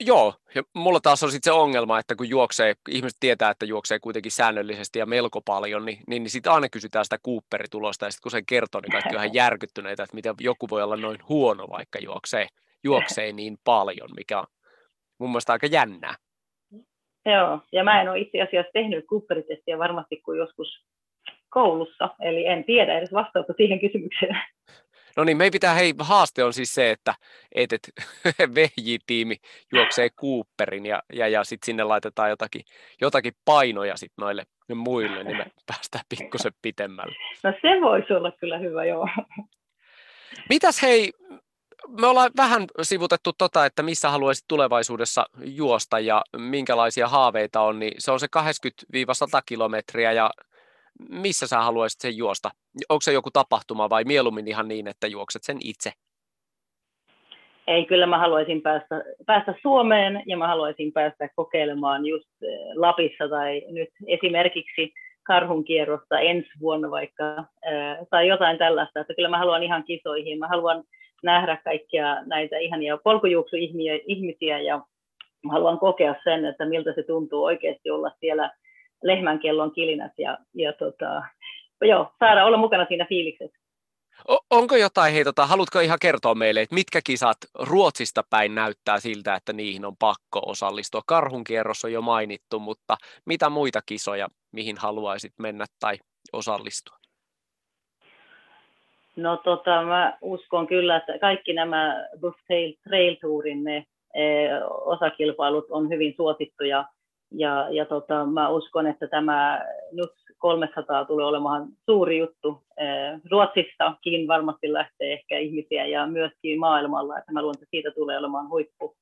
Joo, 0.00 0.34
ja 0.54 0.62
mulla 0.74 1.00
taas 1.00 1.22
on 1.22 1.30
sitten 1.30 1.52
se 1.52 1.58
ongelma, 1.58 1.98
että 1.98 2.14
kun 2.16 2.28
juoksee, 2.28 2.74
ihmiset 2.88 3.16
tietää, 3.20 3.50
että 3.50 3.66
juoksee 3.66 3.98
kuitenkin 3.98 4.32
säännöllisesti 4.32 4.98
ja 4.98 5.06
melko 5.06 5.40
paljon, 5.40 5.84
niin, 5.84 5.98
niin, 6.06 6.22
niin 6.22 6.30
sitten 6.30 6.52
aina 6.52 6.68
kysytään 6.68 7.04
sitä 7.04 7.18
Cooperitulosta, 7.26 8.04
ja 8.04 8.10
sitten 8.10 8.22
kun 8.22 8.30
sen 8.30 8.46
kertoo, 8.46 8.80
niin 8.80 8.92
kaikki 8.92 9.16
on 9.16 9.24
ihan 9.24 9.34
järkyttyneitä, 9.34 10.02
että 10.02 10.14
miten 10.14 10.34
joku 10.40 10.66
voi 10.70 10.82
olla 10.82 10.96
noin 10.96 11.18
huono, 11.28 11.66
vaikka 11.70 11.98
juoksee, 11.98 12.46
juoksee 12.84 13.32
niin 13.32 13.58
paljon, 13.64 14.08
mikä 14.16 14.38
on 14.38 14.46
mun 15.18 15.30
mielestä 15.30 15.52
aika 15.52 15.66
jännää. 15.66 16.14
Joo, 17.26 17.60
ja 17.72 17.84
mä 17.84 18.00
en 18.00 18.08
ole 18.08 18.18
itse 18.18 18.42
asiassa 18.42 18.72
tehnyt 18.72 19.06
Cooperitestiä 19.06 19.78
varmasti 19.78 20.16
kuin 20.16 20.38
joskus 20.38 20.84
koulussa, 21.48 22.14
eli 22.20 22.46
en 22.46 22.64
tiedä 22.64 22.98
edes 22.98 23.12
vastausta 23.12 23.52
siihen 23.56 23.80
kysymykseen. 23.80 24.38
No 25.18 25.24
niin, 25.24 25.36
meidän 25.36 25.52
pitää, 25.52 25.74
hei, 25.74 25.94
haaste 25.98 26.44
on 26.44 26.52
siis 26.52 26.74
se, 26.74 26.90
että 26.90 27.14
et, 27.52 27.72
et, 27.72 27.90
VJ-tiimi 28.54 29.36
juoksee 29.72 30.10
Cooperin 30.10 30.86
ja, 30.86 31.02
ja, 31.12 31.28
ja 31.28 31.44
sitten 31.44 31.66
sinne 31.66 31.84
laitetaan 31.84 32.30
jotakin, 32.30 32.62
jotakin 33.00 33.32
painoja 33.44 33.96
sitten 33.96 34.22
noille 34.22 34.44
muille, 34.74 35.24
niin 35.24 35.36
me 35.36 35.46
päästään 35.66 36.04
pikkusen 36.18 36.52
pitemmälle. 36.62 37.16
No 37.42 37.52
se 37.62 37.80
voisi 37.80 38.12
olla 38.12 38.32
kyllä 38.32 38.58
hyvä, 38.58 38.84
joo. 38.84 39.08
Mitäs 40.48 40.82
hei, 40.82 41.12
me 42.00 42.06
ollaan 42.06 42.30
vähän 42.36 42.64
sivutettu 42.82 43.32
tota, 43.38 43.66
että 43.66 43.82
missä 43.82 44.10
haluaisit 44.10 44.44
tulevaisuudessa 44.48 45.26
juosta 45.44 46.00
ja 46.00 46.22
minkälaisia 46.36 47.08
haaveita 47.08 47.60
on, 47.60 47.78
niin 47.78 47.94
se 47.98 48.10
on 48.10 48.20
se 48.20 48.26
80-100 48.38 48.42
kilometriä 49.46 50.12
ja 50.12 50.30
missä 51.08 51.46
sä 51.46 51.58
haluaisit 51.58 52.00
sen 52.00 52.16
juosta? 52.16 52.50
Onko 52.88 53.00
se 53.00 53.12
joku 53.12 53.30
tapahtuma 53.30 53.90
vai 53.90 54.04
mieluummin 54.04 54.48
ihan 54.48 54.68
niin, 54.68 54.88
että 54.88 55.06
juokset 55.06 55.42
sen 55.44 55.58
itse? 55.64 55.92
Ei, 57.66 57.84
kyllä 57.86 58.06
mä 58.06 58.18
haluaisin 58.18 58.62
päästä, 58.62 59.04
päästä 59.26 59.54
Suomeen 59.62 60.22
ja 60.26 60.36
mä 60.36 60.48
haluaisin 60.48 60.92
päästä 60.92 61.28
kokeilemaan 61.36 62.06
just 62.06 62.28
eh, 62.42 62.48
Lapissa 62.74 63.28
tai 63.28 63.62
nyt 63.70 63.88
esimerkiksi 64.06 64.92
karhun 65.22 65.64
kierrosta 65.64 66.20
ensi 66.20 66.48
vuonna 66.60 66.90
vaikka, 66.90 67.24
eh, 67.66 68.06
tai 68.10 68.28
jotain 68.28 68.58
tällaista, 68.58 69.00
että 69.00 69.14
kyllä 69.14 69.28
mä 69.28 69.38
haluan 69.38 69.62
ihan 69.62 69.84
kisoihin. 69.84 70.38
Mä 70.38 70.48
haluan 70.48 70.84
nähdä 71.22 71.58
kaikkia 71.64 72.22
näitä 72.26 72.58
ihania 72.58 72.98
polkujuoksuihmisiä 73.04 74.60
ja 74.60 74.80
mä 75.44 75.52
haluan 75.52 75.78
kokea 75.78 76.14
sen, 76.24 76.44
että 76.44 76.64
miltä 76.64 76.92
se 76.94 77.02
tuntuu 77.02 77.44
oikeasti 77.44 77.90
olla 77.90 78.10
siellä 78.20 78.50
lehmän 79.02 79.38
kellon 79.38 79.72
kilinät 79.72 80.12
ja, 80.18 80.38
ja 80.54 80.72
tota, 80.72 81.22
joo, 81.82 82.12
saada 82.18 82.44
olla 82.44 82.56
mukana 82.56 82.86
siinä 82.88 83.06
fiiliksessä. 83.08 83.58
Onko 84.50 84.76
jotain, 84.76 85.14
hei, 85.14 85.24
tota, 85.24 85.46
haluatko 85.46 85.80
ihan 85.80 85.98
kertoa 86.00 86.34
meille, 86.34 86.60
että 86.60 86.74
mitkä 86.74 87.00
kisat 87.04 87.36
Ruotsista 87.54 88.22
päin 88.30 88.54
näyttää 88.54 89.00
siltä, 89.00 89.34
että 89.34 89.52
niihin 89.52 89.84
on 89.84 89.96
pakko 89.96 90.42
osallistua? 90.46 91.02
Karhun 91.06 91.44
kierros 91.44 91.84
on 91.84 91.92
jo 91.92 92.02
mainittu, 92.02 92.58
mutta 92.58 92.96
mitä 93.26 93.50
muita 93.50 93.80
kisoja, 93.86 94.28
mihin 94.52 94.76
haluaisit 94.78 95.32
mennä 95.38 95.64
tai 95.80 95.96
osallistua? 96.32 96.96
No 99.16 99.36
tota, 99.36 99.82
mä 99.82 100.18
uskon 100.20 100.66
kyllä, 100.66 100.96
että 100.96 101.18
kaikki 101.18 101.52
nämä 101.52 102.06
Buff 102.20 102.38
Trail 102.88 103.16
Tourin 103.20 103.64
ne, 103.64 103.76
e, 104.14 104.24
osakilpailut 104.84 105.66
on 105.70 105.88
hyvin 105.88 106.14
suosittuja 106.16 106.84
ja, 107.30 107.66
ja 107.70 107.84
tota, 107.84 108.26
mä 108.26 108.48
uskon, 108.48 108.86
että 108.86 109.08
tämä 109.08 109.64
nyt 109.92 110.10
300 110.38 111.04
tulee 111.04 111.26
olemaan 111.26 111.68
suuri 111.84 112.18
juttu. 112.18 112.62
Eh, 112.76 113.20
Ruotsistakin 113.30 114.28
varmasti 114.28 114.72
lähtee 114.72 115.12
ehkä 115.12 115.38
ihmisiä 115.38 115.86
ja 115.86 116.06
myöskin 116.06 116.60
maailmalla, 116.60 117.18
että 117.18 117.32
mä 117.32 117.42
luulen, 117.42 117.54
että 117.54 117.66
siitä 117.70 117.90
tulee 117.90 118.18
olemaan 118.18 118.48
huippu, 118.48 118.96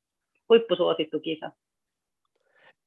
huippusuosittu 0.49 1.21
kisa. 1.21 1.51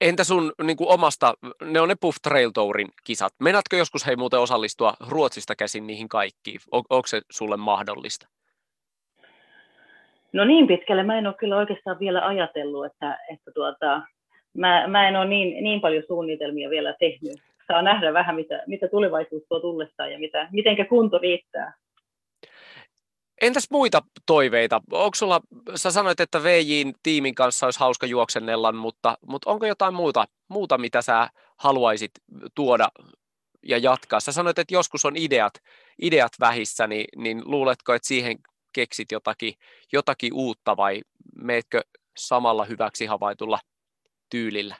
Entä 0.02 0.24
sun 0.24 0.54
niin 0.64 0.78
kuin 0.78 0.90
omasta, 0.90 1.34
ne 1.64 1.82
on 1.82 1.90
ne 1.90 1.96
Puff 2.02 2.18
Trail 2.24 2.52
Tourin 2.54 2.88
kisat. 3.04 3.34
Menaatko 3.40 3.76
joskus 3.76 4.08
hei 4.08 4.16
muuten 4.16 4.40
osallistua 4.40 4.94
Ruotsista 5.10 5.56
käsin 5.56 5.88
niihin 5.88 6.10
kaikkiin? 6.10 6.60
On, 6.72 6.84
onko 6.90 7.08
se 7.08 7.22
sulle 7.32 7.58
mahdollista? 7.58 8.28
No 10.34 10.46
niin 10.46 10.68
pitkälle 10.68 11.04
mä 11.04 11.18
en 11.18 11.28
ole 11.28 11.36
kyllä 11.40 11.58
oikeastaan 11.58 12.00
vielä 12.00 12.28
ajatellut, 12.28 12.86
että, 12.86 13.20
että 13.34 13.52
tuota, 13.52 14.02
mä, 14.58 14.88
mä 14.88 15.08
en 15.08 15.16
ole 15.16 15.26
niin, 15.26 15.64
niin 15.64 15.82
paljon 15.82 16.04
suunnitelmia 16.08 16.70
vielä 16.70 16.96
tehnyt. 17.00 17.42
Saa 17.68 17.82
nähdä 17.82 18.14
vähän, 18.14 18.36
mitä, 18.36 18.64
mitä 18.68 18.88
tulevaisuus 18.88 19.44
tuo 19.50 19.60
tullessaan 19.60 20.12
ja 20.12 20.20
mitä, 20.20 20.48
mitenkä 20.52 20.86
kunto 20.86 21.18
riittää. 21.18 21.74
Entäs 23.42 23.68
muita 23.72 24.02
toiveita? 24.26 24.82
Onko 24.92 25.16
sulla, 25.16 25.42
sä 25.76 25.92
sanoit, 25.92 26.20
että 26.20 26.44
VJin 26.44 26.94
tiimin 27.04 27.36
kanssa 27.36 27.68
olisi 27.68 27.80
hauska 27.80 28.06
juoksennella, 28.06 28.72
mutta, 28.72 29.18
mutta 29.28 29.52
onko 29.52 29.66
jotain 29.66 29.94
muuta, 29.94 30.26
muuta, 30.50 30.78
mitä 30.78 31.02
sä 31.02 31.28
haluaisit 31.58 32.12
tuoda 32.56 32.90
ja 33.66 33.78
jatkaa? 33.78 34.20
Sä 34.20 34.32
sanoit, 34.32 34.60
että 34.60 34.74
joskus 34.74 35.06
on 35.06 35.18
ideat, 35.18 35.54
ideat 36.02 36.32
vähissä, 36.40 36.88
niin, 36.88 37.06
niin 37.16 37.42
luuletko, 37.46 37.94
että 37.94 38.08
siihen 38.08 38.38
keksit 38.74 39.12
jotakin, 39.12 39.54
jotakin 39.94 40.34
uutta 40.34 40.78
vai 40.78 41.02
meetkö 41.36 41.82
samalla 42.18 42.66
hyväksi 42.66 43.06
havaitulla 43.06 43.60
tyylillä? 44.30 44.76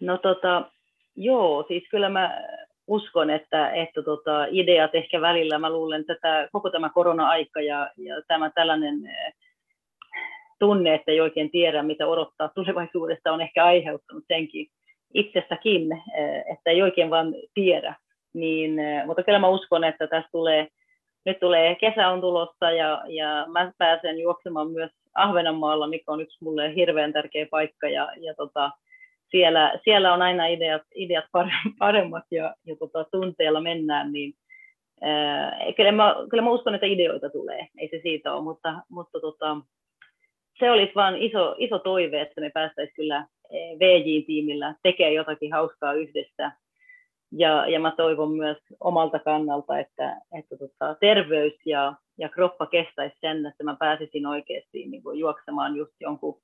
No 0.00 0.18
tota, 0.18 0.70
joo, 1.16 1.64
siis 1.68 1.84
kyllä 1.90 2.08
mä 2.08 2.42
uskon, 2.86 3.30
että, 3.30 3.70
että 3.70 4.02
tota, 4.02 4.46
ideat 4.50 4.94
ehkä 4.94 5.20
välillä, 5.20 5.58
mä 5.58 5.70
luulen, 5.70 6.00
että 6.00 6.16
tämä, 6.22 6.48
koko 6.52 6.70
tämä 6.70 6.88
korona-aika 6.88 7.60
ja, 7.60 7.90
ja 7.96 8.22
tämä 8.28 8.50
tällainen 8.50 9.06
eh, 9.06 9.34
tunne, 10.58 10.94
että 10.94 11.12
ei 11.12 11.20
oikein 11.20 11.50
tiedä, 11.50 11.82
mitä 11.82 12.06
odottaa 12.06 12.48
tulevaisuudesta, 12.48 13.32
on 13.32 13.40
ehkä 13.40 13.64
aiheuttanut 13.64 14.24
senkin 14.28 14.66
itsestäkin, 15.14 15.92
eh, 15.92 16.44
että 16.52 16.70
ei 16.70 16.82
oikein 16.82 17.10
vaan 17.10 17.34
tiedä. 17.54 17.94
Niin, 18.34 18.78
eh, 18.78 19.06
mutta 19.06 19.22
kyllä 19.22 19.38
mä 19.38 19.48
uskon, 19.48 19.84
että 19.84 20.06
tässä 20.06 20.28
tulee, 20.32 20.68
nyt 21.28 21.40
tulee 21.40 21.74
kesä 21.74 22.08
on 22.08 22.20
tulossa 22.20 22.70
ja, 22.70 23.02
ja 23.08 23.46
mä 23.48 23.72
pääsen 23.78 24.18
juoksemaan 24.18 24.70
myös 24.70 24.90
Ahvenanmaalla, 25.14 25.86
mikä 25.86 26.12
on 26.12 26.20
yksi 26.20 26.44
mulle 26.44 26.74
hirveän 26.74 27.12
tärkeä 27.12 27.46
paikka 27.50 27.88
ja, 27.88 28.12
ja 28.16 28.34
tota, 28.34 28.70
siellä, 29.30 29.72
siellä 29.84 30.14
on 30.14 30.22
aina 30.22 30.46
ideat, 30.46 30.82
ideat 30.94 31.24
paremmat 31.78 32.24
ja, 32.30 32.54
ja 32.66 32.76
tota, 32.76 33.04
tunteella 33.04 33.60
mennään, 33.60 34.12
niin 34.12 34.34
ää, 35.02 35.58
kyllä, 35.76 35.92
mä, 35.92 36.14
kyllä 36.30 36.42
mä 36.42 36.50
uskon, 36.50 36.74
että 36.74 36.86
ideoita 36.86 37.30
tulee, 37.30 37.66
ei 37.78 37.88
se 37.88 38.00
siitä 38.02 38.34
ole, 38.34 38.44
mutta, 38.44 38.74
mutta 38.88 39.20
tota, 39.20 39.56
se 40.58 40.70
olisi 40.70 40.94
vain 40.94 41.16
iso, 41.16 41.54
iso 41.58 41.78
toive, 41.78 42.20
että 42.20 42.40
me 42.40 42.50
päästäisiin 42.50 42.96
kyllä 42.96 43.26
VJ-tiimillä 43.52 44.74
tekemään 44.82 45.14
jotakin 45.14 45.52
hauskaa 45.52 45.92
yhdessä. 45.92 46.52
Ja, 47.32 47.68
ja 47.68 47.80
mä 47.80 47.92
toivon 47.96 48.32
myös 48.32 48.56
omalta 48.80 49.18
kannalta, 49.18 49.78
että, 49.78 50.20
että 50.38 50.56
tota, 50.56 50.94
terveys 51.00 51.54
ja, 51.66 51.94
ja 52.18 52.28
kroppa 52.28 52.66
kestäisi 52.66 53.16
sen, 53.20 53.46
että 53.46 53.64
mä 53.64 53.76
pääsisin 53.76 54.26
oikeasti 54.26 54.86
niin 54.86 55.02
kuin 55.02 55.18
juoksemaan 55.18 55.76
just 55.76 55.92
jonkun, 56.00 56.40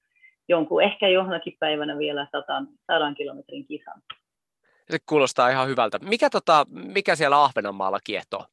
jonkun 0.49 0.83
ehkä 0.83 1.09
johonkin 1.09 1.57
päivänä 1.61 1.99
vielä 1.99 2.27
sadan, 2.33 2.69
sadan 2.87 3.15
kilometrin 3.15 3.67
kisan. 3.67 4.03
Se 4.91 4.99
kuulostaa 5.09 5.49
ihan 5.49 5.69
hyvältä. 5.69 5.99
Mikä, 5.99 6.31
tota, 6.31 6.67
mikä 6.71 7.17
siellä 7.17 7.43
Ahvenanmaalla 7.43 7.99
kiehtoo? 8.05 8.45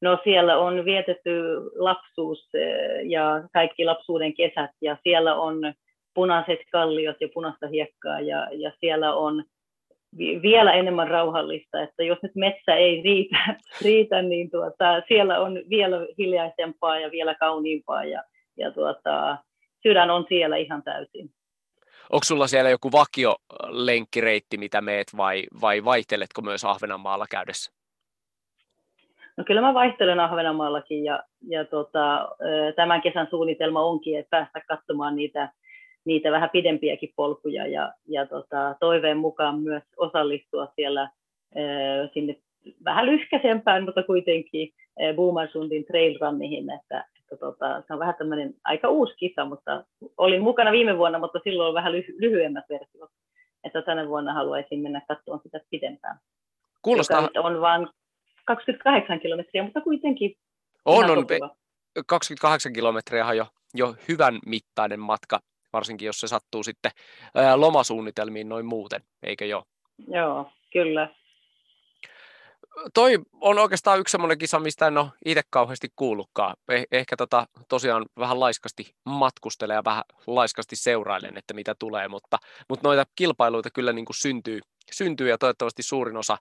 No 0.00 0.18
siellä 0.24 0.58
on 0.58 0.84
vietetty 0.84 1.30
lapsuus 1.74 2.48
eh, 2.54 3.10
ja 3.10 3.48
kaikki 3.52 3.84
lapsuuden 3.84 4.34
kesät 4.34 4.70
ja 4.80 4.96
siellä 5.02 5.34
on 5.34 5.74
punaiset 6.14 6.58
kalliot 6.72 7.16
ja 7.20 7.28
punaista 7.34 7.68
hiekkaa 7.68 8.20
ja, 8.20 8.48
ja 8.52 8.72
siellä 8.80 9.14
on 9.14 9.44
vielä 10.18 10.72
enemmän 10.72 11.08
rauhallista, 11.08 11.82
että 11.82 12.02
jos 12.02 12.18
nyt 12.22 12.34
metsä 12.34 12.74
ei 12.74 13.02
riitä, 13.02 13.36
riitä 13.84 14.22
niin 14.22 14.50
tuota, 14.50 15.02
siellä 15.08 15.40
on 15.40 15.54
vielä 15.70 15.96
hiljaisempaa 16.18 17.00
ja 17.00 17.10
vielä 17.10 17.34
kauniimpaa 17.34 18.04
ja, 18.04 18.22
ja 18.56 18.70
tuota, 18.70 19.38
sydän 19.82 20.10
on 20.10 20.24
siellä 20.28 20.56
ihan 20.56 20.82
täysin. 20.82 21.30
Onko 22.12 22.24
sulla 22.24 22.46
siellä 22.46 22.70
joku 22.70 22.92
vakio 22.92 23.36
lenkkireitti, 23.68 24.58
mitä 24.58 24.80
meet 24.80 25.06
vai, 25.16 25.42
vai 25.60 25.84
vaihteletko 25.84 26.42
myös 26.42 26.64
Ahvenanmaalla 26.64 27.26
käydessä? 27.30 27.72
No 29.36 29.44
kyllä 29.44 29.60
mä 29.60 29.74
vaihtelen 29.74 30.20
Ahvenanmaallakin 30.20 31.04
ja, 31.04 31.22
ja 31.48 31.64
tota, 31.64 32.28
tämän 32.76 33.02
kesän 33.02 33.26
suunnitelma 33.30 33.82
onkin, 33.82 34.18
että 34.18 34.30
päästä 34.30 34.60
katsomaan 34.68 35.16
niitä 35.16 35.52
niitä 36.06 36.30
vähän 36.30 36.50
pidempiäkin 36.50 37.12
polkuja 37.16 37.66
ja, 37.66 37.92
ja 38.08 38.26
tota, 38.26 38.76
toiveen 38.80 39.16
mukaan 39.16 39.60
myös 39.60 39.82
osallistua 39.96 40.68
siellä 40.76 41.02
äh, 41.02 42.10
sinne 42.14 42.36
vähän 42.84 43.06
lyhkäisempään, 43.06 43.84
mutta 43.84 44.02
kuitenkin 44.02 44.72
Boomersundin 45.16 45.84
trail 45.84 46.18
runnihin, 46.20 46.70
että, 46.70 47.04
että 47.20 47.36
tota, 47.36 47.82
se 47.86 47.92
on 47.92 47.98
vähän 47.98 48.14
tämmöinen 48.18 48.54
aika 48.64 48.88
uusi 48.88 49.14
kisa, 49.16 49.44
mutta 49.44 49.84
olin 50.16 50.42
mukana 50.42 50.72
viime 50.72 50.98
vuonna, 50.98 51.18
mutta 51.18 51.40
silloin 51.44 51.68
on 51.68 51.74
vähän 51.74 51.92
lyhy- 51.92 52.14
lyhyemmät 52.18 52.64
versiot, 52.68 53.10
että 53.64 53.82
tänä 53.82 54.08
vuonna 54.08 54.32
haluaisin 54.32 54.80
mennä 54.80 55.02
katsomaan 55.08 55.40
sitä 55.42 55.60
pidempään. 55.70 56.18
Kuulostaa... 56.82 57.28
on 57.36 57.60
vain 57.60 57.88
28 58.44 59.20
kilometriä, 59.20 59.62
mutta 59.62 59.80
kuitenkin 59.80 60.34
on, 60.84 61.10
on. 61.10 61.26
28 62.06 62.72
kilometriä 62.72 63.32
jo 63.32 63.46
jo 63.76 63.94
hyvän 64.08 64.38
mittainen 64.46 65.00
matka, 65.00 65.40
varsinkin 65.76 66.06
jos 66.06 66.20
se 66.20 66.28
sattuu 66.28 66.62
sitten 66.62 66.90
ää, 67.34 67.60
lomasuunnitelmiin 67.60 68.48
noin 68.48 68.66
muuten, 68.66 69.00
eikö 69.22 69.44
jo? 69.44 69.62
Joo, 70.08 70.50
kyllä. 70.72 71.08
Toi 72.94 73.18
on 73.40 73.58
oikeastaan 73.58 74.00
yksi 74.00 74.12
semmoinen 74.12 74.38
kisa, 74.38 74.60
mistä 74.60 74.86
en 74.86 74.98
ole 74.98 75.06
itse 75.24 75.42
kauheasti 75.50 75.88
kuullutkaan. 75.96 76.56
Eh- 76.72 76.86
ehkä 76.92 77.16
tota, 77.16 77.46
tosiaan 77.68 78.06
vähän 78.18 78.40
laiskasti 78.40 78.94
matkustelen 79.04 79.74
ja 79.74 79.84
vähän 79.84 80.04
laiskasti 80.26 80.76
seurailen, 80.76 81.38
että 81.38 81.54
mitä 81.54 81.74
tulee, 81.78 82.08
mutta, 82.08 82.38
mutta 82.68 82.88
noita 82.88 83.04
kilpailuita 83.16 83.70
kyllä 83.70 83.92
niin 83.92 84.04
kuin 84.04 84.16
syntyy, 84.16 84.60
syntyy 84.92 85.28
ja 85.28 85.38
toivottavasti 85.38 85.82
suurin 85.82 86.16
osa 86.16 86.38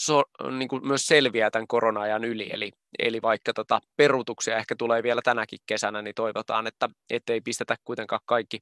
so, 0.00 0.24
niin 0.50 0.68
kuin 0.68 0.86
myös 0.86 1.06
selviää 1.06 1.50
tämän 1.50 1.66
korona-ajan 1.66 2.24
yli. 2.24 2.50
Eli, 2.52 2.70
eli 2.98 3.22
vaikka 3.22 3.52
tota 3.52 3.80
peruutuksia 3.96 4.56
ehkä 4.56 4.74
tulee 4.78 5.02
vielä 5.02 5.20
tänäkin 5.24 5.58
kesänä, 5.66 6.02
niin 6.02 6.14
toivotaan, 6.14 6.66
että 6.66 7.32
ei 7.32 7.40
pistetä 7.40 7.76
kuitenkaan 7.84 8.20
kaikki 8.26 8.58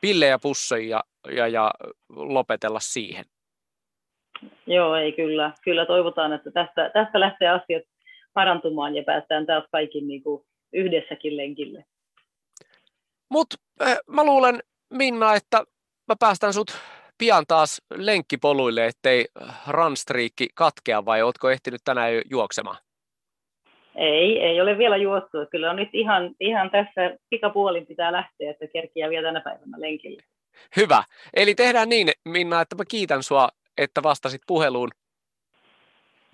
pillejä 0.00 0.38
pussiin 0.38 0.88
ja, 0.88 1.04
ja, 1.30 1.48
ja 1.48 1.70
lopetella 2.08 2.80
siihen. 2.80 3.24
Joo, 4.66 4.94
ei 4.96 5.12
kyllä. 5.12 5.52
Kyllä 5.64 5.86
toivotaan, 5.86 6.32
että 6.32 6.50
tästä, 6.50 6.90
tästä 6.94 7.20
lähtee 7.20 7.48
asiat 7.48 7.82
parantumaan 8.34 8.96
ja 8.96 9.02
päästään 9.02 9.46
taas 9.46 9.64
kaikki 9.72 10.00
niin 10.00 10.22
kuin 10.22 10.46
yhdessäkin 10.72 11.36
lenkille. 11.36 11.84
Mutta 13.28 13.56
äh, 13.82 13.98
mä 14.06 14.24
luulen, 14.24 14.62
Minna, 14.90 15.34
että 15.34 15.64
mä 16.08 16.14
päästän 16.20 16.52
sut 16.52 16.78
pian 17.20 17.44
taas 17.48 17.82
lenkkipoluille, 17.94 18.86
ettei 18.86 19.26
runstreakki 19.68 20.48
katkea, 20.54 21.04
vai 21.04 21.22
ootko 21.22 21.50
ehtinyt 21.50 21.80
tänään 21.84 22.14
jo 22.14 22.22
juoksemaan? 22.30 22.76
Ei, 23.94 24.40
ei 24.40 24.60
ole 24.60 24.78
vielä 24.78 24.96
juostu. 24.96 25.38
Kyllä 25.50 25.70
on 25.70 25.76
nyt 25.76 25.88
ihan, 25.92 26.34
ihan 26.40 26.70
tässä 26.70 27.16
pikapuolin 27.30 27.86
pitää 27.86 28.12
lähteä, 28.12 28.50
että 28.50 28.66
kerkiää 28.72 29.10
vielä 29.10 29.28
tänä 29.28 29.40
päivänä 29.40 29.80
lenkille. 29.80 30.22
Hyvä. 30.76 31.04
Eli 31.34 31.54
tehdään 31.54 31.88
niin, 31.88 32.10
Minna, 32.24 32.60
että 32.60 32.76
mä 32.76 32.84
kiitän 32.88 33.22
sua, 33.22 33.48
että 33.78 34.02
vastasit 34.02 34.42
puheluun. 34.46 34.90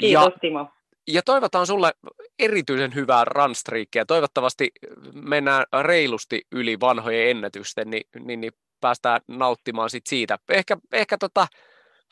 Kiitos, 0.01 0.25
ja, 0.25 0.31
Timo. 0.41 0.69
Ja 1.09 1.23
toivotaan 1.23 1.67
sulle 1.67 1.93
erityisen 2.39 2.95
hyvää 2.95 3.25
runstreakia. 3.25 4.07
Toivottavasti 4.07 4.71
mennään 5.13 5.65
reilusti 5.83 6.43
yli 6.53 6.81
vanhojen 6.81 7.31
ennätysten, 7.31 7.91
niin, 7.91 8.03
niin, 8.25 8.41
niin 8.41 8.53
päästään 8.81 9.21
nauttimaan 9.29 9.91
sit 9.91 10.07
siitä. 10.07 10.39
Ehkä, 10.49 10.77
ehkä 10.93 11.19
tota, 11.19 11.47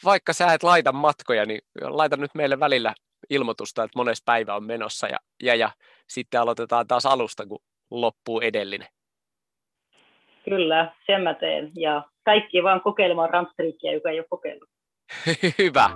vaikka 0.05 0.33
sä 0.33 0.53
et 0.53 0.63
laita 0.63 0.93
matkoja, 0.93 1.47
niin 1.47 1.61
laita 1.83 2.17
nyt 2.17 2.35
meille 2.35 2.61
välillä 2.61 2.95
ilmoitusta, 3.31 3.85
että 3.85 3.99
monessa 3.99 4.23
päivä 4.27 4.55
on 4.55 4.65
menossa 4.65 5.09
ja, 5.09 5.19
ja, 5.43 5.55
ja 5.55 5.71
sitten 6.09 6.41
aloitetaan 6.41 6.87
taas 6.87 7.07
alusta, 7.07 7.47
kun 7.47 7.59
loppuu 7.91 8.41
edellinen. 8.41 8.89
Kyllä, 10.45 10.95
sen 11.07 11.23
mä 11.23 11.35
teen. 11.35 11.73
Ja 11.77 12.03
kaikki 12.25 12.63
vaan 12.63 12.81
kokeilemaan 12.81 13.31
ramstriikkiä, 13.31 13.93
joka 13.93 14.11
ei 14.11 14.19
ole 14.19 14.27
kokeillut. 14.31 14.69
Hyvä. 15.59 15.91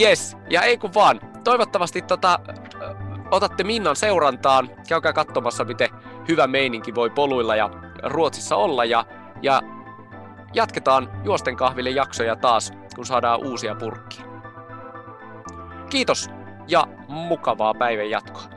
Yes, 0.00 0.36
ja 0.50 0.62
ei 0.62 0.78
kun 0.78 0.94
vaan. 0.94 1.20
Toivottavasti 1.44 2.02
tota, 2.02 2.38
otatte 3.30 3.64
Minnan 3.64 3.96
seurantaan. 3.96 4.70
Käykää 4.88 5.12
katsomassa, 5.12 5.64
miten 5.64 5.88
hyvä 6.28 6.46
meininki 6.46 6.94
voi 6.94 7.10
poluilla 7.10 7.56
ja 7.56 7.70
Ruotsissa 8.02 8.56
olla. 8.56 8.84
Ja, 8.84 9.04
ja 9.42 9.60
jatketaan 10.56 11.10
Juosten 11.24 11.56
kahville 11.56 11.90
jaksoja 11.90 12.36
taas, 12.36 12.72
kun 12.94 13.06
saadaan 13.06 13.46
uusia 13.46 13.74
purkkia. 13.74 14.24
Kiitos 15.90 16.30
ja 16.68 16.86
mukavaa 17.08 17.74
päivän 17.74 18.10
jatkoa. 18.10 18.55